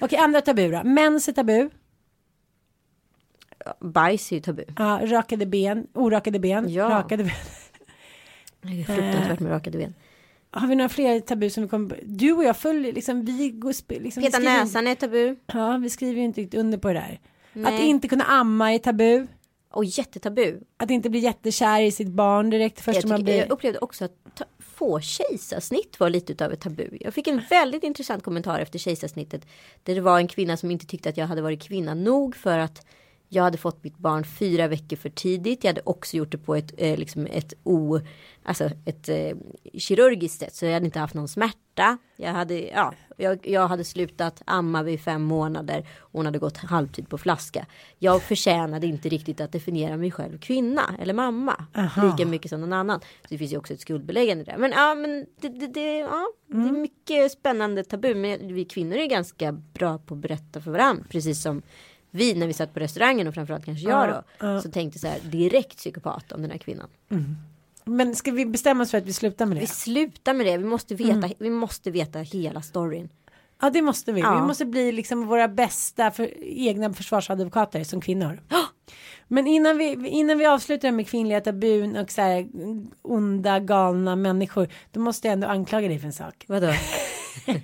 Okej, 0.00 0.18
andra 0.18 0.40
tabu 0.40 0.70
då. 0.70 0.82
Mens 0.84 1.28
är 1.28 1.32
tabu. 1.32 1.70
bajs 3.80 4.32
är 4.32 4.36
ju 4.36 4.42
tabu. 4.42 4.64
Ja, 4.78 5.00
rakade 5.02 5.46
ben, 5.46 5.86
orakade 5.94 6.38
ben, 6.38 6.68
Ja. 6.68 6.88
rakade 6.90 7.24
ben. 7.24 7.32
Det 8.60 8.80
är 8.80 8.84
fruktansvärt 8.84 9.40
med 9.40 9.52
rakade 9.52 9.78
ben. 9.78 9.94
Har 10.54 10.68
vi 10.68 10.74
några 10.74 10.88
fler 10.88 11.20
tabu 11.20 11.50
som 11.50 11.62
vi 11.62 11.68
kommer? 11.68 12.00
Du 12.04 12.32
och 12.32 12.44
jag 12.44 12.56
följer 12.56 12.92
liksom, 12.92 13.24
vi 13.24 13.50
går 13.50 14.00
liksom, 14.00 14.22
Peta 14.22 14.38
näsan 14.38 14.86
är 14.86 14.94
tabu. 14.94 15.36
Ja, 15.46 15.76
vi 15.76 15.90
skriver 15.90 16.18
ju 16.18 16.24
inte 16.24 16.40
riktigt 16.40 16.60
under 16.60 16.78
på 16.78 16.88
det 16.88 16.94
där. 16.94 17.20
Att 17.66 17.72
Nej. 17.72 17.86
inte 17.86 18.08
kunna 18.08 18.24
amma 18.24 18.72
är 18.72 18.78
tabu. 18.78 19.26
Och 19.70 19.84
jättetabu. 19.84 20.60
Att 20.76 20.90
inte 20.90 21.10
bli 21.10 21.20
jättekär 21.20 21.80
i 21.80 21.90
sitt 21.90 22.08
barn 22.08 22.50
direkt 22.50 22.80
först 22.80 22.96
Jag, 22.96 23.04
när 23.04 23.08
man 23.08 23.18
tycker, 23.18 23.32
blir... 23.32 23.40
jag 23.40 23.50
upplevde 23.50 23.78
också 23.78 24.04
att 24.04 24.12
ta, 24.34 24.44
få 24.58 25.00
kejsarsnitt 25.00 26.00
var 26.00 26.10
lite 26.10 26.32
utav 26.32 26.52
ett 26.52 26.60
tabu. 26.60 26.88
Jag 27.00 27.14
fick 27.14 27.28
en 27.28 27.42
väldigt 27.50 27.82
intressant 27.82 28.22
kommentar 28.22 28.60
efter 28.60 28.78
kejsarsnittet. 28.78 29.46
Där 29.82 29.94
det 29.94 30.00
var 30.00 30.18
en 30.18 30.28
kvinna 30.28 30.56
som 30.56 30.70
inte 30.70 30.86
tyckte 30.86 31.08
att 31.08 31.16
jag 31.16 31.26
hade 31.26 31.42
varit 31.42 31.62
kvinna 31.62 31.94
nog 31.94 32.36
för 32.36 32.58
att 32.58 32.86
jag 33.34 33.42
hade 33.42 33.58
fått 33.58 33.84
mitt 33.84 33.98
barn 33.98 34.24
fyra 34.24 34.68
veckor 34.68 34.96
för 34.96 35.10
tidigt. 35.10 35.64
Jag 35.64 35.68
hade 35.68 35.80
också 35.84 36.16
gjort 36.16 36.32
det 36.32 36.38
på 36.38 36.54
ett, 36.54 36.72
eh, 36.76 36.98
liksom 36.98 37.26
ett, 37.26 37.54
o, 37.62 38.00
alltså 38.42 38.70
ett 38.84 39.08
eh, 39.08 39.36
kirurgiskt 39.78 40.40
sätt. 40.40 40.54
Så 40.54 40.64
jag 40.64 40.72
hade 40.72 40.86
inte 40.86 40.98
haft 40.98 41.14
någon 41.14 41.28
smärta. 41.28 41.98
Jag 42.16 42.32
hade, 42.32 42.68
ja, 42.68 42.94
jag, 43.16 43.46
jag 43.46 43.68
hade 43.68 43.84
slutat 43.84 44.42
amma 44.46 44.82
vid 44.82 45.00
fem 45.00 45.22
månader. 45.22 45.88
Hon 46.00 46.26
hade 46.26 46.38
gått 46.38 46.56
halvtid 46.56 47.08
på 47.08 47.18
flaska. 47.18 47.66
Jag 47.98 48.22
förtjänade 48.22 48.86
inte 48.86 49.08
riktigt 49.08 49.40
att 49.40 49.52
definiera 49.52 49.96
mig 49.96 50.10
själv 50.10 50.38
kvinna 50.38 50.96
eller 50.98 51.14
mamma. 51.14 51.64
Lika 52.02 52.26
mycket 52.26 52.50
som 52.50 52.60
någon 52.60 52.72
annan. 52.72 53.00
Så 53.00 53.26
det 53.28 53.38
finns 53.38 53.52
ju 53.52 53.56
också 53.56 53.74
ett 53.74 53.80
skuldbeläggande 53.80 54.44
där. 54.44 54.56
Men 54.58 54.70
ja, 54.70 54.94
men 54.94 55.26
det, 55.40 55.48
det, 55.48 55.66
det, 55.66 55.98
ja, 55.98 56.26
det 56.46 56.68
är 56.68 56.72
mycket 56.72 57.32
spännande 57.32 57.84
tabu. 57.84 58.14
Men 58.14 58.54
vi 58.54 58.64
kvinnor 58.64 58.96
är 58.96 59.06
ganska 59.06 59.52
bra 59.52 59.98
på 59.98 60.14
att 60.14 60.20
berätta 60.20 60.60
för 60.60 60.70
varandra. 60.70 61.04
Precis 61.08 61.42
som 61.42 61.62
vi 62.14 62.34
när 62.34 62.46
vi 62.46 62.52
satt 62.52 62.74
på 62.74 62.80
restaurangen 62.80 63.28
och 63.28 63.34
framförallt 63.34 63.64
kanske 63.64 63.88
jag 63.88 64.24
då. 64.38 64.60
Så 64.60 64.70
tänkte 64.70 64.98
så 64.98 65.06
här 65.06 65.20
direkt 65.20 65.76
psykopat 65.76 66.32
om 66.32 66.42
den 66.42 66.50
här 66.50 66.58
kvinnan. 66.58 66.88
Men 67.84 68.14
ska 68.14 68.30
vi 68.30 68.46
bestämma 68.46 68.82
oss 68.82 68.90
för 68.90 68.98
att 68.98 69.06
vi 69.06 69.12
slutar 69.12 69.46
med 69.46 69.56
det? 69.56 69.60
Vi 69.60 69.66
slutar 69.66 70.34
med 70.34 70.46
det. 70.46 70.56
Vi 70.56 70.64
måste 70.64 70.94
veta, 70.94 71.30
vi 71.38 71.50
måste 71.50 71.90
veta 71.90 72.18
hela 72.18 72.62
storyn. 72.62 73.08
Ja, 73.60 73.70
det 73.70 73.82
måste 73.82 74.12
vi. 74.12 74.20
Ja. 74.20 74.34
Vi 74.34 74.46
måste 74.46 74.64
bli 74.64 74.92
liksom 74.92 75.26
våra 75.26 75.48
bästa 75.48 76.10
för, 76.10 76.44
egna 76.44 76.92
försvarsadvokater 76.92 77.84
som 77.84 78.00
kvinnor. 78.00 78.40
Men 79.28 79.46
innan 79.46 79.78
vi, 79.78 80.08
innan 80.08 80.38
vi 80.38 80.46
avslutar 80.46 80.90
med 80.90 81.08
kvinnliga 81.08 81.40
tabun 81.40 81.96
och 81.96 82.10
så 82.10 82.20
här 82.20 82.48
onda 83.02 83.60
galna 83.60 84.16
människor. 84.16 84.68
Då 84.90 85.00
måste 85.00 85.28
jag 85.28 85.32
ändå 85.32 85.46
anklaga 85.46 85.88
dig 85.88 85.98
för 85.98 86.06
en 86.06 86.12
sak. 86.12 86.44
Vadå? 86.48 86.72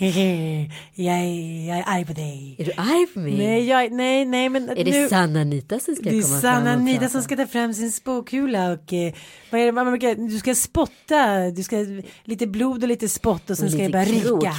jag, 0.94 1.16
är, 1.16 1.68
jag 1.68 1.78
är 1.78 1.84
arg 1.86 2.04
på 2.04 2.12
dig. 2.12 2.56
Är 2.58 2.64
du 2.64 2.72
arg 2.76 3.06
på 3.14 3.20
mig? 3.20 3.38
Nej, 3.38 3.66
jag, 3.66 3.92
nej, 3.92 4.24
nej, 4.24 4.48
men 4.48 4.68
Är 4.68 4.84
det 4.84 4.90
nu, 4.90 5.08
Sanna 5.08 5.40
Anita 5.40 5.80
som 5.80 5.94
ska 5.94 6.10
det 6.10 6.18
är 6.18 6.22
komma 6.22 6.40
Sanna 6.40 6.64
fram 6.64 6.80
Anita 6.80 7.08
som 7.08 7.22
ska 7.22 7.36
ta 7.36 7.46
fram 7.46 7.74
sin 7.74 7.92
spåkula 7.92 8.72
och 8.72 8.92
eh, 8.92 9.12
vad 9.50 9.60
är 9.60 9.66
det, 9.66 9.72
man 9.72 9.86
brukar, 9.86 10.14
du 10.14 10.38
ska 10.38 10.54
spotta, 10.54 11.50
du 11.50 11.62
ska 11.62 11.76
lite 12.24 12.46
blod 12.46 12.82
och 12.82 12.88
lite 12.88 13.08
spott 13.08 13.50
och 13.50 13.56
sen 13.56 13.66
Och 13.66 13.72
ska 13.72 13.82
det 13.82 13.86
lite 13.86 13.98
bara 13.98 14.04
ryka. 14.04 14.54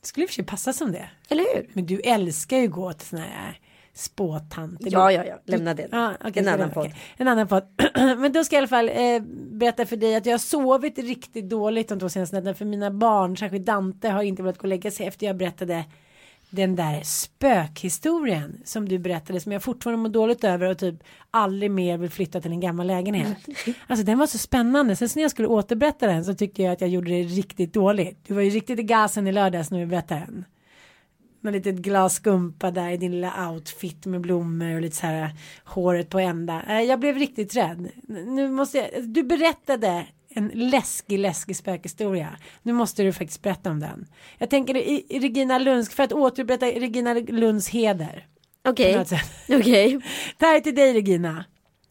Det 0.00 0.06
skulle 0.06 0.24
i 0.24 0.26
och 0.26 0.30
för 0.30 0.34
sig 0.34 0.44
passa 0.44 0.72
som 0.72 0.92
det. 0.92 1.08
Eller 1.28 1.44
hur? 1.54 1.66
Men 1.72 1.86
du 1.86 2.00
älskar 2.00 2.58
ju 2.58 2.68
gå 2.68 2.92
till 2.92 3.08
såna 3.08 3.22
här 3.22 3.58
spåtanter. 3.94 4.90
Ja, 4.92 5.12
ja, 5.12 5.24
ja. 5.24 5.34
Lämna 5.44 5.74
det. 5.74 5.88
Ja, 5.92 6.14
okej, 6.24 6.42
en 6.42 6.48
annan 6.48 6.70
okej. 6.76 6.94
En 7.16 7.28
annan 7.28 7.48
podd. 7.48 7.62
Men 8.18 8.32
då 8.32 8.44
ska 8.44 8.56
jag 8.56 8.60
i 8.60 8.62
alla 8.62 8.68
fall 8.68 8.88
eh, 8.88 9.22
berätta 9.52 9.86
för 9.86 9.96
dig 9.96 10.16
att 10.16 10.26
jag 10.26 10.32
har 10.32 10.38
sovit 10.38 10.98
riktigt 10.98 11.48
dåligt 11.50 11.88
de 11.88 12.00
två 12.00 12.08
senaste 12.08 12.36
nätterna. 12.36 12.54
För 12.54 12.64
mina 12.64 12.90
barn, 12.90 13.36
särskilt 13.36 13.66
Dante, 13.66 14.08
har 14.08 14.22
inte 14.22 14.42
velat 14.42 14.58
gå 14.58 14.62
och 14.62 14.68
lägga 14.68 14.90
sig 14.90 15.06
efter 15.06 15.26
jag 15.26 15.36
berättade 15.36 15.84
den 16.50 16.76
där 16.76 17.00
spökhistorien 17.04 18.60
som 18.64 18.88
du 18.88 18.98
berättade 18.98 19.40
som 19.40 19.52
jag 19.52 19.62
fortfarande 19.62 20.02
mår 20.02 20.08
dåligt 20.08 20.44
över 20.44 20.70
och 20.70 20.78
typ 20.78 20.94
aldrig 21.30 21.70
mer 21.70 21.98
vill 21.98 22.10
flytta 22.10 22.40
till 22.40 22.52
en 22.52 22.60
gammal 22.60 22.86
lägenhet. 22.86 23.36
Alltså 23.86 24.04
den 24.06 24.18
var 24.18 24.26
så 24.26 24.38
spännande. 24.38 24.96
Sen 24.96 25.08
när 25.14 25.22
jag 25.22 25.30
skulle 25.30 25.48
återberätta 25.48 26.06
den 26.06 26.24
så 26.24 26.34
tyckte 26.34 26.62
jag 26.62 26.72
att 26.72 26.80
jag 26.80 26.90
gjorde 26.90 27.10
det 27.10 27.22
riktigt 27.22 27.74
dåligt. 27.74 28.18
Du 28.26 28.34
var 28.34 28.42
ju 28.42 28.50
riktigt 28.50 28.78
i 28.78 28.82
gasen 28.82 29.26
i 29.26 29.32
lördags 29.32 29.70
när 29.70 29.78
vi 29.78 29.86
berättade 29.86 30.20
den. 30.20 30.44
Med 31.40 31.52
litet 31.52 31.74
glas 31.76 32.14
skumpa 32.14 32.70
där 32.70 32.88
i 32.90 32.96
din 32.96 33.12
lilla 33.12 33.50
outfit 33.50 34.06
med 34.06 34.20
blommor 34.20 34.74
och 34.74 34.80
lite 34.80 34.96
så 34.96 35.06
här 35.06 35.30
håret 35.64 36.08
på 36.08 36.18
ända. 36.18 36.62
Eh, 36.68 36.80
Jag 36.80 37.00
blev 37.00 37.16
riktigt 37.16 37.56
rädd. 37.56 37.88
Nu 38.08 38.48
måste 38.48 38.78
jag, 38.78 39.08
du 39.08 39.22
berättade 39.22 40.06
en 40.34 40.50
läskig, 40.54 41.18
läskig 41.18 41.56
spökhistoria. 41.56 42.28
Nu 42.62 42.72
måste 42.72 43.02
du 43.02 43.12
faktiskt 43.12 43.42
berätta 43.42 43.70
om 43.70 43.80
den. 43.80 44.06
Jag 44.38 44.50
tänker 44.50 44.76
i, 44.76 45.06
i 45.08 45.18
Regina 45.20 45.58
Lunds, 45.58 45.94
för 45.94 46.02
att 46.02 46.12
återberätta 46.12 46.66
Regina 46.66 47.14
Lunds 47.14 47.68
heder. 47.68 48.26
Okej. 48.68 48.96
något 48.96 49.08
sätt. 49.08 49.30
Okej. 49.48 50.00
Det 50.38 50.46
här 50.46 50.56
är 50.56 50.60
till 50.60 50.74
dig 50.74 50.92
Regina. 50.92 51.44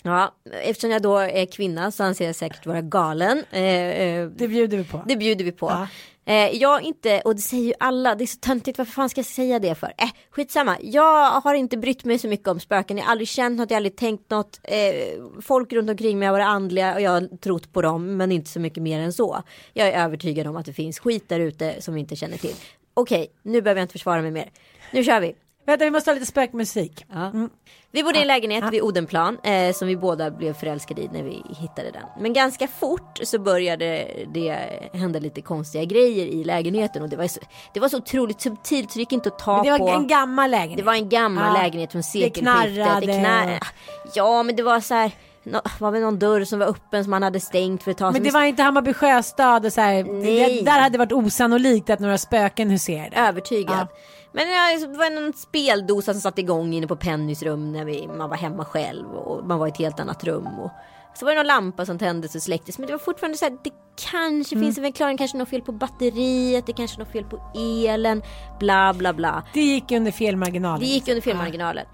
Ja, 0.04 0.36
eftersom 0.64 0.92
jag 0.92 1.02
då 1.02 1.18
är 1.18 1.46
kvinna 1.46 1.92
så 1.92 2.04
anser 2.04 2.26
jag 2.26 2.36
säkert 2.36 2.66
vara 2.66 2.82
galen. 2.82 3.44
Eh, 3.52 3.62
eh, 3.64 4.28
Det 4.30 4.48
bjuder 4.48 4.78
vi 4.78 4.84
på. 4.84 5.04
det 5.08 5.16
bjuder 5.18 5.46
vi 5.46 5.52
på. 5.52 5.66
Ja. 5.70 5.88
Eh, 6.30 6.56
jag 6.56 6.82
inte, 6.82 7.22
och 7.26 7.36
det 7.36 7.42
säger 7.42 7.64
ju 7.64 7.74
alla, 7.80 8.16
det 8.16 8.24
är 8.24 8.26
så 8.26 8.40
töntigt, 8.40 8.78
varför 8.78 8.92
fan 8.92 9.10
ska 9.10 9.20
jag 9.20 9.26
säga 9.26 9.60
det 9.60 9.76
för? 9.76 9.94
Eh, 9.98 10.10
skitsamma, 10.32 10.78
jag 10.82 11.32
har 11.32 11.54
inte 11.54 11.78
brytt 11.78 12.06
mig 12.06 12.20
så 12.20 12.28
mycket 12.28 12.48
om 12.48 12.60
spöken, 12.60 12.98
jag 12.98 13.06
har 13.06 13.12
aldrig 13.12 13.28
känt 13.28 13.58
något, 13.58 13.70
jag 13.70 13.76
har 13.76 13.80
aldrig 13.80 13.96
tänkt 13.96 14.30
något. 14.30 14.60
Eh, 14.64 15.42
folk 15.42 15.74
runt 15.74 15.90
omkring 15.90 16.20
mig 16.20 16.28
har 16.28 16.34
varit 16.34 16.46
andliga 16.46 16.94
och 16.94 17.02
jag 17.02 17.12
har 17.12 17.38
trott 17.38 17.74
på 17.74 17.82
dem, 17.82 18.18
men 18.18 18.32
inte 18.32 18.50
så 18.50 18.60
mycket 18.60 18.84
mer 18.84 19.00
än 19.00 19.14
så. 19.14 19.44
Jag 19.74 19.88
är 19.88 20.06
övertygad 20.06 20.48
om 20.48 20.56
att 20.56 20.66
det 20.66 20.74
finns 20.74 21.00
skit 21.00 21.30
där 21.30 21.40
ute 21.40 21.82
som 21.82 21.94
vi 21.94 22.00
inte 22.00 22.16
känner 22.16 22.38
till. 22.38 22.56
Okej, 22.94 23.32
nu 23.44 23.62
behöver 23.62 23.80
jag 23.82 23.84
inte 23.84 23.92
försvara 23.92 24.22
mig 24.22 24.32
mer. 24.32 24.50
Nu 24.92 25.04
kör 25.04 25.20
vi. 25.22 25.36
Vänta 25.70 25.86
vi 25.86 25.92
måste 25.92 26.10
ha 26.10 26.14
lite 26.14 26.26
spökmusik. 26.26 27.06
Ja. 27.14 27.32
Vi 27.92 28.04
bodde 28.04 28.18
i 28.18 28.22
en 28.22 28.28
lägenhet 28.28 28.64
vid 28.74 28.82
Odenplan 28.82 29.38
eh, 29.44 29.74
som 29.74 29.88
vi 29.88 29.98
båda 29.98 30.32
blev 30.32 30.54
förälskade 30.54 31.02
i 31.02 31.10
när 31.14 31.24
vi 31.24 31.44
hittade 31.60 31.92
den. 31.92 32.04
Men 32.20 32.34
ganska 32.34 32.68
fort 32.68 33.20
så 33.24 33.40
började 33.40 34.08
det 34.34 34.70
hända 34.94 35.20
lite 35.20 35.42
konstiga 35.42 35.84
grejer 35.84 36.26
i 36.26 36.44
lägenheten 36.44 37.02
och 37.04 37.10
det 37.10 37.16
var 37.18 37.28
så, 37.28 37.40
det 37.74 37.80
var 37.80 37.90
så 37.90 37.98
otroligt 37.98 38.42
subtilt 38.42 38.92
så 38.92 38.98
det 38.98 39.00
gick 39.00 39.12
inte 39.12 39.30
att 39.30 39.40
ta 39.40 39.56
Men 39.56 39.64
det 39.66 39.72
var 39.72 39.78
på. 39.80 39.90
en 39.90 40.08
gammal 40.08 40.52
lägenhet. 40.52 40.78
det 40.78 40.84
var 40.84 40.94
en 40.94 41.10
gammal 41.10 41.56
Ja. 41.56 41.62
lägenhet 41.64 41.92
från 41.92 42.00
Det 42.00 42.04
sekelskiftet. 42.04 42.44
knarrade. 42.44 43.06
knar- 43.08 43.60
Ja 44.16 44.44
men 44.44 44.56
det 44.56 44.64
var 44.64 44.80
så 44.80 44.94
här. 44.94 45.12
Nå, 45.44 45.62
var 45.80 45.92
väl 45.92 46.02
någon 46.02 46.20
dörr 46.20 46.44
som 46.44 46.60
var 46.60 46.66
öppen 46.68 47.04
som 47.04 47.12
man 47.12 47.24
hade 47.24 47.40
stängt 47.40 47.84
för 47.84 47.92
ett 47.92 47.98
tag 47.98 48.14
Men 48.14 48.24
det 48.24 48.32
var 48.32 48.44
inte 48.44 48.64
Hammarby 48.64 48.94
sjöstad 48.94 49.66
och 49.66 49.74
så 49.74 49.82
här. 49.82 50.04
Nej. 50.04 50.56
Det, 50.58 50.62
där 50.72 50.80
hade 50.80 50.90
det 50.90 50.98
varit 50.98 51.12
osannolikt 51.12 51.90
att 51.90 52.00
några 52.00 52.18
spöken 52.18 52.70
huserade. 52.70 53.16
Övertygad. 53.18 53.88
Men 54.32 54.50
ja, 54.50 54.88
det 54.88 54.98
var 54.98 55.22
någon 55.22 55.34
speldosa 55.34 56.14
som 56.14 56.22
satte 56.22 56.42
igång 56.42 56.74
inne 56.74 56.88
på 56.88 56.96
Pennys 56.96 57.44
rum 57.44 57.72
när 57.72 57.86
vi, 57.86 58.08
man 58.08 58.30
var 58.30 58.38
hemma 58.38 58.66
själv 58.66 59.08
och 59.12 59.46
man 59.46 59.60
var 59.60 59.68
i 59.68 59.70
ett 59.70 59.78
helt 59.78 60.00
annat 60.00 60.24
rum. 60.24 60.48
Och 60.60 60.70
så 61.14 61.26
var 61.26 61.32
det 61.32 61.38
någon 61.38 61.48
lampa 61.48 61.86
som 61.86 61.98
tändes 62.00 62.36
och 62.36 62.42
släcktes 62.42 62.78
men 62.78 62.88
det 62.88 62.94
var 62.94 63.00
fortfarande 63.00 63.38
så 63.38 63.46
här, 63.46 63.58
det 63.64 63.72
kanske 64.12 64.56
Mm. 64.56 64.66
finns 64.68 64.78
en 64.78 64.84
förklaring, 64.84 65.18
kanske 65.18 65.38
något 65.38 65.50
fel 65.50 65.62
på 65.62 65.72
batteriet, 65.72 66.66
det 66.66 66.74
kanske 66.74 66.96
är 66.98 67.00
något 67.00 67.12
fel 67.12 67.24
på 67.24 67.42
elen, 67.88 68.22
bla 68.60 68.94
bla 68.94 69.14
bla. 69.14 69.44
Det 69.54 69.62
gick 69.62 69.92
under 69.92 70.12
felmarginalen. 70.12 70.80
Det 70.80 70.86
gick 70.86 71.08
under 71.08 71.22
felmarginalen. 71.22 71.86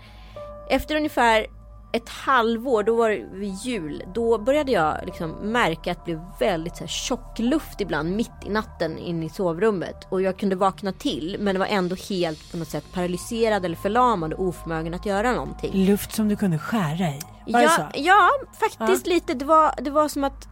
Efter 0.69 0.95
ungefär 0.95 1.47
ett 1.95 2.09
halvår, 2.09 2.83
då 2.83 2.95
var 2.95 3.09
det 3.09 3.25
vid 3.31 3.53
jul, 3.53 4.03
då 4.13 4.37
började 4.37 4.71
jag 4.71 4.97
liksom 5.05 5.31
märka 5.31 5.91
att 5.91 6.05
det 6.05 6.11
blev 6.15 6.21
väldigt 6.39 6.75
så 6.77 6.83
här 6.83 6.87
tjock 6.87 7.39
luft 7.39 7.81
ibland 7.81 8.15
mitt 8.15 8.31
i 8.45 8.49
natten 8.49 8.97
in 8.97 9.23
i 9.23 9.29
sovrummet. 9.29 10.07
Och 10.09 10.21
jag 10.21 10.39
kunde 10.39 10.55
vakna 10.55 10.91
till 10.91 11.37
men 11.39 11.59
var 11.59 11.65
ändå 11.65 11.95
helt 12.09 12.51
på 12.51 12.57
något 12.57 12.67
sätt 12.67 12.83
paralyserad 12.93 13.65
eller 13.65 13.75
förlamad 13.75 14.33
och 14.33 14.43
oförmögen 14.47 14.93
att 14.93 15.05
göra 15.05 15.31
någonting. 15.31 15.85
Luft 15.85 16.11
som 16.11 16.29
du 16.29 16.35
kunde 16.35 16.57
skära 16.59 17.09
i. 17.09 17.19
Var 17.47 17.59
det 17.59 17.63
Ja, 17.65 17.69
så? 17.69 17.83
ja, 17.93 18.29
faktiskt 18.59 19.07
lite. 19.07 19.33
Det 19.33 19.45
var, 19.45 19.73
det 19.81 19.89
var 19.91 20.07
som 20.07 20.23
att 20.23 20.47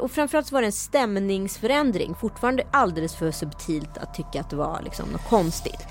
och 0.00 0.10
framförallt 0.10 0.46
så 0.46 0.54
var 0.54 0.60
det 0.62 0.68
en 0.68 0.72
stämningsförändring. 0.72 2.14
Fortfarande 2.14 2.62
alldeles 2.70 3.14
för 3.14 3.30
subtilt 3.30 3.98
att 3.98 4.14
tycka 4.14 4.40
att 4.40 4.50
det 4.50 4.56
var 4.56 4.80
liksom 4.84 5.08
något 5.08 5.28
konstigt. 5.28 5.86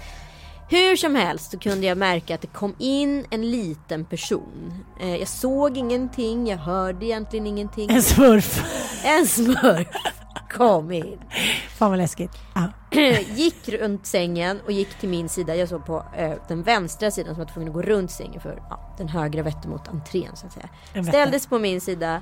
Hur 0.74 0.96
som 0.96 1.16
helst 1.16 1.52
så 1.52 1.60
kunde 1.60 1.88
jag 1.88 1.98
märka 1.98 2.36
att 2.36 2.42
det 2.42 2.48
kom 2.48 2.76
in 2.78 3.26
en 3.30 3.52
liten 3.52 4.06
person. 4.06 4.84
Eh, 5.00 5.16
jag 5.16 5.28
såg 5.28 5.78
ingenting, 5.78 6.48
jag 6.48 6.58
hörde 6.58 7.06
egentligen 7.06 7.48
ingenting. 7.48 7.90
En 7.90 8.04
smurf. 8.04 8.64
En 9.04 9.28
smurf 9.28 9.88
kom 10.52 10.92
in. 10.92 11.20
Fan 11.78 11.90
vad 11.90 11.98
läskigt. 11.98 12.32
Ja. 12.56 12.70
gick 13.36 13.70
runt 13.70 14.06
sängen 14.06 14.60
och 14.66 14.72
gick 14.72 15.00
till 15.00 15.10
min 15.10 15.30
sida. 15.30 15.56
Jag 15.56 15.70
såg 15.70 15.86
på 15.86 16.06
eh, 16.18 16.34
den 16.48 16.64
vänstra 16.64 17.12
sidan 17.12 17.36
som 17.36 17.44
var 17.44 17.54
tvungen 17.54 17.70
att 17.70 17.76
gå 17.76 17.82
runt 17.82 18.12
sängen 18.12 18.42
för 18.42 18.64
ja, 18.70 18.96
den 18.98 19.08
högra 19.08 19.44
vette 19.44 19.68
mot 19.68 19.88
entrén 19.88 20.36
så 20.36 20.46
att 20.46 20.54
säga. 20.54 20.70
Ställdes 21.04 21.48
på 21.48 21.60
min 21.60 21.82
sida, 21.82 22.22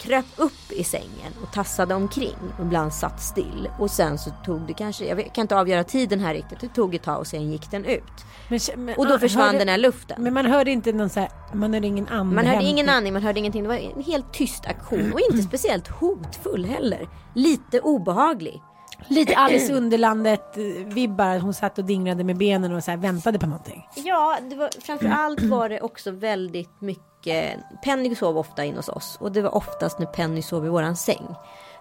kröp 0.00 0.24
upp 0.36 0.72
i 0.72 0.84
sängen 0.84 1.32
och 1.42 1.52
tassade 1.52 1.94
omkring 1.94 2.36
och 2.58 2.64
ibland 2.64 2.92
satt 2.94 3.22
still. 3.22 3.70
Och 3.78 3.90
sen 3.90 4.18
så 4.18 4.30
tog 4.44 4.60
det 4.66 4.72
kanske, 4.74 5.04
jag 5.04 5.34
kan 5.34 5.42
inte 5.42 5.56
avgöra 5.56 5.84
tiden 5.84 6.20
här 6.20 6.34
riktigt, 6.34 6.60
det 6.60 6.68
tog 6.68 6.94
ett 6.94 7.02
tag 7.02 7.18
och 7.18 7.26
sen 7.26 7.50
gick 7.52 7.70
den 7.70 7.84
ut. 7.84 8.02
Men, 8.48 8.60
men, 8.76 8.94
Och 8.98 9.06
då 9.08 9.18
försvann 9.18 9.44
hörde- 9.46 9.58
den 9.58 9.68
här 9.68 9.78
luften. 9.78 10.22
Men 10.22 10.34
man 10.34 10.46
hörde 10.46 10.70
inte 10.70 10.92
någon 10.92 11.08
så 11.10 11.20
här, 11.20 11.28
man 11.52 11.74
hörde 11.74 11.86
ingen 11.86 12.08
andning. 12.08 12.34
Man 12.34 12.46
hörde 12.46 12.64
ingen 12.64 12.88
andning, 12.88 13.12
man 13.12 13.22
hörde 13.22 13.38
ingenting. 13.38 13.62
Det 13.62 13.68
var 13.68 13.76
en 13.76 14.02
helt 14.02 14.32
tyst 14.32 14.66
aktion 14.66 15.12
och 15.12 15.20
inte 15.20 15.42
speciellt 15.42 15.88
hotfull 15.88 16.64
heller. 16.64 17.08
Lite 17.34 17.80
obehaglig. 17.80 18.62
Lite 19.08 19.36
Alice 19.36 19.72
i 19.72 19.76
Underlandet-vibbar. 19.76 21.38
Hon 21.38 21.54
satt 21.54 21.78
och 21.78 21.84
dinglade 21.84 22.24
med 22.24 22.36
benen 22.36 22.72
och 22.72 22.84
så 22.84 22.90
här 22.90 22.98
väntade 22.98 23.38
på 23.38 23.46
någonting. 23.46 23.88
Ja, 23.94 24.38
det 24.50 24.56
var, 24.56 24.70
framförallt 24.80 25.42
var 25.42 25.68
det 25.68 25.80
också 25.80 26.10
väldigt 26.10 26.80
mycket. 26.80 27.58
Penny 27.84 28.14
sov 28.14 28.38
ofta 28.38 28.64
in 28.64 28.76
hos 28.76 28.88
oss 28.88 29.16
och 29.20 29.32
det 29.32 29.42
var 29.42 29.54
oftast 29.54 29.98
när 29.98 30.06
Penny 30.06 30.42
sov 30.42 30.66
i 30.66 30.68
våran 30.68 30.96
säng 30.96 31.26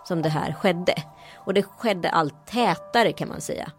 som 0.04 0.22
det 0.22 0.30
här 0.30 0.54
skedde. 0.54 0.94
Och 1.36 1.54
det 1.54 1.64
skedde 1.64 2.10
allt 2.10 2.48
tätare 2.48 3.12
kan 3.12 3.28
man 3.28 3.42
säga. 3.42 3.72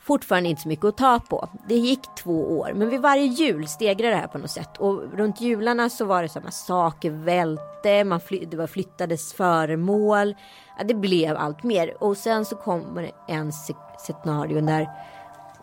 Fortfarande 0.00 0.48
inte 0.48 0.62
så 0.62 0.68
mycket 0.68 0.84
att 0.84 0.96
ta 0.96 1.20
på. 1.20 1.48
Det 1.68 1.74
gick 1.74 2.00
två 2.18 2.58
år, 2.58 2.72
men 2.74 2.90
vid 2.90 3.00
varje 3.00 3.24
jul 3.24 3.68
stegrade 3.68 4.14
det 4.14 4.20
här 4.20 4.26
på 4.26 4.38
något 4.38 4.50
sätt. 4.50 4.76
Och 4.78 5.02
runt 5.12 5.40
jularna 5.40 5.90
så 5.90 6.04
var 6.04 6.22
det 6.22 6.28
samma 6.28 6.50
saker 6.50 7.10
välte, 7.10 8.04
man 8.04 8.20
fly, 8.20 8.44
det 8.44 8.56
var 8.56 8.66
flyttades 8.66 9.32
föremål. 9.32 10.34
Ja, 10.78 10.84
det 10.84 10.94
blev 10.94 11.36
allt 11.36 11.62
mer. 11.62 12.02
Och 12.02 12.16
sen 12.16 12.44
så 12.44 12.56
kommer 12.56 13.02
det 13.02 13.32
en 13.32 13.52
scenario 13.98 14.60
när, 14.60 14.88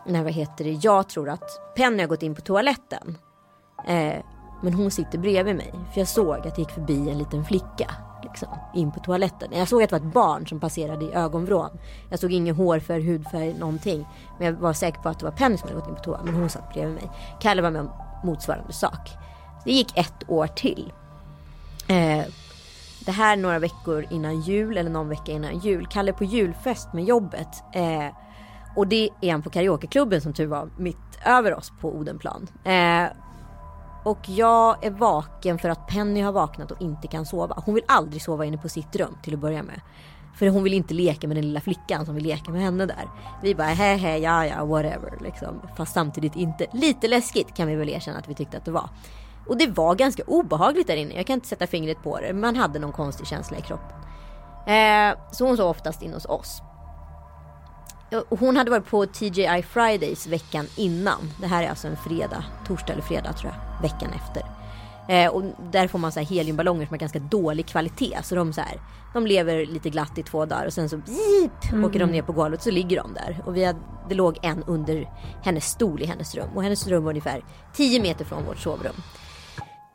när 0.06 0.24
vad 0.24 0.32
heter 0.32 0.64
det, 0.64 0.70
jag 0.70 1.08
tror 1.08 1.28
att 1.28 1.74
Penny 1.76 2.02
har 2.02 2.08
gått 2.08 2.22
in 2.22 2.34
på 2.34 2.40
toaletten. 2.40 3.18
Eh, 3.86 4.14
men 4.62 4.74
hon 4.74 4.90
sitter 4.90 5.18
bredvid 5.18 5.56
mig. 5.56 5.72
För 5.92 6.00
jag 6.00 6.08
såg 6.08 6.46
att 6.46 6.54
det 6.54 6.58
gick 6.58 6.70
förbi 6.70 7.10
en 7.10 7.18
liten 7.18 7.44
flicka 7.44 7.90
liksom, 8.22 8.48
in 8.74 8.92
på 8.92 9.00
toaletten. 9.00 9.48
Jag 9.52 9.68
såg 9.68 9.82
att 9.82 9.90
det 9.90 9.98
var 9.98 10.06
ett 10.06 10.14
barn 10.14 10.46
som 10.46 10.60
passerade 10.60 11.04
i 11.04 11.12
ögonvrån. 11.12 11.78
Jag 12.10 12.18
såg 12.18 12.32
ingen 12.32 12.56
hårfärg, 12.56 13.02
hudfärg, 13.02 13.54
någonting. 13.54 14.08
Men 14.38 14.46
jag 14.46 14.54
var 14.54 14.72
säker 14.72 15.00
på 15.00 15.08
att 15.08 15.18
det 15.18 15.24
var 15.24 15.32
Penny 15.32 15.56
som 15.56 15.68
hade 15.68 15.80
gått 15.80 15.88
in 15.88 15.94
på 15.94 16.02
toa. 16.02 16.20
Men 16.24 16.34
hon 16.34 16.50
satt 16.50 16.72
bredvid 16.72 16.94
mig. 16.94 17.10
Kalle 17.40 17.62
var 17.62 17.70
med 17.70 17.80
om 17.80 17.90
motsvarande 18.24 18.72
sak. 18.72 19.10
Det 19.64 19.72
gick 19.72 19.98
ett 19.98 20.30
år 20.30 20.46
till. 20.46 20.92
Eh, 21.88 22.24
det 23.06 23.12
här 23.12 23.36
några 23.36 23.58
veckor 23.58 24.06
innan 24.10 24.40
jul 24.40 24.76
eller 24.76 24.90
någon 24.90 25.08
vecka 25.08 25.32
innan 25.32 25.58
jul. 25.58 25.86
Kalle 25.90 26.12
på 26.12 26.24
julfest 26.24 26.92
med 26.92 27.04
jobbet. 27.04 27.48
Eh, 27.74 28.14
och 28.76 28.86
det 28.86 29.10
är 29.20 29.32
han 29.32 29.42
på 29.42 29.50
karaokeklubben 29.50 30.20
som 30.20 30.32
tur 30.32 30.46
var 30.46 30.70
mitt 30.78 30.96
över 31.24 31.54
oss 31.54 31.72
på 31.80 31.94
Odenplan. 31.94 32.48
Eh, 32.64 33.06
och 34.04 34.28
jag 34.28 34.84
är 34.84 34.90
vaken 34.90 35.58
för 35.58 35.68
att 35.68 35.86
Penny 35.86 36.20
har 36.20 36.32
vaknat 36.32 36.70
och 36.70 36.82
inte 36.82 37.08
kan 37.08 37.26
sova. 37.26 37.62
Hon 37.66 37.74
vill 37.74 37.84
aldrig 37.88 38.22
sova 38.22 38.44
inne 38.44 38.58
på 38.58 38.68
sitt 38.68 38.96
rum 38.96 39.16
till 39.22 39.34
att 39.34 39.40
börja 39.40 39.62
med. 39.62 39.80
För 40.34 40.48
hon 40.48 40.62
vill 40.62 40.74
inte 40.74 40.94
leka 40.94 41.28
med 41.28 41.36
den 41.36 41.44
lilla 41.46 41.60
flickan 41.60 42.06
som 42.06 42.14
vill 42.14 42.24
leka 42.24 42.50
med 42.50 42.62
henne 42.62 42.86
där. 42.86 43.08
Vi 43.42 43.54
bara 43.54 43.66
hehe 43.66 44.18
ja 44.18 44.46
ja 44.46 44.64
whatever 44.64 45.18
liksom. 45.20 45.60
Fast 45.76 45.94
samtidigt 45.94 46.36
inte. 46.36 46.66
Lite 46.72 47.08
läskigt 47.08 47.56
kan 47.56 47.68
vi 47.68 47.74
väl 47.74 47.88
erkänna 47.88 48.18
att 48.18 48.28
vi 48.28 48.34
tyckte 48.34 48.56
att 48.56 48.64
det 48.64 48.70
var. 48.70 48.90
Och 49.46 49.56
det 49.56 49.66
var 49.66 49.94
ganska 49.94 50.22
obehagligt 50.26 50.86
där 50.86 50.96
inne. 50.96 51.14
Jag 51.14 51.26
kan 51.26 51.34
inte 51.34 51.48
sätta 51.48 51.66
fingret 51.66 52.02
på 52.02 52.20
det. 52.20 52.32
Man 52.32 52.56
hade 52.56 52.78
någon 52.78 52.92
konstig 52.92 53.26
känsla 53.26 53.58
i 53.58 53.62
kroppen. 53.62 53.96
Eh, 54.66 55.18
så 55.32 55.46
hon 55.46 55.56
sov 55.56 55.70
oftast 55.70 56.02
in 56.02 56.12
hos 56.12 56.26
oss. 56.26 56.62
Hon 58.28 58.56
hade 58.56 58.70
varit 58.70 58.86
på 58.86 59.06
TGI 59.06 59.62
Fridays 59.62 60.26
veckan 60.26 60.66
innan. 60.76 61.32
Det 61.40 61.46
här 61.46 61.62
är 61.62 61.68
alltså 61.68 61.88
en 61.88 61.96
fredag, 61.96 62.44
torsdag 62.66 62.92
eller 62.92 63.02
fredag 63.02 63.32
tror 63.32 63.52
jag, 63.52 63.82
veckan 63.82 64.10
efter. 64.12 64.42
Eh, 65.08 65.30
och 65.30 65.42
där 65.72 65.88
får 65.88 65.98
man 65.98 66.12
så 66.12 66.20
här 66.20 66.26
heliumballonger 66.26 66.86
som 66.86 66.92
har 66.92 66.98
ganska 66.98 67.18
dålig 67.18 67.66
kvalitet. 67.66 68.18
Så 68.22 68.34
de, 68.34 68.52
så 68.52 68.60
här, 68.60 68.80
de 69.12 69.26
lever 69.26 69.66
lite 69.66 69.90
glatt 69.90 70.18
i 70.18 70.22
två 70.22 70.44
dagar 70.44 70.66
och 70.66 70.72
sen 70.72 70.88
så 70.88 70.96
beep, 70.96 71.72
mm. 71.72 71.84
åker 71.84 71.98
de 71.98 72.10
ner 72.10 72.22
på 72.22 72.32
golvet 72.32 72.62
så 72.62 72.70
ligger 72.70 72.96
de 72.96 73.14
där. 73.14 73.42
Och 73.46 73.56
vi 73.56 73.64
hade, 73.64 73.78
det 74.08 74.14
låg 74.14 74.38
en 74.42 74.62
under 74.66 75.10
hennes 75.42 75.64
stol 75.64 76.02
i 76.02 76.06
hennes 76.06 76.34
rum. 76.34 76.48
Och 76.54 76.62
hennes 76.62 76.86
rum 76.86 77.04
var 77.04 77.10
ungefär 77.10 77.44
10 77.74 78.02
meter 78.02 78.24
från 78.24 78.44
vårt 78.44 78.58
sovrum. 78.58 78.94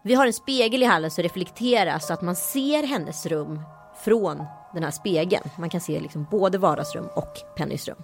Vi 0.04 0.14
har 0.14 0.28
en 0.28 0.34
spegel 0.34 0.84
i 0.84 0.86
hallen 0.86 1.12
som 1.12 1.24
reflekterar 1.24 1.99
så 1.99 2.14
att 2.14 2.22
man 2.22 2.36
ser 2.36 2.84
hennes 2.84 3.26
rum 3.26 3.62
från 4.04 4.43
den 4.74 4.84
här 4.84 4.91
spegeln. 4.91 5.49
Man 5.60 5.70
kan 5.70 5.82
se 5.82 5.99
liksom 5.99 6.28
både 6.32 6.58
vardagsrum 6.58 7.08
och 7.16 7.34
Pennys 7.58 7.88
rum. 7.88 8.04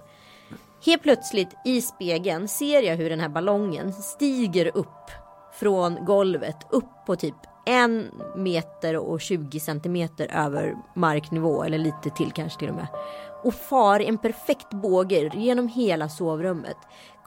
Helt 0.86 1.04
plötsligt 1.04 1.50
i 1.66 1.82
spegeln 1.82 2.48
ser 2.48 2.82
jag 2.82 2.96
hur 2.96 3.10
den 3.10 3.20
här 3.20 3.30
ballongen 3.30 3.94
stiger 3.94 4.78
upp 4.78 5.12
från 5.54 6.06
golvet 6.06 6.58
upp 6.70 7.06
på 7.06 7.16
typ 7.16 7.36
en 7.66 8.12
meter 8.36 8.98
och 8.98 9.22
20 9.22 9.60
centimeter 9.60 10.28
över 10.34 10.76
marknivå 10.96 11.64
eller 11.64 11.78
lite 11.78 12.10
till 12.10 12.32
kanske 12.32 12.60
till 12.60 12.70
och 12.70 12.76
med. 12.76 12.88
Och 13.44 13.54
far 13.54 14.00
i 14.00 14.06
en 14.06 14.18
perfekt 14.18 14.70
båge 14.70 15.32
genom 15.34 15.68
hela 15.68 16.10
sovrummet. 16.10 16.78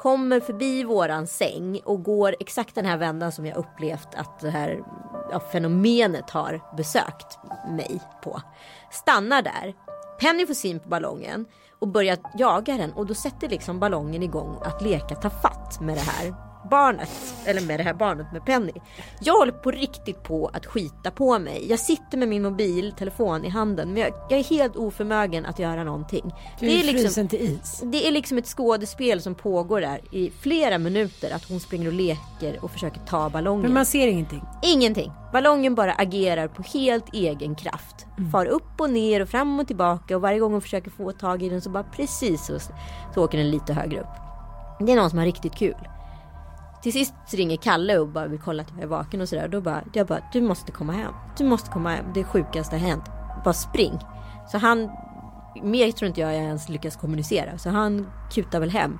Kommer 0.02 0.40
förbi 0.40 0.84
våran 0.84 1.26
säng 1.26 1.80
och 1.84 2.02
går 2.02 2.36
exakt 2.40 2.74
den 2.74 2.86
här 2.86 2.96
vändan 2.96 3.32
som 3.32 3.46
jag 3.46 3.56
upplevt 3.56 4.08
att 4.14 4.40
det 4.40 4.50
här 4.50 4.80
ja, 5.30 5.40
fenomenet 5.40 6.30
har 6.30 6.76
besökt 6.76 7.38
mig 7.68 8.00
på. 8.22 8.40
Stannar 8.90 9.42
där. 9.42 9.74
Penny 10.20 10.46
får 10.46 10.54
syn 10.54 10.80
på 10.80 10.88
ballongen 10.88 11.46
och 11.78 11.88
börjar 11.88 12.18
jaga 12.38 12.76
den 12.76 12.92
och 12.92 13.06
då 13.06 13.14
sätter 13.14 13.48
liksom 13.48 13.80
ballongen 13.80 14.22
igång 14.22 14.56
att 14.62 14.82
leka 14.82 15.14
ta 15.14 15.30
fatt 15.30 15.80
med 15.80 15.96
det 15.96 16.00
här 16.00 16.49
barnet, 16.70 17.34
eller 17.44 17.60
med 17.60 17.80
det 17.80 17.84
här 17.84 17.94
barnet 17.94 18.32
med 18.32 18.44
Penny. 18.44 18.72
Jag 19.20 19.34
håller 19.34 19.52
på 19.52 19.70
riktigt 19.70 20.22
på 20.22 20.50
att 20.52 20.66
skita 20.66 21.10
på 21.10 21.38
mig. 21.38 21.66
Jag 21.70 21.78
sitter 21.78 22.18
med 22.18 22.28
min 22.28 22.42
mobiltelefon 22.42 23.44
i 23.44 23.48
handen 23.48 23.88
men 23.92 24.02
jag, 24.02 24.12
jag 24.28 24.38
är 24.38 24.44
helt 24.44 24.76
oförmögen 24.76 25.46
att 25.46 25.58
göra 25.58 25.84
någonting. 25.84 26.34
Du 26.60 26.66
är, 26.66 26.70
det 26.70 26.88
är 26.88 26.92
liksom, 26.92 27.28
till 27.28 27.40
is. 27.40 27.82
Det 27.84 28.08
är 28.08 28.12
liksom 28.12 28.38
ett 28.38 28.46
skådespel 28.46 29.22
som 29.22 29.34
pågår 29.34 29.80
där 29.80 30.00
i 30.12 30.30
flera 30.30 30.78
minuter. 30.78 31.34
Att 31.34 31.48
hon 31.48 31.60
springer 31.60 31.86
och 31.86 31.92
leker 31.92 32.64
och 32.64 32.70
försöker 32.70 33.00
ta 33.00 33.30
ballongen. 33.30 33.62
Men 33.62 33.72
man 33.72 33.86
ser 33.86 34.06
ingenting? 34.06 34.42
Ingenting. 34.62 35.12
Ballongen 35.32 35.74
bara 35.74 35.92
agerar 35.92 36.48
på 36.48 36.62
helt 36.62 37.14
egen 37.14 37.54
kraft. 37.54 38.06
Mm. 38.18 38.30
Far 38.30 38.46
upp 38.46 38.80
och 38.80 38.90
ner 38.90 39.22
och 39.22 39.28
fram 39.28 39.60
och 39.60 39.66
tillbaka 39.66 40.16
och 40.16 40.22
varje 40.22 40.38
gång 40.38 40.52
hon 40.52 40.62
försöker 40.62 40.90
få 40.90 41.12
tag 41.12 41.42
i 41.42 41.48
den 41.48 41.60
så 41.60 41.70
bara 41.70 41.84
precis 41.84 42.46
så, 42.46 42.58
så 43.14 43.24
åker 43.24 43.38
den 43.38 43.50
lite 43.50 43.72
högre 43.72 44.00
upp. 44.00 44.06
Det 44.80 44.92
är 44.92 44.96
någon 44.96 45.10
som 45.10 45.18
har 45.18 45.26
riktigt 45.26 45.54
kul. 45.54 45.88
Till 46.82 46.92
sist 46.92 47.14
ringer 47.30 47.56
Kalle 47.56 47.98
och 47.98 48.08
bara 48.08 48.26
vill 48.26 48.40
kolla 48.40 48.62
att 48.62 48.70
jag 48.74 48.82
är 48.82 48.86
vaken 48.86 49.20
och 49.20 49.28
sådär. 49.28 49.48
Då 49.48 49.60
bara, 49.60 49.82
jag 49.92 50.06
bara, 50.06 50.20
du 50.32 50.40
måste 50.40 50.72
komma 50.72 50.92
hem. 50.92 51.12
Du 51.38 51.44
måste 51.44 51.70
komma 51.70 51.90
hem. 51.90 52.04
Det 52.14 52.24
sjukaste 52.24 52.76
har 52.76 52.80
hänt. 52.80 53.04
Bara 53.44 53.54
spring. 53.54 53.98
Så 54.52 54.58
han, 54.58 54.90
mer 55.62 55.92
tror 55.92 56.08
inte 56.08 56.20
jag 56.20 56.34
jag 56.34 56.42
ens 56.42 56.68
lyckas 56.68 56.96
kommunicera. 56.96 57.58
Så 57.58 57.70
han 57.70 58.06
kutar 58.32 58.60
väl 58.60 58.70
hem. 58.70 58.98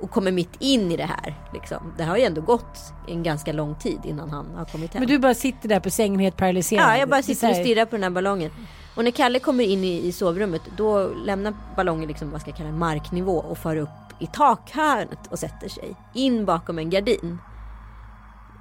Och 0.00 0.10
kommer 0.10 0.32
mitt 0.32 0.56
in 0.58 0.92
i 0.92 0.96
det 0.96 1.04
här. 1.04 1.34
Liksom. 1.52 1.92
Det 1.96 2.04
har 2.04 2.16
ju 2.16 2.22
ändå 2.22 2.40
gått 2.40 2.78
en 3.08 3.22
ganska 3.22 3.52
lång 3.52 3.74
tid 3.74 3.98
innan 4.04 4.30
han 4.30 4.54
har 4.54 4.64
kommit 4.64 4.94
hem. 4.94 5.00
Men 5.00 5.08
du 5.08 5.18
bara 5.18 5.34
sitter 5.34 5.68
där 5.68 5.80
på 5.80 5.90
sängen 5.90 6.20
helt 6.20 6.36
paralyserad? 6.36 6.82
Ja, 6.82 6.96
jag 6.96 7.08
bara 7.08 7.22
sitter 7.22 7.50
och 7.50 7.56
stirrar 7.56 7.84
på 7.84 7.96
den 7.96 8.02
här 8.02 8.10
ballongen. 8.10 8.50
Och 8.94 9.04
när 9.04 9.10
Kalle 9.10 9.38
kommer 9.38 9.64
in 9.64 9.84
i, 9.84 10.06
i 10.06 10.12
sovrummet 10.12 10.62
då 10.76 11.08
lämnar 11.24 11.54
ballongen 11.76 12.08
liksom, 12.08 12.30
vad 12.30 12.40
ska 12.40 12.50
jag 12.50 12.56
kalla 12.56 12.72
marknivå 12.72 13.36
och 13.38 13.58
far 13.58 13.76
upp 13.76 14.05
i 14.18 14.26
takhörnet 14.26 15.26
och 15.30 15.38
sätter 15.38 15.68
sig 15.68 15.96
in 16.14 16.44
bakom 16.44 16.78
en 16.78 16.90
gardin. 16.90 17.38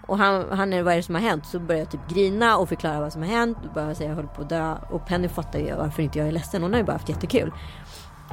Och 0.07 0.17
han, 0.17 0.45
han 0.51 0.73
är 0.73 0.83
vad 0.83 0.93
är 0.93 0.97
det 0.97 1.03
som 1.03 1.15
har 1.15 1.21
hänt? 1.21 1.45
Så 1.45 1.59
börjar 1.59 1.81
jag 1.81 1.91
typ 1.91 2.09
grina 2.09 2.57
och 2.57 2.69
förklara 2.69 2.99
vad 2.99 3.13
som 3.13 3.21
har 3.21 3.29
hänt. 3.29 3.57
Och 3.67 3.73
börjar 3.73 3.93
säga 3.93 4.09
jag 4.09 4.15
håller 4.15 4.29
på 4.29 4.41
att 4.41 4.49
dö. 4.49 4.75
Och 4.89 5.05
Penny 5.05 5.27
fattar 5.27 5.59
ju 5.59 5.75
varför 5.75 6.03
inte 6.03 6.19
jag 6.19 6.27
är 6.27 6.31
ledsen. 6.31 6.61
Hon 6.61 6.71
har 6.71 6.79
ju 6.79 6.85
bara 6.85 6.93
haft 6.93 7.09
jättekul. 7.09 7.53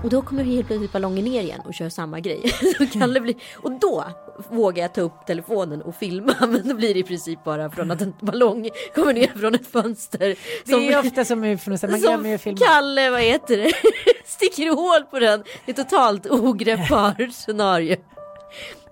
Och 0.02 0.10
då 0.10 0.22
kommer 0.22 0.44
helt 0.44 0.66
plötsligt 0.66 0.92
ballongen 0.92 1.24
ner 1.24 1.42
igen 1.42 1.60
och 1.64 1.74
kör 1.74 1.88
samma 1.88 2.20
grej. 2.20 2.42
Så 2.78 2.86
Kalle 2.98 3.20
blir, 3.20 3.34
och 3.56 3.72
då 3.72 4.04
vågar 4.48 4.82
jag 4.82 4.94
ta 4.94 5.00
upp 5.00 5.26
telefonen 5.26 5.82
och 5.82 5.94
filma. 5.94 6.34
Men 6.40 6.68
då 6.68 6.74
blir 6.74 6.94
det 6.94 7.00
i 7.00 7.02
princip 7.02 7.44
bara 7.44 7.70
från 7.70 7.90
att 7.90 8.00
en 8.00 8.14
ballong 8.20 8.70
kommer 8.94 9.12
ner 9.12 9.32
från 9.40 9.54
ett 9.54 9.66
fönster. 9.66 10.36
Det 10.64 10.72
är 10.72 10.98
ofta 10.98 11.24
som 11.24 11.40
man 11.40 12.00
glömmer 12.00 12.30
ju 12.30 12.38
filma. 12.38 12.58
Kalle, 12.66 13.10
vad 13.10 13.20
heter 13.20 13.56
det, 13.56 13.72
sticker 14.24 14.68
hål 14.74 15.04
på 15.10 15.18
den. 15.18 15.44
Det 15.66 15.72
är 15.72 15.84
totalt 15.84 16.26
ogreppbart 16.26 17.32
scenario. 17.32 17.96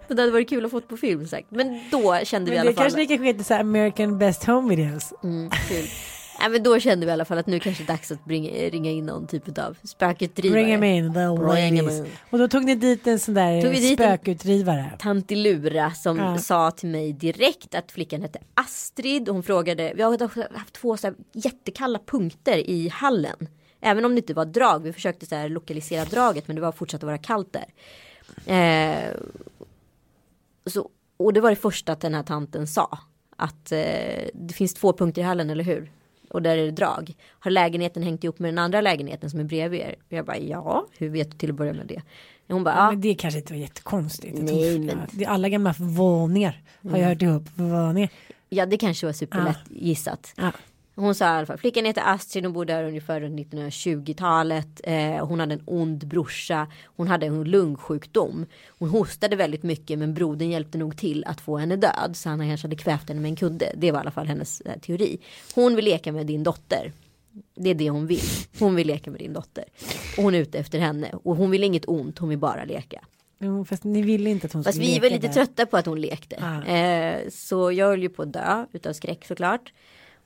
Men 0.09 0.17
det 0.17 0.23
hade 0.23 0.33
varit 0.33 0.49
kul 0.49 0.65
att 0.65 0.71
få 0.71 0.81
på 0.81 0.97
film 0.97 1.27
sagt. 1.27 1.47
Men 1.51 1.81
då 1.91 2.19
kände 2.25 2.51
vi 2.51 2.57
i 2.57 2.61
alla 2.61 2.67
fall. 2.67 2.75
Det 2.75 2.83
kanske 2.83 3.01
lika 3.01 3.17
kanske 3.17 3.45
så 3.45 3.55
American 3.55 4.19
Best 4.19 4.45
Home 4.45 4.77
Videos. 4.77 5.13
Mm, 5.23 5.51
kul. 5.69 5.85
Ja, 6.41 6.49
men 6.49 6.63
då 6.63 6.81
kände 6.81 7.07
vi 7.07 7.11
i 7.11 7.13
alla 7.13 7.25
fall 7.25 7.39
att 7.39 7.47
nu 7.47 7.61
kanske 7.61 7.83
det 7.83 7.93
är 7.93 7.97
dags 7.97 8.13
att 8.13 8.25
bringa, 8.25 8.51
ringa 8.51 8.91
in 8.91 9.07
någon 9.07 9.27
typ 9.27 9.59
av 9.59 9.77
spökutdrivare. 9.83 10.63
Bring 10.63 10.73
him 10.73 10.85
in, 10.85 11.15
the 11.15 11.27
ladies. 11.27 12.03
Och 12.31 12.39
då 12.39 12.49
tog 12.49 12.65
ni 12.65 12.75
dit 12.75 13.07
en 13.07 13.19
sån 13.19 13.35
där 13.35 13.95
spökutdrivare. 13.95 14.93
Tantilura 14.99 15.91
som 15.91 16.19
ja. 16.19 16.39
sa 16.39 16.71
till 16.71 16.89
mig 16.89 17.13
direkt 17.13 17.75
att 17.75 17.93
flickan 17.93 18.23
hette 18.23 18.39
Astrid. 18.55 19.29
Hon 19.29 19.43
frågade, 19.43 19.93
vi 19.97 20.03
har 20.03 20.59
haft 20.59 20.75
två 20.75 20.97
så 20.97 21.13
jättekalla 21.33 21.99
punkter 22.07 22.71
i 22.71 22.89
hallen. 22.89 23.49
Även 23.81 24.05
om 24.05 24.15
det 24.15 24.19
inte 24.19 24.35
var 24.35 24.45
drag, 24.45 24.83
vi 24.83 24.93
försökte 24.93 25.27
så 25.27 25.49
lokalisera 25.49 26.05
draget 26.05 26.49
men 26.49 26.57
det 26.57 26.63
var 26.63 26.73
fortsatt 26.73 27.03
att 27.03 27.07
vara 27.07 27.19
kallt 27.19 27.53
där. 27.53 27.67
Eh, 28.47 29.15
så, 30.67 30.91
och 31.17 31.33
det 31.33 31.41
var 31.41 31.51
det 31.51 31.57
första 31.57 31.93
att 31.93 32.01
den 32.01 32.15
här 32.15 32.23
tanten 32.23 32.67
sa. 32.67 32.99
Att 33.37 33.73
eh, 33.73 34.29
det 34.35 34.55
finns 34.55 34.75
två 34.75 34.93
punkter 34.93 35.23
i 35.23 35.25
hallen, 35.25 35.51
eller 35.51 35.65
hur? 35.65 35.91
Och 36.31 36.43
där 36.43 36.59
är 36.59 36.65
det 36.65 36.71
drag. 36.71 37.15
Har 37.29 37.51
lägenheten 37.51 38.03
hängt 38.03 38.25
ihop 38.25 38.39
med 38.39 38.49
den 38.49 38.59
andra 38.59 38.81
lägenheten 38.81 39.31
som 39.31 39.41
är 39.41 39.45
bredvid 39.45 39.81
er? 39.81 39.95
Och 40.07 40.13
jag 40.13 40.27
bara 40.27 40.39
ja, 40.39 40.87
hur 40.99 41.09
vet 41.09 41.31
du 41.31 41.37
till 41.37 41.51
att 41.51 41.57
börja 41.57 41.73
med 41.73 41.87
det? 41.87 42.03
Och 42.47 42.55
hon 42.55 42.65
bara, 42.65 42.75
ja, 42.75 42.91
Men 42.91 43.01
det 43.01 43.15
kanske 43.15 43.39
inte 43.39 43.53
var 43.53 43.61
jättekonstigt. 43.61 44.39
Nej, 44.43 44.79
men... 44.79 44.99
det 45.13 45.27
alla 45.27 45.49
gamla 45.49 45.75
våningar 45.79 46.63
har 46.91 46.99
jag 46.99 47.09
hört 47.09 47.23
ihop. 47.23 47.43
Våningar. 47.55 48.11
Ja 48.49 48.67
det 48.67 48.77
kanske 48.77 49.07
var 49.07 49.13
superlätt 49.13 49.59
ja. 49.69 49.77
gissat. 49.77 50.33
Ja. 50.37 50.53
Hon 51.01 51.15
sa 51.15 51.25
i 51.25 51.29
alla 51.29 51.47
fall, 51.47 51.59
flickan 51.59 51.85
heter 51.85 52.03
Astrid, 52.07 52.45
hon 52.45 52.53
bodde 52.53 52.73
här 52.73 52.85
ungefär 52.85 53.21
runt 53.21 53.41
1920-talet. 53.41 54.81
Eh, 54.85 55.27
hon 55.27 55.41
hade 55.41 55.55
en 55.55 55.63
ond 55.67 56.07
brorsa, 56.07 56.67
hon 56.85 57.09
hade 57.09 57.27
en 57.27 57.45
lungsjukdom. 57.45 58.47
Hon 58.79 58.89
hostade 58.89 59.37
väldigt 59.37 59.63
mycket 59.63 59.99
men 59.99 60.15
brodern 60.15 60.51
hjälpte 60.51 60.79
nog 60.79 60.97
till 60.97 61.25
att 61.25 61.41
få 61.41 61.57
henne 61.59 61.77
död. 61.77 62.11
Så 62.15 62.29
han 62.29 62.39
kanske 62.39 62.67
hade 62.67 62.77
kvävt 62.77 63.09
henne 63.09 63.21
med 63.21 63.29
en 63.29 63.37
kudde. 63.37 63.73
Det 63.77 63.93
var 63.93 63.99
i 63.99 64.01
alla 64.01 64.11
fall 64.11 64.27
hennes 64.27 64.61
eh, 64.61 64.79
teori. 64.79 65.19
Hon 65.55 65.77
vill 65.77 65.85
leka 65.85 66.13
med 66.13 66.27
din 66.27 66.43
dotter. 66.43 66.93
Det 67.55 67.71
är 67.71 67.75
det 67.75 67.91
hon 67.91 68.07
vill. 68.07 68.21
Hon 68.59 68.75
vill 68.75 68.87
leka 68.87 69.11
med 69.11 69.21
din 69.21 69.33
dotter. 69.33 69.65
Och 70.17 70.23
hon 70.23 70.35
är 70.35 70.39
ute 70.39 70.59
efter 70.59 70.79
henne. 70.79 71.11
Och 71.25 71.37
hon 71.37 71.51
vill 71.51 71.65
inget 71.65 71.89
ont, 71.89 72.19
hon 72.19 72.29
vill 72.29 72.39
bara 72.39 72.65
leka. 72.65 73.01
Jo, 73.39 73.65
fast 73.65 73.85
ni 73.85 74.03
ville 74.03 74.31
inte 74.31 74.47
att 74.47 74.53
hon 74.53 74.65
Fast 74.65 74.77
skulle 74.77 74.89
vi 74.89 74.95
leka 74.95 75.03
var 75.03 75.11
lite 75.11 75.27
där. 75.27 75.35
trötta 75.35 75.67
på 75.67 75.77
att 75.77 75.87
hon 75.87 76.01
lekte. 76.01 76.37
Ah. 76.43 76.65
Eh, 76.73 77.29
så 77.31 77.73
jag 77.73 77.87
höll 77.87 78.03
ju 78.03 78.09
på 78.09 78.23
att 78.23 78.33
dö 78.33 78.67
utav 78.73 78.93
skräck 78.93 79.25
såklart. 79.27 79.73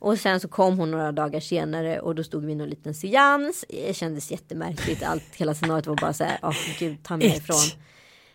Och 0.04 0.18
sen 0.18 0.40
så 0.40 0.48
kom 0.48 0.78
hon 0.78 0.90
några 0.90 1.12
dagar 1.12 1.40
senare 1.40 2.00
och 2.00 2.14
då 2.14 2.24
stod 2.24 2.44
vi 2.44 2.52
i 2.52 2.54
någon 2.54 2.68
liten 2.68 2.94
seans. 2.94 3.64
Det 3.68 3.96
kändes 3.96 4.30
jättemärkligt. 4.30 5.02
Allt, 5.02 5.24
hela 5.36 5.54
scenariot 5.54 5.86
var 5.86 5.96
bara 5.96 6.12
så 6.12 6.24
här, 6.24 6.38
åh 6.42 6.54
gud 6.78 7.02
ta 7.02 7.16
mig 7.16 7.36
ifrån. 7.36 7.56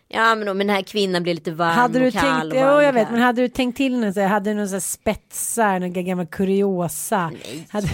Ja 0.08 0.34
men, 0.34 0.46
då, 0.46 0.54
men 0.54 0.66
den 0.66 0.76
här 0.76 0.82
kvinnan 0.82 1.22
blev 1.22 1.34
lite 1.34 1.50
varm 1.52 1.74
Hade 1.74 1.98
du 1.98 2.06
och 2.06 2.12
kall. 2.12 2.22
tänkt, 2.22 2.54
och 2.54 2.60
varm 2.60 2.76
jo 2.76 2.82
jag 2.82 2.92
vet, 2.92 3.04
kall. 3.04 3.12
men 3.12 3.22
hade 3.22 3.42
du 3.42 3.48
tänkt 3.48 3.76
till 3.76 3.98
något, 4.00 4.14
så 4.14 4.20
här, 4.20 4.28
hade 4.28 4.50
du 4.50 4.54
några 4.54 4.68
så 4.68 4.74
här 4.74 4.80
spetsar, 4.80 5.78
någon 5.80 5.92
gammal 6.04 6.26
kuriosa? 6.26 7.30
Nej. 7.30 7.66
Hade, 7.70 7.88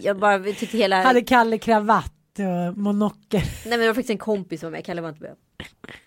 Jag 0.00 0.18
bara 0.18 0.38
tyckte 0.38 0.78
hela... 0.78 1.02
hade 1.02 1.20
Kalle 1.22 1.58
kravatt 1.58 2.12
och 2.40 2.78
monokel? 2.78 3.40
Nej 3.42 3.70
men 3.70 3.80
det 3.80 3.86
var 3.86 3.94
faktiskt 3.94 4.10
en 4.10 4.18
kompis 4.18 4.60
som 4.60 4.66
var 4.66 4.70
med, 4.78 4.84
Kalle 4.84 5.00
var 5.00 5.08
inte 5.08 5.22
med. 5.22 5.34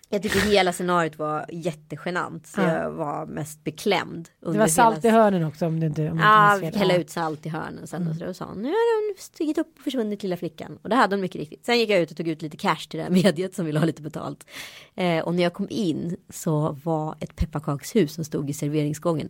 Jag 0.08 0.22
tyckte 0.22 0.38
hela 0.38 0.72
scenariot 0.72 1.18
var 1.18 1.46
jättegenant. 1.52 2.46
Så 2.46 2.60
Ja. 2.60 2.72
jag 2.72 2.90
var 2.90 3.26
mest 3.26 3.64
beklämd. 3.64 4.28
Det 4.40 4.58
var 4.58 4.66
salt 4.66 5.04
i 5.04 5.08
hela... 5.08 5.22
hörnen 5.22 5.44
också 5.44 5.66
om 5.66 5.80
du 5.80 5.86
inte 5.86 6.10
om 6.10 6.18
Ja, 6.18 6.58
vi 6.60 6.66
hälla 6.66 6.96
ut 6.96 7.10
salt 7.10 7.46
i 7.46 7.48
hörnen 7.48 7.86
sen 7.86 8.08
och 8.08 8.16
så 8.16 8.26
och 8.26 8.36
sa 8.36 8.54
nu 8.54 8.68
har 8.68 9.08
hon 9.10 9.16
stigit 9.18 9.58
upp 9.58 9.74
och 9.78 9.84
försvunnit 9.84 10.22
lilla 10.22 10.36
flickan. 10.36 10.78
Och 10.82 10.88
det 10.88 10.96
hade 10.96 11.14
hon 11.16 11.20
mycket 11.20 11.36
riktigt. 11.40 11.64
Sen 11.66 11.78
gick 11.78 11.90
jag 11.90 12.00
ut 12.00 12.10
och 12.10 12.16
tog 12.16 12.28
ut 12.28 12.42
lite 12.42 12.56
cash 12.56 12.86
till 12.90 12.98
det 12.98 13.04
här 13.04 13.10
mediet 13.10 13.54
som 13.54 13.66
ville 13.66 13.78
ha 13.78 13.86
lite 13.86 14.02
betalt. 14.02 14.46
Eh, 14.94 15.18
och 15.24 15.34
när 15.34 15.42
jag 15.42 15.52
kom 15.52 15.66
in 15.70 16.16
så 16.30 16.78
var 16.84 17.14
ett 17.20 17.36
pepparkakshus 17.36 18.14
som 18.14 18.24
stod 18.24 18.50
i 18.50 18.52
serveringsgången 18.52 19.28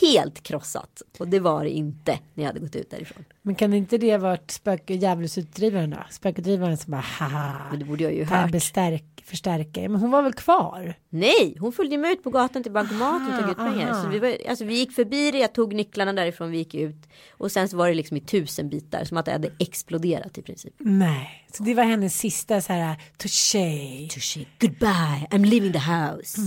helt 0.00 0.42
krossat. 0.42 1.02
Och 1.18 1.28
det 1.28 1.40
var 1.40 1.64
det 1.64 1.70
inte 1.70 2.18
när 2.34 2.44
jag 2.44 2.48
hade 2.48 2.60
gått 2.60 2.76
ut 2.76 2.90
därifrån. 2.90 3.24
Men 3.42 3.54
kan 3.54 3.74
inte 3.74 3.98
det 3.98 4.16
varit 4.16 4.50
spök 4.50 4.90
djävulsutdrivaren 4.90 5.90
då? 5.90 5.98
Spökutdrivaren 6.10 6.76
som 6.76 6.90
bara 6.90 7.00
haha. 7.00 7.66
Men 7.70 7.78
det 7.78 7.84
borde 7.84 8.04
jag 8.04 8.14
ju 8.14 8.24
hört. 8.24 8.50
bestärk, 8.50 9.22
förstärka. 9.24 9.80
Men 9.80 10.00
hon 10.00 10.10
var 10.10 10.22
väl 10.22 10.32
kvar? 10.32 10.94
Nej, 11.08 11.56
hon 11.60 11.72
följde 11.72 11.98
med 11.98 12.12
ut 12.12 12.22
på 12.22 12.30
gatan 12.30 12.62
till 12.62 12.72
bankomaten 12.72 13.34
och 13.34 13.40
tog 13.40 13.50
ut 13.50 13.58
Aha, 13.58 13.72
pengar. 13.72 14.02
Så 14.02 14.08
vi, 14.08 14.18
var, 14.18 14.36
alltså, 14.48 14.64
vi 14.64 14.74
gick 14.74 14.92
förbi 14.92 15.30
det, 15.30 15.38
jag 15.38 15.54
tog 15.54 15.74
nycklarna 15.74 16.12
därifrån, 16.12 16.50
vi 16.50 16.58
gick 16.58 16.74
ut. 16.74 17.08
Och 17.30 17.52
sen 17.52 17.68
så 17.68 17.76
var 17.76 17.88
det 17.88 17.94
liksom 17.94 18.16
i 18.16 18.20
tusen 18.20 18.68
bitar, 18.68 19.04
som 19.04 19.16
att 19.16 19.24
det 19.26 19.32
hade 19.32 19.50
exploderat 19.58 20.38
i 20.38 20.42
princip. 20.42 20.74
Nej, 20.78 21.46
så 21.52 21.62
det 21.62 21.74
var 21.74 21.84
hennes 21.84 22.18
sista 22.18 22.60
så 22.60 22.72
här 22.72 22.96
touché. 23.16 24.08
Touché, 24.10 24.46
goodbye, 24.60 25.26
I'm 25.30 25.46
leaving 25.46 25.72
the 25.72 25.78
house. 25.78 26.40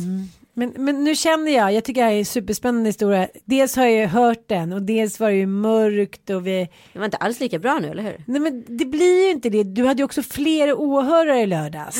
Men, 0.59 0.73
men 0.77 1.03
nu 1.03 1.15
känner 1.15 1.51
jag, 1.51 1.73
jag 1.73 1.83
tycker 1.83 2.01
det 2.01 2.07
här 2.07 2.13
är 2.13 2.19
en 2.19 2.25
superspännande 2.25 2.89
historia. 2.89 3.27
Dels 3.45 3.75
har 3.75 3.83
jag 3.83 3.93
ju 3.93 4.05
hört 4.05 4.47
den 4.47 4.73
och 4.73 4.81
dels 4.81 5.19
var 5.19 5.29
det 5.29 5.35
ju 5.35 5.45
mörkt 5.47 6.29
och 6.29 6.47
vi... 6.47 6.69
Det 6.93 6.99
var 6.99 7.05
inte 7.05 7.17
alls 7.17 7.39
lika 7.39 7.59
bra 7.59 7.79
nu, 7.79 7.87
eller 7.87 8.03
hur? 8.03 8.23
Nej 8.27 8.41
men 8.41 8.77
det 8.77 8.85
blir 8.85 9.25
ju 9.25 9.31
inte 9.31 9.49
det. 9.49 9.63
Du 9.63 9.85
hade 9.85 9.97
ju 9.97 10.03
också 10.03 10.21
fler 10.23 10.79
åhörare 10.79 11.39
i 11.41 11.45
lördags. 11.47 11.97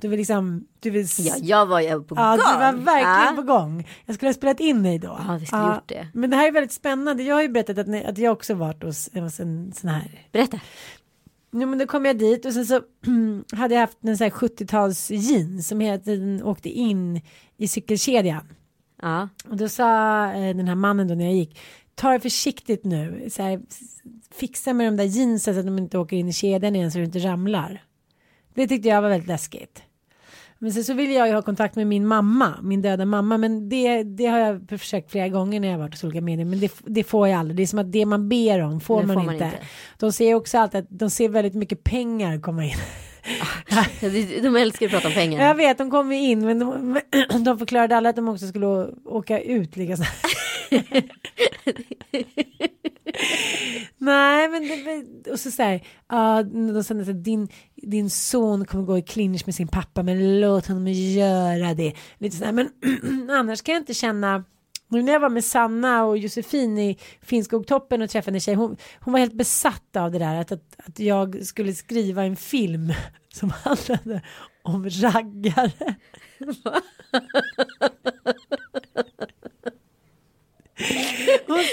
Du 0.00 0.08
vill 0.08 0.18
liksom, 0.18 0.66
du 0.80 0.90
vill... 0.90 1.06
Ja, 1.18 1.34
jag 1.42 1.66
var 1.66 1.80
ju 1.80 2.02
på 2.02 2.14
Ja, 2.16 2.30
gång. 2.30 2.38
du 2.38 2.58
var 2.58 2.72
verkligen 2.72 3.26
Ja. 3.26 3.32
på 3.36 3.42
gång. 3.42 3.88
Jag 4.06 4.14
skulle 4.16 4.28
ha 4.28 4.34
spelat 4.34 4.60
in 4.60 4.82
dig 4.82 4.98
då. 4.98 5.20
Ja, 5.28 5.36
vi 5.40 5.46
skulle 5.46 5.62
ha 5.62 5.74
gjort 5.74 5.88
det. 5.88 6.08
Men 6.14 6.30
det 6.30 6.36
här 6.36 6.46
är 6.48 6.52
väldigt 6.52 6.72
spännande. 6.72 7.22
Jag 7.22 7.34
har 7.34 7.42
ju 7.42 7.48
berättat 7.48 7.78
att, 7.78 7.86
ni, 7.86 8.04
att 8.04 8.18
jag 8.18 8.32
också 8.32 8.54
varit 8.54 8.82
hos, 8.82 9.08
hos 9.14 9.40
en 9.40 9.72
sån 9.72 9.90
här. 9.90 10.10
Berätta. 10.32 10.60
Jo, 11.56 11.68
men 11.68 11.78
då 11.78 11.86
kom 11.86 12.04
jag 12.04 12.18
dit 12.18 12.44
och 12.44 12.52
sen 12.52 12.66
så 12.66 12.80
hade 13.56 13.74
jag 13.74 13.80
haft 13.80 13.98
en 14.04 14.18
sån 14.18 14.24
här 14.24 14.30
70-tals 14.30 15.10
jeans 15.10 15.68
som 15.68 15.80
hela 15.80 15.98
tiden 15.98 16.42
åkte 16.42 16.68
in 16.68 17.20
i 17.56 17.68
cykelkedjan. 17.68 18.54
Ja. 19.02 19.28
Och 19.48 19.56
då 19.56 19.68
sa 19.68 20.24
eh, 20.32 20.56
den 20.56 20.68
här 20.68 20.74
mannen 20.74 21.08
då 21.08 21.14
när 21.14 21.24
jag 21.24 21.34
gick, 21.34 21.58
ta 21.94 22.10
det 22.10 22.20
försiktigt 22.20 22.84
nu, 22.84 23.30
så 23.30 23.42
här, 23.42 23.60
fixa 24.30 24.72
med 24.72 24.86
de 24.86 24.96
där 24.96 25.04
jeansen 25.04 25.54
så 25.54 25.60
att 25.60 25.66
de 25.66 25.78
inte 25.78 25.98
åker 25.98 26.16
in 26.16 26.28
i 26.28 26.32
kedjan 26.32 26.76
igen 26.76 26.92
så 26.92 26.98
du 26.98 27.04
inte 27.04 27.18
ramlar. 27.18 27.84
Det 28.54 28.68
tyckte 28.68 28.88
jag 28.88 29.02
var 29.02 29.08
väldigt 29.08 29.28
läskigt. 29.28 29.82
Men 30.64 30.72
sen 30.72 30.84
så 30.84 30.94
vill 30.94 31.12
jag 31.12 31.28
ju 31.28 31.34
ha 31.34 31.42
kontakt 31.42 31.76
med 31.76 31.86
min 31.86 32.06
mamma, 32.06 32.54
min 32.62 32.82
döda 32.82 33.04
mamma, 33.04 33.38
men 33.38 33.68
det, 33.68 34.02
det 34.02 34.26
har 34.26 34.38
jag 34.38 34.68
försökt 34.68 35.10
flera 35.10 35.28
gånger 35.28 35.60
när 35.60 35.68
jag 35.68 35.78
varit 35.78 35.92
hos 35.94 36.04
olika 36.04 36.20
medier, 36.20 36.44
men 36.44 36.60
det, 36.60 36.72
det 36.84 37.04
får 37.04 37.28
jag 37.28 37.38
aldrig. 37.38 37.56
Det 37.56 37.62
är 37.62 37.66
som 37.66 37.78
att 37.78 37.92
det 37.92 38.06
man 38.06 38.28
ber 38.28 38.60
om 38.60 38.80
får, 38.80 39.02
man, 39.02 39.14
får 39.16 39.22
man 39.22 39.34
inte. 39.34 39.44
inte. 39.44 39.58
De 39.98 40.12
ser 40.12 40.34
också 40.34 40.58
alltid 40.58 40.80
att 40.80 40.86
de 40.90 41.10
ser 41.10 41.28
väldigt 41.28 41.54
mycket 41.54 41.84
pengar 41.84 42.40
komma 42.40 42.64
in. 42.64 42.76
De 44.42 44.56
älskar 44.56 44.86
att 44.86 44.92
prata 44.92 45.08
om 45.08 45.14
pengar. 45.14 45.46
Jag 45.46 45.54
vet, 45.54 45.78
de 45.78 45.90
kom 45.90 46.12
ju 46.12 46.18
in, 46.18 46.46
men 46.46 46.58
de, 46.58 47.00
de 47.44 47.58
förklarade 47.58 47.96
alla 47.96 48.08
att 48.08 48.16
de 48.16 48.28
också 48.28 48.46
skulle 48.46 48.66
åka 49.04 49.40
ut 49.40 49.76
lika 49.76 49.96
snabbt. 49.96 50.26
Nej, 53.98 54.48
men 54.48 54.62
det, 54.62 55.30
och 55.30 55.40
så 55.40 55.50
säger 55.50 55.86
ja, 56.08 56.42
de 56.42 56.84
sa 56.84 56.94
att 56.94 57.24
din, 57.24 57.48
din 57.74 58.10
son 58.10 58.64
kommer 58.64 58.84
gå 58.84 58.98
i 58.98 59.02
clinch 59.02 59.42
med 59.46 59.54
sin 59.54 59.68
pappa, 59.68 60.02
men 60.02 60.40
låt 60.40 60.66
honom 60.66 60.88
göra 60.88 61.74
det. 61.74 61.92
Lite 62.18 62.36
så 62.36 62.44
här, 62.44 62.52
men 62.52 62.70
annars 63.30 63.62
kan 63.62 63.74
jag 63.74 63.82
inte 63.82 63.94
känna 63.94 64.44
nu 64.88 65.02
när 65.02 65.12
jag 65.12 65.20
var 65.20 65.28
med 65.28 65.44
Sanna 65.44 66.04
och 66.04 66.18
Josefin 66.18 66.78
i 66.78 66.98
Finnskogtoppen 67.22 68.02
och 68.02 68.10
träffade 68.10 68.36
en 68.36 68.40
tjej, 68.40 68.54
hon, 68.54 68.76
hon 69.00 69.12
var 69.12 69.20
helt 69.20 69.34
besatt 69.34 69.96
av 69.96 70.10
det 70.10 70.18
där 70.18 70.40
att, 70.40 70.52
att, 70.52 70.76
att 70.86 70.98
jag 70.98 71.46
skulle 71.46 71.74
skriva 71.74 72.24
en 72.24 72.36
film 72.36 72.92
som 73.34 73.50
handlade 73.50 74.22
om 74.62 74.90
raggare. 74.90 75.94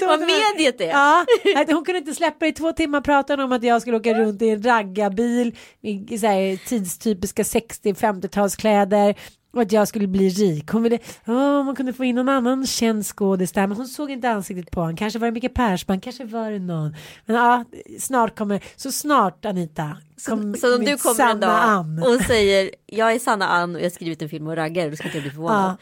Vad 0.08 0.20
mediet 0.20 0.82
är. 0.82 0.90
Ja, 0.90 1.26
hon 1.68 1.86
kunde 1.86 1.98
inte 1.98 2.14
släppa 2.14 2.48
i 2.48 2.52
två 2.52 2.72
timmar 2.72 3.02
pratade 3.02 3.44
om 3.44 3.52
att 3.52 3.64
jag 3.64 3.82
skulle 3.82 3.98
åka 3.98 4.14
runt 4.14 4.42
i 4.42 4.50
en 4.50 4.64
raggarbil 4.64 5.58
i 5.82 6.18
så 6.18 6.28
här, 6.28 6.68
tidstypiska 6.68 7.44
60-50-talskläder 7.44 9.16
och 9.54 9.62
att 9.62 9.72
jag 9.72 9.88
skulle 9.88 10.08
bli 10.08 10.30
rik. 10.30 10.70
Hon 10.72 10.84
ville, 10.84 11.00
åh, 11.28 11.64
man 11.64 11.76
kunde 11.76 11.94
få 11.94 12.04
in 12.04 12.16
någon 12.16 12.30
annan 12.30 12.66
känd 12.66 13.06
skådis 13.06 13.52
där, 13.52 13.68
men 13.68 13.78
hon 13.78 13.88
såg 13.88 14.12
inte 14.12 14.30
ansiktet 14.30 14.72
på 14.72 14.80
honom. 14.82 14.96
Kanske 14.96 15.20
var 15.20 15.28
det 15.28 15.32
Micke 15.32 15.54
Persbrandt, 15.54 16.04
kanske 16.04 16.26
var 16.26 16.52
det 16.52 16.60
någon. 16.60 16.96
Men 17.26 17.36
ja, 17.36 17.66
snart 18.00 18.38
kommer, 18.38 18.64
så 18.76 18.92
snart 18.92 19.46
Anita. 19.46 19.98
kom 20.28 20.56
Så 20.56 20.76
om 20.76 20.80
min 20.80 20.90
du 20.90 20.98
kommer 20.98 21.32
en 21.32 21.40
dag 21.40 21.60
Ann. 21.62 22.04
och 22.04 22.22
säger 22.22 22.72
jag 22.86 23.14
är 23.14 23.20
Sanna 23.20 23.48
Ann 23.48 23.76
och 23.76 23.82
jag 23.82 23.86
har 23.86 23.90
skrivit 23.90 24.22
en 24.22 24.30
film 24.30 24.48
om 24.48 24.56
raggare, 24.56 24.90
då 24.90 24.96
ska 24.96 25.06
inte 25.06 25.18
jag 25.18 25.24
bli 25.24 25.32
förvånad. 25.32 25.78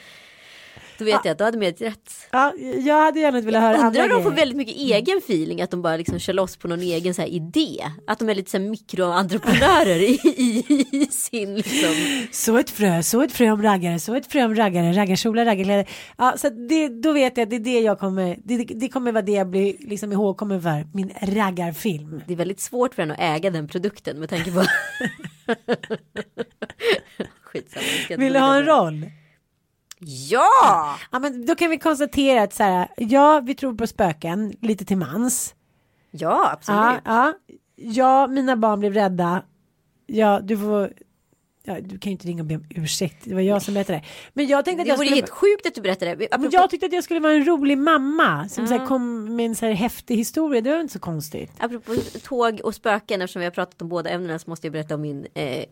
Då 1.00 1.06
vet 1.06 1.20
jag 1.24 1.32
att 1.32 1.38
då 1.38 1.44
hade 1.44 1.58
mediet 1.58 1.82
rätt. 1.82 2.14
Ja, 2.32 2.54
jag 2.86 3.02
hade 3.02 3.20
gärna 3.20 3.42
velat 3.42 3.62
höra 3.62 3.78
andra 3.78 4.04
Undrar 4.04 4.18
om 4.18 4.24
de 4.24 4.30
får 4.30 4.38
väldigt 4.38 4.58
mycket 4.58 4.76
egen 4.76 5.18
feeling, 5.18 5.62
att 5.62 5.72
de 5.72 5.82
bara 5.82 5.98
liksom 5.98 6.20
kör 6.20 6.34
loss 6.34 6.58
på 6.58 6.68
någon 6.68 6.82
egen 6.82 7.14
så 7.14 7.22
här 7.22 7.30
idé. 7.30 7.86
Att 8.08 8.20
de 8.20 8.30
är 8.30 8.36
lite 8.36 8.52
så 8.52 8.58
här 8.58 8.70
mikroentreprenörer 8.70 10.00
i, 10.00 10.20
i, 10.24 10.88
i 10.92 11.06
sin 11.06 11.56
liksom. 11.56 11.96
Så 12.32 12.58
ett 12.58 12.70
frö, 12.70 13.04
så 13.04 13.22
ett 13.22 13.32
frö 13.32 13.52
om 13.52 13.64
raggare, 13.64 14.00
så 14.00 14.16
ett 14.16 14.28
frö 14.28 14.46
om 14.46 14.56
raggare, 14.56 14.94
raggarkjolar, 14.94 15.46
raggarkläder. 15.46 15.90
Ja, 16.18 16.34
så 16.38 16.50
det, 16.50 16.88
då 16.88 17.12
vet 17.12 17.38
jag 17.38 17.44
att 17.44 17.50
det 17.50 17.56
är 17.56 17.60
det 17.60 17.80
jag 17.80 18.00
kommer, 18.00 18.38
det, 18.44 18.58
det 18.58 18.90
kommer 18.90 19.12
vara 19.12 19.22
det 19.22 19.32
jag 19.32 19.48
blir 19.48 19.76
liksom 19.80 20.12
ihågkommen 20.12 20.62
för, 20.62 20.88
min 20.94 21.14
raggarfilm. 21.22 22.22
Det 22.28 22.34
är 22.34 22.38
väldigt 22.38 22.60
svårt 22.60 22.96
för 22.96 23.04
en 23.04 23.12
att 23.12 23.20
äga 23.20 23.50
den 23.50 23.68
produkten 23.68 24.20
med 24.20 24.30
tanke 24.30 24.52
på. 24.52 24.64
Skitsamma. 27.44 27.86
Vill 28.18 28.34
du 28.34 28.40
ha 28.40 28.56
en 28.56 28.66
roll? 28.66 29.06
Ja! 30.00 30.98
Ja, 31.12 31.20
men 31.20 31.46
då 31.46 31.56
kan 31.56 31.70
vi 31.70 31.78
konstatera 31.80 32.44
att 32.44 32.54
så 32.54 32.64
här, 32.64 32.88
ja, 32.98 33.40
vi 33.46 33.56
tror 33.56 33.74
på 33.74 33.88
spöken, 33.88 34.54
lite 34.62 34.86
till 34.86 34.98
mans. 34.98 35.56
Ja, 36.12 36.50
absolut. 36.54 36.80
Ja, 36.80 37.00
ja, 37.06 37.34
ja, 37.76 38.28
mina 38.28 38.56
barn 38.56 38.80
blev 38.80 38.94
rädda. 38.94 39.44
Ja, 40.06 40.40
du 40.44 40.58
får, 40.58 40.94
ja, 41.64 41.80
du 41.82 42.00
kan 42.00 42.10
ju 42.10 42.12
inte 42.12 42.28
ringa 42.28 42.42
och 42.44 42.48
be 42.48 42.56
om 42.56 42.64
ursäkt, 42.70 43.18
det 43.24 43.34
var 43.34 43.42
jag 43.42 43.62
som 43.62 43.74
berättade 43.74 43.98
det. 44.00 44.06
Men 44.34 44.48
jag 44.48 44.66
tänkte 44.66 44.82
att 44.82 44.86
Det 44.86 44.90
jag 44.90 44.98
vore 44.98 45.06
skulle... 45.08 45.16
helt 45.22 45.30
sjukt 45.30 45.66
att 45.68 45.76
du 45.76 45.82
berättade 45.82 46.16
det. 46.16 46.28
Apropå- 46.32 46.50
jag 46.56 46.70
tyckte 46.70 46.86
att 46.86 46.94
jag 46.94 47.04
skulle 47.04 47.20
vara 47.20 47.34
en 47.34 47.46
rolig 47.46 47.78
mamma 47.78 48.50
som 48.50 48.68
så 48.68 48.74
Mm. 48.74 48.80
här, 48.82 48.88
kom 48.88 49.36
med 49.36 49.46
en 49.46 49.56
så 49.56 49.66
här 49.66 49.74
häftig 49.74 50.16
historia. 50.18 50.62
Det 50.62 50.72
var 50.72 50.80
inte 50.80 50.94
så 50.94 51.00
konstigt. 51.00 51.52
Apropå 51.58 51.96
tåg 52.24 52.62
och 52.64 52.76
spöken, 52.76 53.22
eftersom 53.22 53.40
vi 53.40 53.46
har 53.46 53.52
pratat 53.52 53.82
om 53.82 53.90
båda 53.90 54.10
ämnena 54.10 54.40
så 54.40 54.50
måste 54.50 54.68
jag 54.68 54.72
berätta 54.74 54.96
om 54.96 55.02
min, 55.02 55.28
eh, 55.34 55.64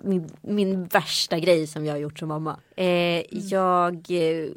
min, 0.00 0.30
min 0.40 0.84
värsta 0.84 1.38
grej 1.38 1.66
som 1.66 1.84
jag 1.86 1.92
har 1.92 1.98
gjort 1.98 2.18
som 2.18 2.28
mamma. 2.28 2.60
Eh, 2.76 3.34
jag 3.36 3.94
eh, 4.10 4.48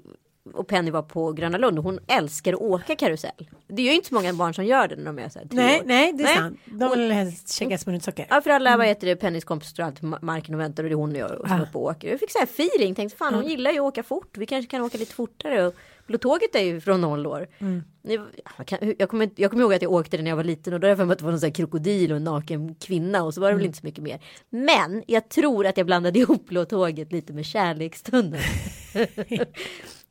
och 0.54 0.68
Penny 0.68 0.92
var 0.92 1.02
på 1.02 1.32
Gröna 1.32 1.58
Lund 1.58 1.78
och 1.78 1.84
hon 1.84 2.00
älskar 2.08 2.54
att 2.54 2.60
åka 2.60 2.96
karusell. 2.96 3.50
Det 3.68 3.82
är 3.82 3.86
ju 3.86 3.94
inte 3.96 4.08
så 4.08 4.14
många 4.16 4.34
barn 4.34 4.54
som 4.54 4.66
gör 4.66 4.88
det 4.88 4.96
när 4.96 5.06
de 5.06 5.20
är 5.20 5.30
så 5.30 5.40
här 5.40 5.46
tre 5.46 5.56
Nej, 5.58 5.80
år. 5.80 5.84
nej, 5.86 6.14
det 6.14 6.24
är 6.24 6.36
sant. 6.36 6.60
De 6.66 6.92
vill 7.00 7.12
helst 7.12 7.54
käka 7.54 7.78
smörsocker. 7.78 8.26
Ja 8.30 8.42
för 8.42 8.50
alla, 8.50 8.78
vad 8.78 8.88
heter 8.88 9.08
det, 9.08 9.16
Pennys 9.16 9.44
kompis 9.44 9.70
står 9.70 9.84
alltid 9.84 10.14
marken 10.22 10.56
och 10.56 10.62
väntar 10.62 10.84
och 10.84 10.90
det 10.90 10.94
är 10.94 10.98
hon 10.98 11.12
och 11.12 11.18
jag 11.18 11.30
som 11.30 11.52
Ah. 11.52 11.56
är 11.56 11.62
uppe 11.62 11.78
och 11.78 11.84
åker. 11.84 12.10
Jag 12.10 12.20
fick 12.20 12.32
så 12.32 12.38
här 12.40 12.46
feeling, 12.46 12.96
tänkte 12.96 13.18
fan 13.18 13.34
hon 13.34 13.46
gillar 13.48 13.72
ju 13.72 13.78
att 13.80 13.84
åka 13.84 14.04
fort, 14.04 14.38
vi 14.38 14.46
kanske 14.46 14.72
kan 14.72 14.82
åka 14.82 14.98
lite 14.98 15.14
fortare. 15.14 15.68
Och 15.68 15.76
tåget 16.18 16.55
är 16.55 16.60
ju 16.64 16.82
från 16.82 17.01
noll 17.01 17.28
år. 17.28 17.47
Mm. 17.60 17.82
Jag, 18.57 18.68
kan, 18.68 18.93
jag, 18.97 19.10
kommer, 19.10 19.30
jag 19.36 19.51
kommer 19.51 19.64
ihåg 19.64 19.74
att 19.74 19.82
jag 19.82 19.91
åkte 19.91 20.18
det 20.18 20.24
när 20.24 20.32
jag 20.32 20.36
var 20.36 20.43
liten 20.43 20.74
och 20.74 20.80
då 20.80 20.88
att 20.88 20.97
det 20.97 21.05
var 21.22 21.32
någon 21.32 21.39
sån 21.39 21.51
krokodil 21.51 22.12
och 22.12 22.18
en 22.18 22.24
naken 22.24 22.76
kvinna 22.76 23.24
och 23.24 23.34
så 23.34 23.41
var 23.41 23.47
det 23.47 23.53
väl 23.53 23.62
Mm. 23.62 23.68
inte 23.68 23.80
så 23.80 23.86
mycket 23.86 24.03
mer. 24.03 24.20
Men 24.49 25.03
jag 25.07 25.30
tror 25.30 25.66
att 25.66 25.78
jag 25.78 25.86
blandade 25.86 26.20
ihop 26.24 26.47
Blå 26.47 26.66
tåget 26.66 27.12
lite 27.12 27.34
med 27.34 27.45
Kärlekstunneln. 27.45 28.43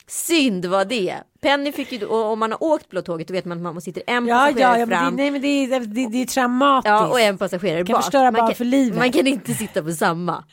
Synd 0.07 0.65
var 0.67 0.85
det. 0.85 1.15
Penny 1.41 1.73
fick 1.73 1.93
ju, 1.93 2.05
och 2.07 2.25
om 2.33 2.39
man 2.39 2.53
har 2.53 2.63
åkt 2.63 2.89
Blå 2.89 3.03
tåget 3.03 3.29
då 3.29 3.33
vet 3.35 3.45
man 3.45 3.67
att 3.67 3.75
man 3.75 3.81
sitter 3.81 4.03
en 4.07 4.27
Ja, 4.27 4.35
passagerare 4.37 4.73
ja, 4.75 4.79
ja 4.81 4.87
men 4.87 4.99
fram. 4.99 5.17
det, 5.17 5.23
nej 5.23 5.31
men 5.31 5.43
det 5.43 5.49
är, 5.49 5.81
det, 5.81 6.09
det 6.09 6.23
är 6.23 6.27
traumatiskt. 6.27 6.89
Ja, 6.91 7.07
och 7.09 7.21
en 7.21 7.39
passagerare 7.39 7.85
Kan 7.85 7.93
bak. 7.95 8.03
förstöra 8.05 8.23
man 8.25 8.33
barn 8.35 8.47
kan, 8.49 8.55
för 8.57 8.65
livet. 8.65 8.99
Man 8.99 9.13
kan 9.13 9.27
inte 9.27 9.55
sitta 9.55 9.83
på 9.83 9.91
samma. 9.93 10.45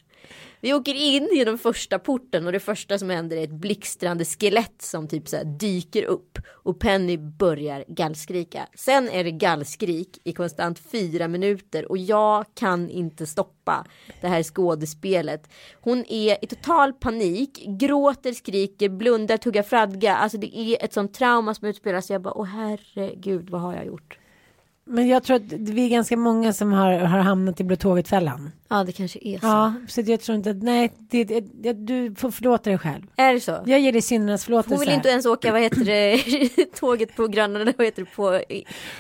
Vi 0.65 0.73
åker 0.73 0.93
in 0.93 1.29
genom 1.33 1.57
första 1.57 1.99
porten 1.99 2.45
och 2.45 2.51
det 2.51 2.59
första 2.59 2.99
som 2.99 3.09
händer 3.09 3.37
är 3.37 3.43
ett 3.43 3.51
blixtrande 3.51 4.25
skelett 4.25 4.81
som 4.81 5.07
typ 5.07 5.27
så 5.27 5.37
här 5.37 5.45
dyker 5.45 6.03
upp 6.03 6.39
och 6.49 6.79
Penny 6.79 7.17
börjar 7.17 7.85
gallskrika. 7.87 8.67
Sen 8.75 9.09
är 9.09 9.23
det 9.23 9.31
gallskrik 9.31 10.19
i 10.23 10.33
konstant 10.33 10.79
fyra 10.79 11.27
minuter 11.27 11.91
och 11.91 11.97
jag 11.97 12.45
kan 12.53 12.89
inte 12.89 13.25
stoppa 13.25 13.85
det 14.21 14.27
här 14.27 14.43
skådespelet. 14.43 15.49
Hon 15.81 16.05
är 16.07 16.43
i 16.43 16.47
total 16.47 16.93
panik, 16.93 17.65
gråter, 17.67 18.33
skriker, 18.33 18.89
blundar, 18.89 19.37
tuggar 19.37 19.63
fradga. 19.63 20.15
Alltså 20.15 20.37
det 20.37 20.57
är 20.57 20.85
ett 20.85 20.93
sånt 20.93 21.13
trauma 21.13 21.53
som 21.53 21.67
utspelas. 21.67 22.09
Jag 22.09 22.21
bara, 22.21 22.33
åh 22.33 22.45
herregud, 22.45 23.49
vad 23.49 23.61
har 23.61 23.73
jag 23.73 23.85
gjort? 23.85 24.19
Men 24.87 25.07
jag 25.07 25.23
tror 25.23 25.35
att 25.35 25.51
vi 25.51 25.85
är 25.85 25.89
ganska 25.89 26.17
många 26.17 26.53
som 26.53 26.73
har, 26.73 26.91
har 26.97 27.19
hamnat 27.19 27.59
i 27.59 27.63
Blå 27.63 27.75
tåget-fällan. 27.75 28.51
Ja, 28.67 28.83
det 28.83 28.91
kanske 28.91 29.19
är 29.21 29.39
så. 29.39 29.45
Ja, 29.45 29.73
så 29.87 30.01
jag 30.01 30.21
tror 30.21 30.37
inte 30.37 30.49
att, 30.49 30.63
nej, 30.63 30.91
det, 30.97 31.23
det, 31.23 31.73
du 31.73 32.15
får 32.15 32.31
förlåta 32.31 32.69
dig 32.69 32.79
själv. 32.79 33.03
Är 33.15 33.33
det 33.33 33.39
så? 33.39 33.63
Jag 33.65 33.79
ger 33.79 33.91
dig 33.91 34.01
syndernas 34.01 34.45
förlåtelse. 34.45 34.75
Hon 34.75 34.79
vill 34.79 34.89
inte 34.89 35.09
ens 35.09 35.25
åka, 35.25 35.51
vad 35.51 35.61
heter 35.61 35.85
det, 35.85 36.19
tåget 36.79 37.15
på 37.15 37.27
Gröna, 37.27 37.59
vad 37.77 37.85
heter 37.85 38.03
det 38.03 38.15
på? 38.15 38.41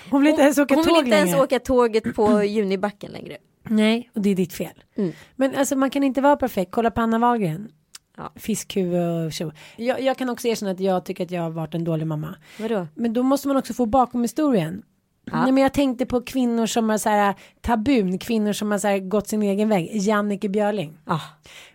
Hon 0.09 0.21
vill 0.21 0.29
inte 0.29 0.41
ens 0.41 0.57
åka 0.57 0.75
hon 0.75 0.85
tåg 0.85 0.93
vill 0.95 1.05
inte 1.05 1.17
ens 1.17 1.31
längre. 1.31 1.43
åka 1.43 1.59
tåget 1.59 2.15
på 2.15 2.43
Junibacken 2.43 3.11
längre. 3.11 3.37
Nej, 3.63 4.09
och 4.13 4.21
det 4.21 4.29
är 4.29 4.35
ditt 4.35 4.53
fel. 4.53 4.83
Mm. 4.95 5.11
Men 5.35 5.55
alltså 5.55 5.75
man 5.75 5.89
kan 5.89 6.03
inte 6.03 6.21
vara 6.21 6.35
perfekt. 6.35 6.71
Kolla 6.71 6.91
på 6.91 7.01
Anna 7.01 7.19
Wahlgren. 7.19 7.69
Ja. 8.17 8.31
Fiskhuvud 8.35 9.25
och 9.25 9.33
tjo. 9.33 9.51
Jag, 9.75 10.01
jag 10.01 10.17
kan 10.17 10.29
också 10.29 10.47
erkänna 10.47 10.71
att 10.71 10.79
jag 10.79 11.05
tycker 11.05 11.23
att 11.23 11.31
jag 11.31 11.41
har 11.41 11.49
varit 11.49 11.73
en 11.73 11.83
dålig 11.83 12.07
mamma. 12.07 12.35
Vadå? 12.59 12.87
Men 12.95 13.13
då 13.13 13.23
måste 13.23 13.47
man 13.47 13.57
också 13.57 13.73
få 13.73 13.85
bakom 13.85 14.21
historien. 14.21 14.83
Ja. 15.31 15.41
Nej, 15.43 15.51
men 15.51 15.63
jag 15.63 15.73
tänkte 15.73 16.05
på 16.05 16.21
kvinnor 16.21 16.65
som 16.65 16.89
har 16.89 16.97
så 16.97 17.09
här 17.09 17.33
tabun, 17.61 18.17
kvinnor 18.17 18.53
som 18.53 18.71
har 18.71 18.77
så 18.77 18.87
här 18.87 18.99
gått 18.99 19.27
sin 19.27 19.41
egen 19.43 19.69
väg. 19.69 19.89
Jannike 19.93 20.49
Björling. 20.49 20.97
Ah, 21.05 21.19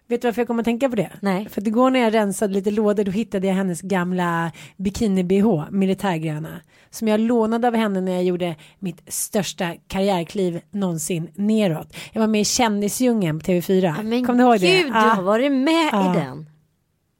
Vet 0.06 0.22
du 0.22 0.28
varför 0.28 0.40
jag 0.40 0.46
kommer 0.46 0.60
att 0.62 0.64
tänka 0.64 0.88
på 0.88 0.96
det? 0.96 1.10
Nej. 1.20 1.48
För 1.48 1.60
att 1.60 1.66
igår 1.66 1.90
när 1.90 2.00
jag 2.00 2.14
rensade 2.14 2.54
lite 2.54 2.70
lådor 2.70 3.04
då 3.04 3.10
hittade 3.10 3.46
jag 3.46 3.54
hennes 3.54 3.80
gamla 3.80 4.52
bikini-bh, 4.76 5.70
militärgröna. 5.70 6.60
Som 6.90 7.08
jag 7.08 7.20
lånade 7.20 7.68
av 7.68 7.74
henne 7.74 8.00
när 8.00 8.12
jag 8.12 8.24
gjorde 8.24 8.56
mitt 8.78 9.12
största 9.12 9.74
karriärkliv 9.88 10.60
någonsin 10.70 11.30
neråt. 11.34 11.96
Jag 12.12 12.20
var 12.20 12.26
med 12.28 12.40
i 12.40 12.44
Kändisdjungeln 12.44 13.38
på 13.40 13.44
TV4. 13.46 14.02
men 14.02 14.24
Kommer 14.26 14.38
du 14.38 14.44
ihåg 14.44 14.58
gud, 14.60 14.70
det? 14.70 14.82
du 14.82 14.88
Ja. 14.88 14.94
har 15.00 15.22
varit 15.22 15.52
med 15.52 15.88
Ja. 15.92 16.14
i 16.14 16.18
den. 16.18 16.46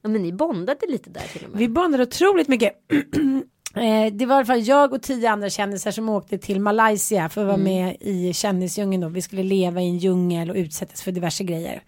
Ja, 0.03 0.09
men 0.09 0.23
ni 0.23 0.33
bondade 0.33 0.87
lite 0.89 1.11
där 1.11 1.21
till 1.33 1.45
och 1.45 1.51
med. 1.51 1.59
Vi 1.59 1.69
bondade 1.69 2.03
otroligt 2.03 2.49
mycket. 2.49 2.73
Eh, 3.75 4.13
Det 4.13 4.27
var 4.27 4.35
i 4.35 4.39
alla 4.39 4.45
fall 4.47 4.63
jag 4.69 4.93
och 4.93 5.03
tio 5.03 5.31
andra 5.31 5.51
kändisar 5.51 5.91
som 5.91 6.09
åkte 6.09 6.39
till 6.39 6.61
Malaysia 6.61 7.29
för 7.29 7.41
att 7.41 7.47
vara 7.47 7.57
med 7.57 7.97
i 8.01 8.33
kändisdjungeln 8.33 9.01
då. 9.01 9.09
Vi 9.09 9.23
skulle 9.23 9.43
leva 9.43 9.81
i 9.83 9.87
en 9.89 9.99
djungel 9.99 10.51
och 10.51 10.57
utsättas 10.57 11.03
för 11.03 11.13
diverse 11.13 11.45
grejer. 11.45 11.83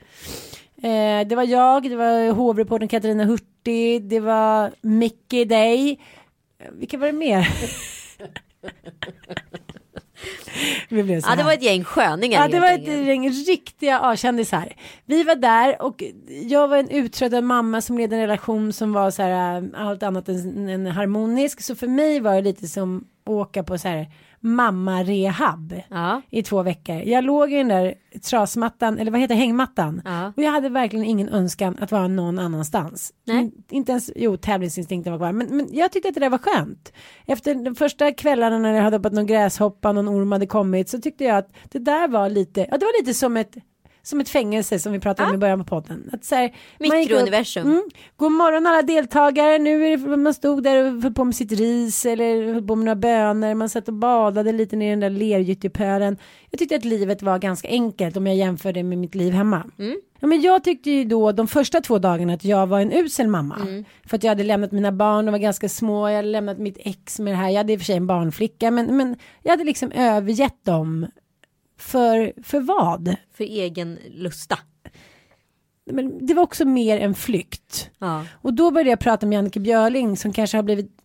Eh, 0.82 1.26
Det 1.28 1.36
var 1.36 1.42
jag, 1.44 1.82
det 1.90 1.96
var 1.96 2.30
hovreportern 2.32 2.88
Katarina 2.88 3.24
Hurtig, 3.24 4.02
det 4.02 4.20
var 4.20 4.70
Mickey 4.80 5.44
Day. 5.44 6.00
Eh, 6.58 6.70
Vilka 6.72 6.98
var 6.98 7.06
det 7.06 7.12
mer? 7.12 7.48
Vi 10.88 11.02
blev 11.02 11.20
så 11.20 11.30
ja, 11.30 11.36
det 11.36 11.42
var 11.42 11.52
ett 11.52 11.62
gäng 11.62 11.84
sköningar 11.84 12.42
Ja, 12.42 12.48
det 12.48 12.60
var 12.60 12.72
ett 12.72 13.06
gäng 13.06 13.30
riktiga 13.30 14.00
A-kändisar. 14.00 14.72
Vi 15.06 15.22
var 15.22 15.34
där 15.34 15.82
och 15.82 16.02
jag 16.42 16.68
var 16.68 16.76
en 16.76 16.88
uttröttad 16.88 17.44
mamma 17.44 17.80
som 17.80 17.98
ledde 17.98 18.16
en 18.16 18.20
relation 18.20 18.72
som 18.72 18.92
var 18.92 19.10
så 19.10 19.22
här 19.22 19.56
äh, 19.56 19.86
allt 19.86 20.02
annat 20.02 20.28
än, 20.28 20.68
än 20.68 20.86
harmonisk. 20.86 21.60
Så 21.62 21.74
för 21.74 21.86
mig 21.88 22.20
var 22.20 22.34
det 22.34 22.42
lite 22.42 22.68
som 22.68 23.04
åka 23.26 23.62
på 23.62 23.78
så 23.78 23.88
här 23.88 24.06
mamma-rehab 24.42 25.74
Ja. 25.88 26.22
i 26.30 26.42
två 26.42 26.62
veckor. 26.62 26.96
Jag 26.96 27.24
låg 27.24 27.52
i 27.52 27.56
den 27.56 27.68
där 27.68 27.94
trasmattan, 28.30 28.98
eller 28.98 29.10
vad 29.10 29.20
heter 29.20 29.34
hängmattan. 29.34 30.02
Ja. 30.04 30.32
Och 30.36 30.42
jag 30.42 30.50
hade 30.50 30.68
verkligen 30.68 31.04
ingen 31.06 31.28
önskan 31.28 31.76
att 31.80 31.92
vara 31.92 32.08
någon 32.08 32.38
annanstans. 32.38 33.12
Nej. 33.26 33.38
In- 33.42 33.52
Inte 33.70 33.92
ens, 33.92 34.10
jo 34.16 34.36
tävlingsinstinkten 34.36 35.12
var 35.12 35.18
kvar. 35.18 35.32
Men, 35.32 35.56
men 35.56 35.68
jag 35.72 35.92
tyckte 35.92 36.08
att 36.08 36.14
det 36.14 36.20
där 36.20 36.30
var 36.30 36.38
skönt. 36.38 36.92
Efter 37.26 37.54
de 37.54 37.74
första 37.74 38.12
kvällarna 38.12 38.58
när 38.58 38.72
det 38.72 38.80
hade 38.80 38.96
hoppat 38.96 39.12
någon 39.12 39.26
gräshoppa, 39.26 39.92
någon 39.92 40.08
orm 40.08 40.32
hade 40.32 40.46
kommit. 40.46 40.88
Så 40.88 40.98
tyckte 40.98 41.24
jag 41.24 41.36
att 41.36 41.48
det 41.70 41.78
där 41.78 42.08
var 42.08 42.28
lite, 42.28 42.60
ja 42.70 42.78
det 42.78 42.84
var 42.84 43.00
lite 43.02 43.14
som 43.14 43.36
ett 43.36 43.56
som 44.02 44.20
ett 44.20 44.28
fängelse 44.28 44.78
som 44.78 44.92
vi 44.92 44.98
pratade 45.00 45.28
om 45.28 45.34
i 45.34 45.38
början 45.38 45.58
på 45.58 45.64
podden. 45.64 46.10
Att 46.12 46.24
så 46.24 46.34
här, 46.34 46.54
Mikrouniversum. 46.78 47.66
Mm, 47.66 47.82
God 48.16 48.32
morgon 48.32 48.66
alla 48.66 48.82
deltagare. 48.82 49.58
Nu 49.58 49.86
är 49.86 49.96
det, 49.96 50.16
man 50.16 50.34
stod 50.34 50.62
där 50.62 50.84
och 50.84 51.02
höll 51.02 51.14
på 51.14 51.24
med 51.24 51.34
sitt 51.34 51.52
ris 51.52 52.06
eller 52.06 52.52
höll 52.52 52.66
på 52.66 52.76
med 52.76 52.84
några 52.84 52.96
bönor. 52.96 53.54
Man 53.54 53.68
satt 53.68 53.88
och 53.88 53.94
badade 53.94 54.52
lite 54.52 54.76
ner 54.76 54.86
i 54.86 54.90
den 54.90 55.00
där 55.00 55.10
lergyttjepölen. 55.10 56.16
Jag 56.50 56.58
tyckte 56.58 56.76
att 56.76 56.84
livet 56.84 57.22
var 57.22 57.38
ganska 57.38 57.68
enkelt 57.68 58.16
om 58.16 58.26
jag 58.26 58.36
jämför 58.36 58.72
det 58.72 58.82
med 58.82 58.98
mitt 58.98 59.14
liv 59.14 59.32
hemma. 59.32 59.62
Ja, 60.20 60.26
men 60.26 60.40
jag 60.40 60.64
tyckte 60.64 60.90
ju 60.90 61.04
då 61.04 61.32
de 61.32 61.48
första 61.48 61.80
två 61.80 61.98
dagarna 61.98 62.34
att 62.34 62.44
jag 62.44 62.66
var 62.66 62.80
en 62.80 62.92
usel 62.92 63.28
mamma. 63.28 63.56
För 64.06 64.16
att 64.16 64.22
jag 64.24 64.30
hade 64.30 64.44
lämnat 64.44 64.72
mina 64.72 64.92
barn, 64.92 65.24
de 65.26 65.32
var 65.32 65.38
ganska 65.38 65.68
små. 65.68 66.08
Jag 66.08 66.16
hade 66.16 66.28
lämnat 66.28 66.58
mitt 66.58 66.76
ex 66.80 67.18
med 67.18 67.32
det 67.32 67.36
här. 67.36 67.48
Jag 67.50 67.56
hade 67.56 67.72
i 67.72 67.76
och 67.76 67.80
för 67.80 67.84
sig 67.84 67.96
en 67.96 68.06
barnflicka. 68.06 68.70
Men, 68.70 68.96
men 68.96 69.16
jag 69.42 69.50
hade 69.50 69.64
liksom 69.64 69.92
övergett 69.92 70.64
dem. 70.64 71.06
För, 71.82 72.32
för 72.42 72.60
vad? 72.60 73.16
För 73.34 73.44
egen 73.44 73.98
lusta. 74.10 74.58
Men 75.84 76.26
det 76.26 76.34
var 76.34 76.42
också 76.42 76.64
mer 76.64 77.00
en 77.00 77.14
flykt. 77.14 77.90
Ja. 77.98 78.24
Och 78.32 78.54
då 78.54 78.70
började 78.70 78.90
jag 78.90 79.00
prata 79.00 79.26
med 79.26 79.36
Jannike 79.36 79.60
Björling 79.60 80.16
som 80.16 80.32
kanske 80.32 80.58
har 80.58 80.62
blivit 80.62 80.98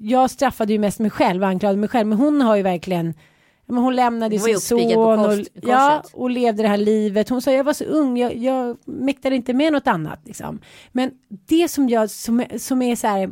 jag 0.00 0.30
straffade 0.30 0.72
ju 0.72 0.78
mest 0.78 0.98
mig 0.98 1.10
själv 1.10 1.42
och 1.42 1.48
anklagade 1.48 1.78
mig 1.78 1.88
själv 1.88 2.08
men 2.08 2.18
hon 2.18 2.40
har 2.40 2.56
ju 2.56 2.62
verkligen 2.62 3.14
men 3.66 3.76
hon 3.76 3.96
lämnade 3.96 4.36
Hon 4.36 4.44
sin 4.44 4.60
son 4.60 4.98
och, 4.98 5.38
ja, 5.62 6.02
och 6.12 6.30
levde 6.30 6.62
det 6.62 6.68
här 6.68 6.76
livet. 6.76 7.28
Hon 7.28 7.42
sa 7.42 7.52
jag 7.52 7.64
var 7.64 7.72
så 7.72 7.84
ung, 7.84 8.16
jag, 8.16 8.36
jag 8.36 8.76
mäktade 8.84 9.36
inte 9.36 9.52
med 9.52 9.72
något 9.72 9.86
annat. 9.86 10.20
Liksom. 10.24 10.60
Men 10.92 11.10
det 11.28 11.68
som, 11.68 11.88
jag, 11.88 12.10
som, 12.10 12.44
som 12.58 12.82
är 12.82 12.96
så 12.96 13.06
här 13.06 13.30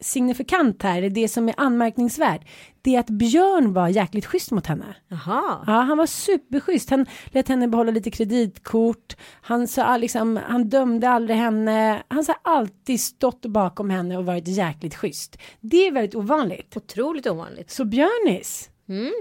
signifikant 0.00 0.82
här, 0.82 1.02
det 1.02 1.28
som 1.28 1.48
är 1.48 1.54
anmärkningsvärt, 1.56 2.48
det 2.82 2.96
är 2.96 3.00
att 3.00 3.10
Björn 3.10 3.72
var 3.72 3.88
jäkligt 3.88 4.26
schysst 4.26 4.50
mot 4.50 4.66
henne. 4.66 4.94
Jaha. 5.08 5.64
Ja, 5.66 5.72
han 5.72 5.98
var 5.98 6.06
superschysst. 6.06 6.90
Han 6.90 7.06
lät 7.26 7.48
henne 7.48 7.68
behålla 7.68 7.90
lite 7.90 8.10
kreditkort. 8.10 9.16
Han, 9.42 9.68
sa, 9.68 9.96
liksom, 9.96 10.40
han 10.48 10.68
dömde 10.68 11.08
aldrig 11.08 11.36
henne. 11.38 12.02
Han 12.08 12.24
har 12.26 12.54
alltid 12.54 13.00
stått 13.00 13.46
bakom 13.46 13.90
henne 13.90 14.16
och 14.16 14.26
varit 14.26 14.48
jäkligt 14.48 14.94
schysst. 14.94 15.36
Det 15.60 15.86
är 15.86 15.92
väldigt 15.92 16.14
ovanligt. 16.14 16.76
Otroligt 16.76 17.26
ovanligt. 17.26 17.70
Så 17.70 17.84
Björnis, 17.84 18.70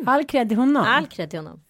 all 0.05 0.25
cred 0.25 0.49
till 0.49 0.57
honom. 0.57 0.83
All 0.87 1.05
cred 1.05 1.29
till 1.29 1.39
honom. 1.39 1.61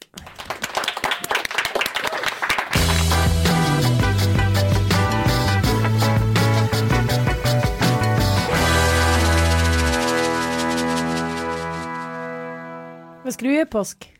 Vad 13.30 13.34
ska 13.34 13.46
du 13.46 13.52
göra 13.54 13.62
i 13.62 13.66
påsk? 13.66 14.14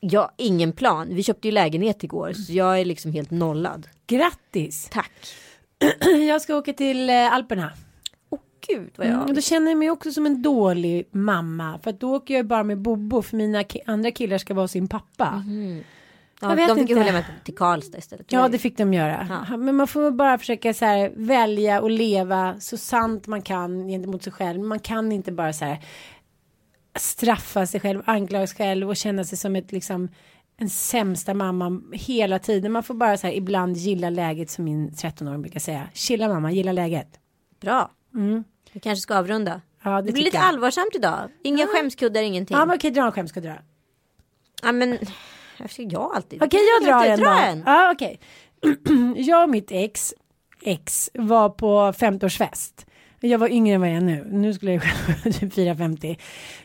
Ja, 0.00 0.32
ingen 0.36 0.72
plan. 0.72 1.08
Vi 1.14 1.22
köpte 1.22 1.48
ju 1.48 1.52
lägenhet 1.52 2.04
igår 2.04 2.32
så 2.32 2.52
jag 2.52 2.80
är 2.80 2.84
liksom 2.84 3.12
helt 3.12 3.30
nollad. 3.30 3.88
Grattis! 4.06 4.88
Tack. 4.92 5.12
Jag 6.28 6.42
ska 6.42 6.56
åka 6.56 6.72
till 6.72 7.10
eh, 7.10 7.32
Alperna. 7.32 7.72
Åh 8.30 8.38
gud 8.68 8.90
vad 8.96 9.06
jag... 9.06 9.14
Mm, 9.22 9.34
då 9.34 9.40
känner 9.40 9.70
jag 9.70 9.78
mig 9.78 9.90
också 9.90 10.10
som 10.12 10.26
en 10.26 10.42
dålig 10.42 11.08
mamma. 11.10 11.78
För 11.82 11.90
att 11.90 12.00
då 12.00 12.14
åker 12.16 12.34
jag 12.34 12.46
bara 12.46 12.62
med 12.64 12.78
Bobo 12.78 13.22
för 13.22 13.36
mina 13.36 13.62
ki- 13.62 13.80
andra 13.86 14.10
killar 14.10 14.38
ska 14.38 14.54
vara 14.54 14.68
sin 14.68 14.88
pappa. 14.88 15.44
ja, 16.40 16.48
jag 16.50 16.56
vet 16.56 16.68
de 16.68 16.74
fick 16.74 16.90
inte. 16.90 16.94
följa 16.94 17.12
med 17.12 17.24
till 17.44 17.54
Karlstad 17.54 17.98
istället. 17.98 18.32
Ja, 18.32 18.48
det 18.48 18.58
fick 18.58 18.78
de 18.78 18.94
göra. 18.94 19.44
Ja. 19.50 19.56
Men 19.56 19.74
man 19.76 19.86
får 19.86 20.10
bara 20.10 20.38
försöka 20.38 20.74
så 20.74 20.84
här, 20.84 21.12
välja 21.16 21.80
och 21.80 21.90
leva 21.90 22.60
så 22.60 22.76
sant 22.76 23.26
man 23.26 23.42
kan 23.42 23.88
gentemot 23.88 24.22
sig 24.22 24.32
själv. 24.32 24.60
Man 24.60 24.78
kan 24.78 25.12
inte 25.12 25.32
bara 25.32 25.52
så 25.52 25.64
här 25.64 25.78
straffa 26.98 27.66
sig 27.66 27.80
själv, 27.80 28.02
anklaga 28.04 28.46
sig 28.46 28.56
själv 28.56 28.88
och 28.88 28.96
känna 28.96 29.24
sig 29.24 29.38
som 29.38 29.56
ett 29.56 29.72
liksom 29.72 30.08
en 30.58 30.70
sämsta 30.70 31.34
mamma 31.34 31.82
hela 31.92 32.38
tiden. 32.38 32.72
Man 32.72 32.82
får 32.82 32.94
bara 32.94 33.16
så 33.16 33.26
här 33.26 33.34
ibland 33.34 33.76
gilla 33.76 34.10
läget 34.10 34.50
som 34.50 34.64
min 34.64 34.90
13-åring 34.90 35.42
brukar 35.42 35.60
säga. 35.60 35.88
Chilla 35.94 36.28
mamma, 36.28 36.52
gilla 36.52 36.72
läget. 36.72 37.08
Bra. 37.60 37.90
Vi 38.72 38.80
kanske 38.80 39.00
ska 39.00 39.16
avrunda. 39.18 39.60
Ja, 39.82 39.90
det 39.90 40.06
det 40.06 40.12
blir 40.12 40.24
lite 40.24 40.36
jag. 40.36 40.46
allvarsamt 40.46 40.94
idag. 40.94 41.30
Inga 41.44 41.66
skämskuddar, 41.66 42.22
ingenting. 42.22 42.56
Ja, 42.56 42.64
men 42.64 42.76
okej, 42.76 42.90
dra 42.90 43.02
en 43.06 43.12
skämt 43.12 43.28
ska 43.30 43.40
dra. 43.40 43.54
Ja, 44.62 44.72
men 44.72 44.98
varför 45.58 45.92
jag 45.92 46.14
alltid? 46.16 46.42
Okej, 46.42 46.60
jag 46.80 46.88
drar 46.88 47.04
en 47.06 47.20
Dra 47.20 47.30
då. 47.30 47.38
en. 47.40 47.62
Ja, 47.66 47.92
okej. 47.92 48.20
jag 49.16 49.42
och 49.42 49.50
mitt 49.50 49.70
ex, 49.70 50.14
ex 50.62 51.10
var 51.14 51.48
på 51.48 51.92
50-årsfest. 51.92 52.86
Jag 53.26 53.38
var 53.38 53.48
yngre 53.48 53.74
än 53.74 53.80
vad 53.80 53.90
jag 53.90 53.96
är 53.96 54.00
nu. 54.00 54.26
Nu 54.30 54.54
skulle 54.54 54.72
jag 54.72 54.80
vara 54.80 55.32
typ 55.34 55.52
4,50. 55.54 56.16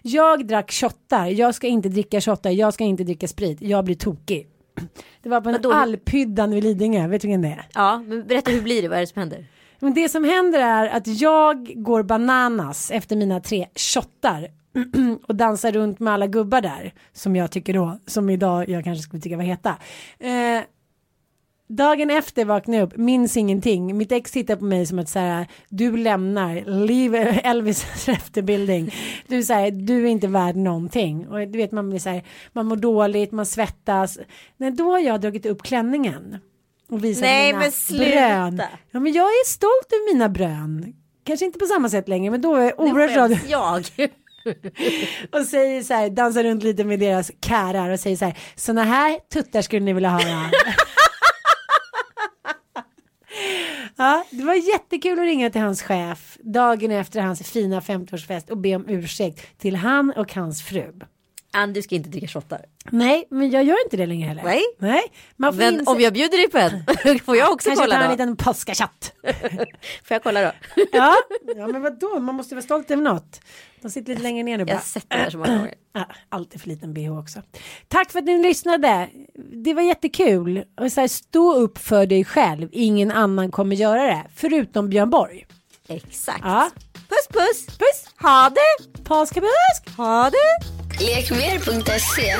Jag 0.01 0.47
drack 0.47 0.71
shottar. 0.71 1.25
Jag 1.27 1.55
ska 1.55 1.67
inte 1.67 1.89
dricka 1.89 2.21
shottar. 2.21 2.49
Jag 2.49 2.73
ska 2.73 2.83
inte 2.83 3.03
dricka 3.03 3.27
sprit. 3.27 3.61
Jag 3.61 3.85
blir 3.85 3.95
tokig. 3.95 4.47
Det 5.21 5.29
var 5.29 5.41
på 5.41 5.49
en 5.49 5.53
Vadå? 5.53 5.71
alphyddan 5.71 6.51
vid 6.51 6.63
Lidingö. 6.63 7.07
Vet 7.07 7.21
du 7.21 7.27
vilken 7.27 7.41
det 7.41 7.47
är? 7.47 7.67
Ja, 7.73 7.97
men 8.07 8.27
berätta 8.27 8.51
hur 8.51 8.61
blir 8.61 8.81
det? 8.81 8.87
Vad 8.87 8.97
är 8.97 9.01
det 9.01 9.07
som 9.07 9.19
händer? 9.19 9.45
Men 9.79 9.93
det 9.93 10.09
som 10.09 10.23
händer 10.23 10.59
är 10.59 10.87
att 10.89 11.07
jag 11.07 11.71
går 11.75 12.03
bananas 12.03 12.91
efter 12.91 13.15
mina 13.15 13.39
tre 13.39 13.67
shottar 13.75 14.47
och 15.27 15.35
dansar 15.35 15.71
runt 15.71 15.99
med 15.99 16.13
alla 16.13 16.27
gubbar 16.27 16.61
där 16.61 16.93
som 17.13 17.35
jag 17.35 17.51
tycker 17.51 17.73
då, 17.73 17.99
som 18.07 18.29
idag 18.29 18.69
jag 18.69 18.83
kanske 18.83 19.01
skulle 19.03 19.21
tycka 19.21 19.37
var 19.37 19.43
heta. 19.43 19.75
Eh, 20.19 20.61
dagen 21.75 22.09
efter 22.09 22.45
vaknar 22.45 22.77
jag 22.77 22.87
upp, 22.87 22.97
minns 22.97 23.37
ingenting. 23.37 23.97
Mitt 23.97 24.11
ex 24.11 24.31
tittar 24.31 24.55
på 24.55 24.65
mig 24.65 24.85
som 24.85 24.99
att 24.99 25.09
så 25.09 25.19
här, 25.19 25.47
du 25.69 25.97
lämnar, 25.97 26.85
leave 26.85 27.19
Elvis 27.43 28.07
efterbildning. 28.07 28.93
Du, 29.27 29.43
så 29.43 29.53
här, 29.53 29.71
du 29.71 30.03
är 30.05 30.09
inte 30.09 30.27
värd 30.27 30.55
någonting. 30.55 31.27
Och 31.27 31.47
du 31.47 31.57
vet 31.57 31.71
man 31.71 31.89
blir 31.89 31.99
så 31.99 32.09
här, 32.09 32.23
man 32.53 32.65
mår 32.65 32.75
dåligt, 32.75 33.31
man 33.31 33.45
svettas. 33.45 34.19
Nej, 34.57 34.71
då 34.71 34.91
har 34.91 34.99
jag 34.99 35.21
dragit 35.21 35.45
upp 35.45 35.63
klänningen. 35.63 36.37
Och 36.89 37.03
visat 37.03 37.21
Nej, 37.21 37.47
mina 37.47 37.59
men 37.59 37.71
sluta. 37.71 38.03
brön. 38.05 38.61
Ja, 38.91 38.99
men 38.99 39.13
jag 39.13 39.25
är 39.25 39.45
stolt 39.47 39.93
över 39.93 40.13
mina 40.13 40.29
brön. 40.29 40.93
Kanske 41.23 41.45
inte 41.45 41.59
på 41.59 41.65
samma 41.65 41.89
sätt 41.89 42.07
längre, 42.07 42.31
men 42.31 42.41
då 42.41 42.55
är 42.55 42.63
jag 42.63 42.79
oerhört 42.79 43.11
glad. 43.11 43.39
jag. 43.47 43.85
Och 45.31 45.45
säger 45.45 45.83
så 45.83 45.93
här, 45.93 46.09
dansar 46.09 46.43
runt 46.43 46.63
lite 46.63 46.83
med 46.83 46.99
deras 46.99 47.31
kärar 47.45 47.89
och 47.89 47.99
säger 47.99 48.17
så 48.17 48.25
här, 48.25 48.37
såna 48.55 48.83
här 48.83 49.19
tuttar 49.33 49.61
skulle 49.61 49.85
ni 49.85 49.93
vilja 49.93 50.09
höra. 50.09 50.49
Ja, 53.95 54.25
det 54.29 54.43
var 54.43 54.53
jättekul 54.53 55.19
att 55.19 55.25
ringa 55.25 55.49
till 55.49 55.61
hans 55.61 55.81
chef 55.83 56.37
dagen 56.43 56.91
efter 56.91 57.21
hans 57.21 57.41
fina 57.51 57.79
50-årsfest 57.79 58.49
och 58.49 58.57
be 58.57 58.75
om 58.75 58.89
ursäkt 58.89 59.59
till 59.59 59.75
han 59.75 60.11
och 60.17 60.33
hans 60.33 60.63
fru. 60.63 60.93
Ann, 61.53 61.73
du 61.73 61.81
ska 61.81 61.95
inte 61.95 62.09
dricka 62.09 62.27
shottar. 62.27 62.65
Nej, 62.89 63.27
men 63.29 63.49
jag 63.51 63.63
gör 63.63 63.83
inte 63.85 63.97
det 63.97 64.05
längre 64.05 64.27
heller. 64.27 64.43
Nej. 64.43 64.61
Nej. 64.77 65.01
Man 65.35 65.53
får 65.53 65.57
Men 65.59 65.79
inse- 65.81 65.89
om 65.91 66.01
jag 66.01 66.13
bjuder 66.13 66.37
dig 66.37 66.49
på 66.49 66.57
en, 66.57 67.19
får 67.25 67.37
jag 67.37 67.51
också 67.51 67.69
Kanske 67.69 67.85
ta 67.85 67.91
kolla 67.91 68.03
en 68.03 68.05
då? 68.05 68.11
liten 68.11 68.35
påskachatt. 68.37 69.13
Får 70.03 70.15
jag 70.15 70.23
kolla 70.23 70.41
då? 70.41 70.51
ja. 70.91 71.15
ja, 71.57 71.67
men 71.67 71.81
vadå, 71.81 72.19
man 72.19 72.35
måste 72.35 72.55
vara 72.55 72.63
stolt 72.63 72.91
över 72.91 73.03
något. 73.03 73.41
De 73.81 73.91
sitter 73.91 74.09
lite 74.09 74.21
längre 74.23 74.43
ner 74.43 74.57
nu 74.57 74.61
Jag 74.61 74.67
bara. 74.67 74.75
har 74.75 74.81
sett 74.81 75.05
det 75.09 75.15
här 75.17 75.29
så 75.29 75.37
många 75.37 75.57
gånger. 75.57 75.73
Alltid 76.29 76.61
för 76.61 76.67
liten 76.69 76.93
bh 76.93 77.19
också. 77.19 77.41
Tack 77.87 78.11
för 78.11 78.19
att 78.19 78.25
ni 78.25 78.41
lyssnade. 78.43 79.09
Det 79.63 79.73
var 79.73 79.81
jättekul. 79.81 80.63
Och 80.79 80.91
så 80.91 81.01
här, 81.01 81.07
stå 81.07 81.53
upp 81.55 81.77
för 81.77 82.05
dig 82.05 82.25
själv. 82.25 82.69
Ingen 82.71 83.11
annan 83.11 83.51
kommer 83.51 83.75
göra 83.75 84.03
det. 84.03 84.23
Förutom 84.35 84.89
Björn 84.89 85.09
Borg. 85.09 85.45
Exakt. 85.87 86.39
Ja. 86.43 86.69
Puss 86.93 87.27
puss. 87.29 87.65
Puss. 87.77 88.05
Ha 88.21 88.49
det. 88.49 89.03
Påska 89.03 89.41
busk. 89.41 89.97
Ha 89.97 90.29
det. 90.29 90.65
Lekmer.se 91.05 92.33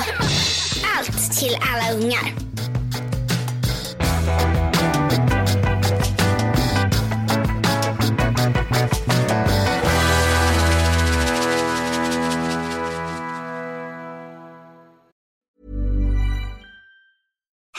Allt 0.98 1.40
till 1.40 1.56
alla 1.62 2.00
ungar. 2.00 2.34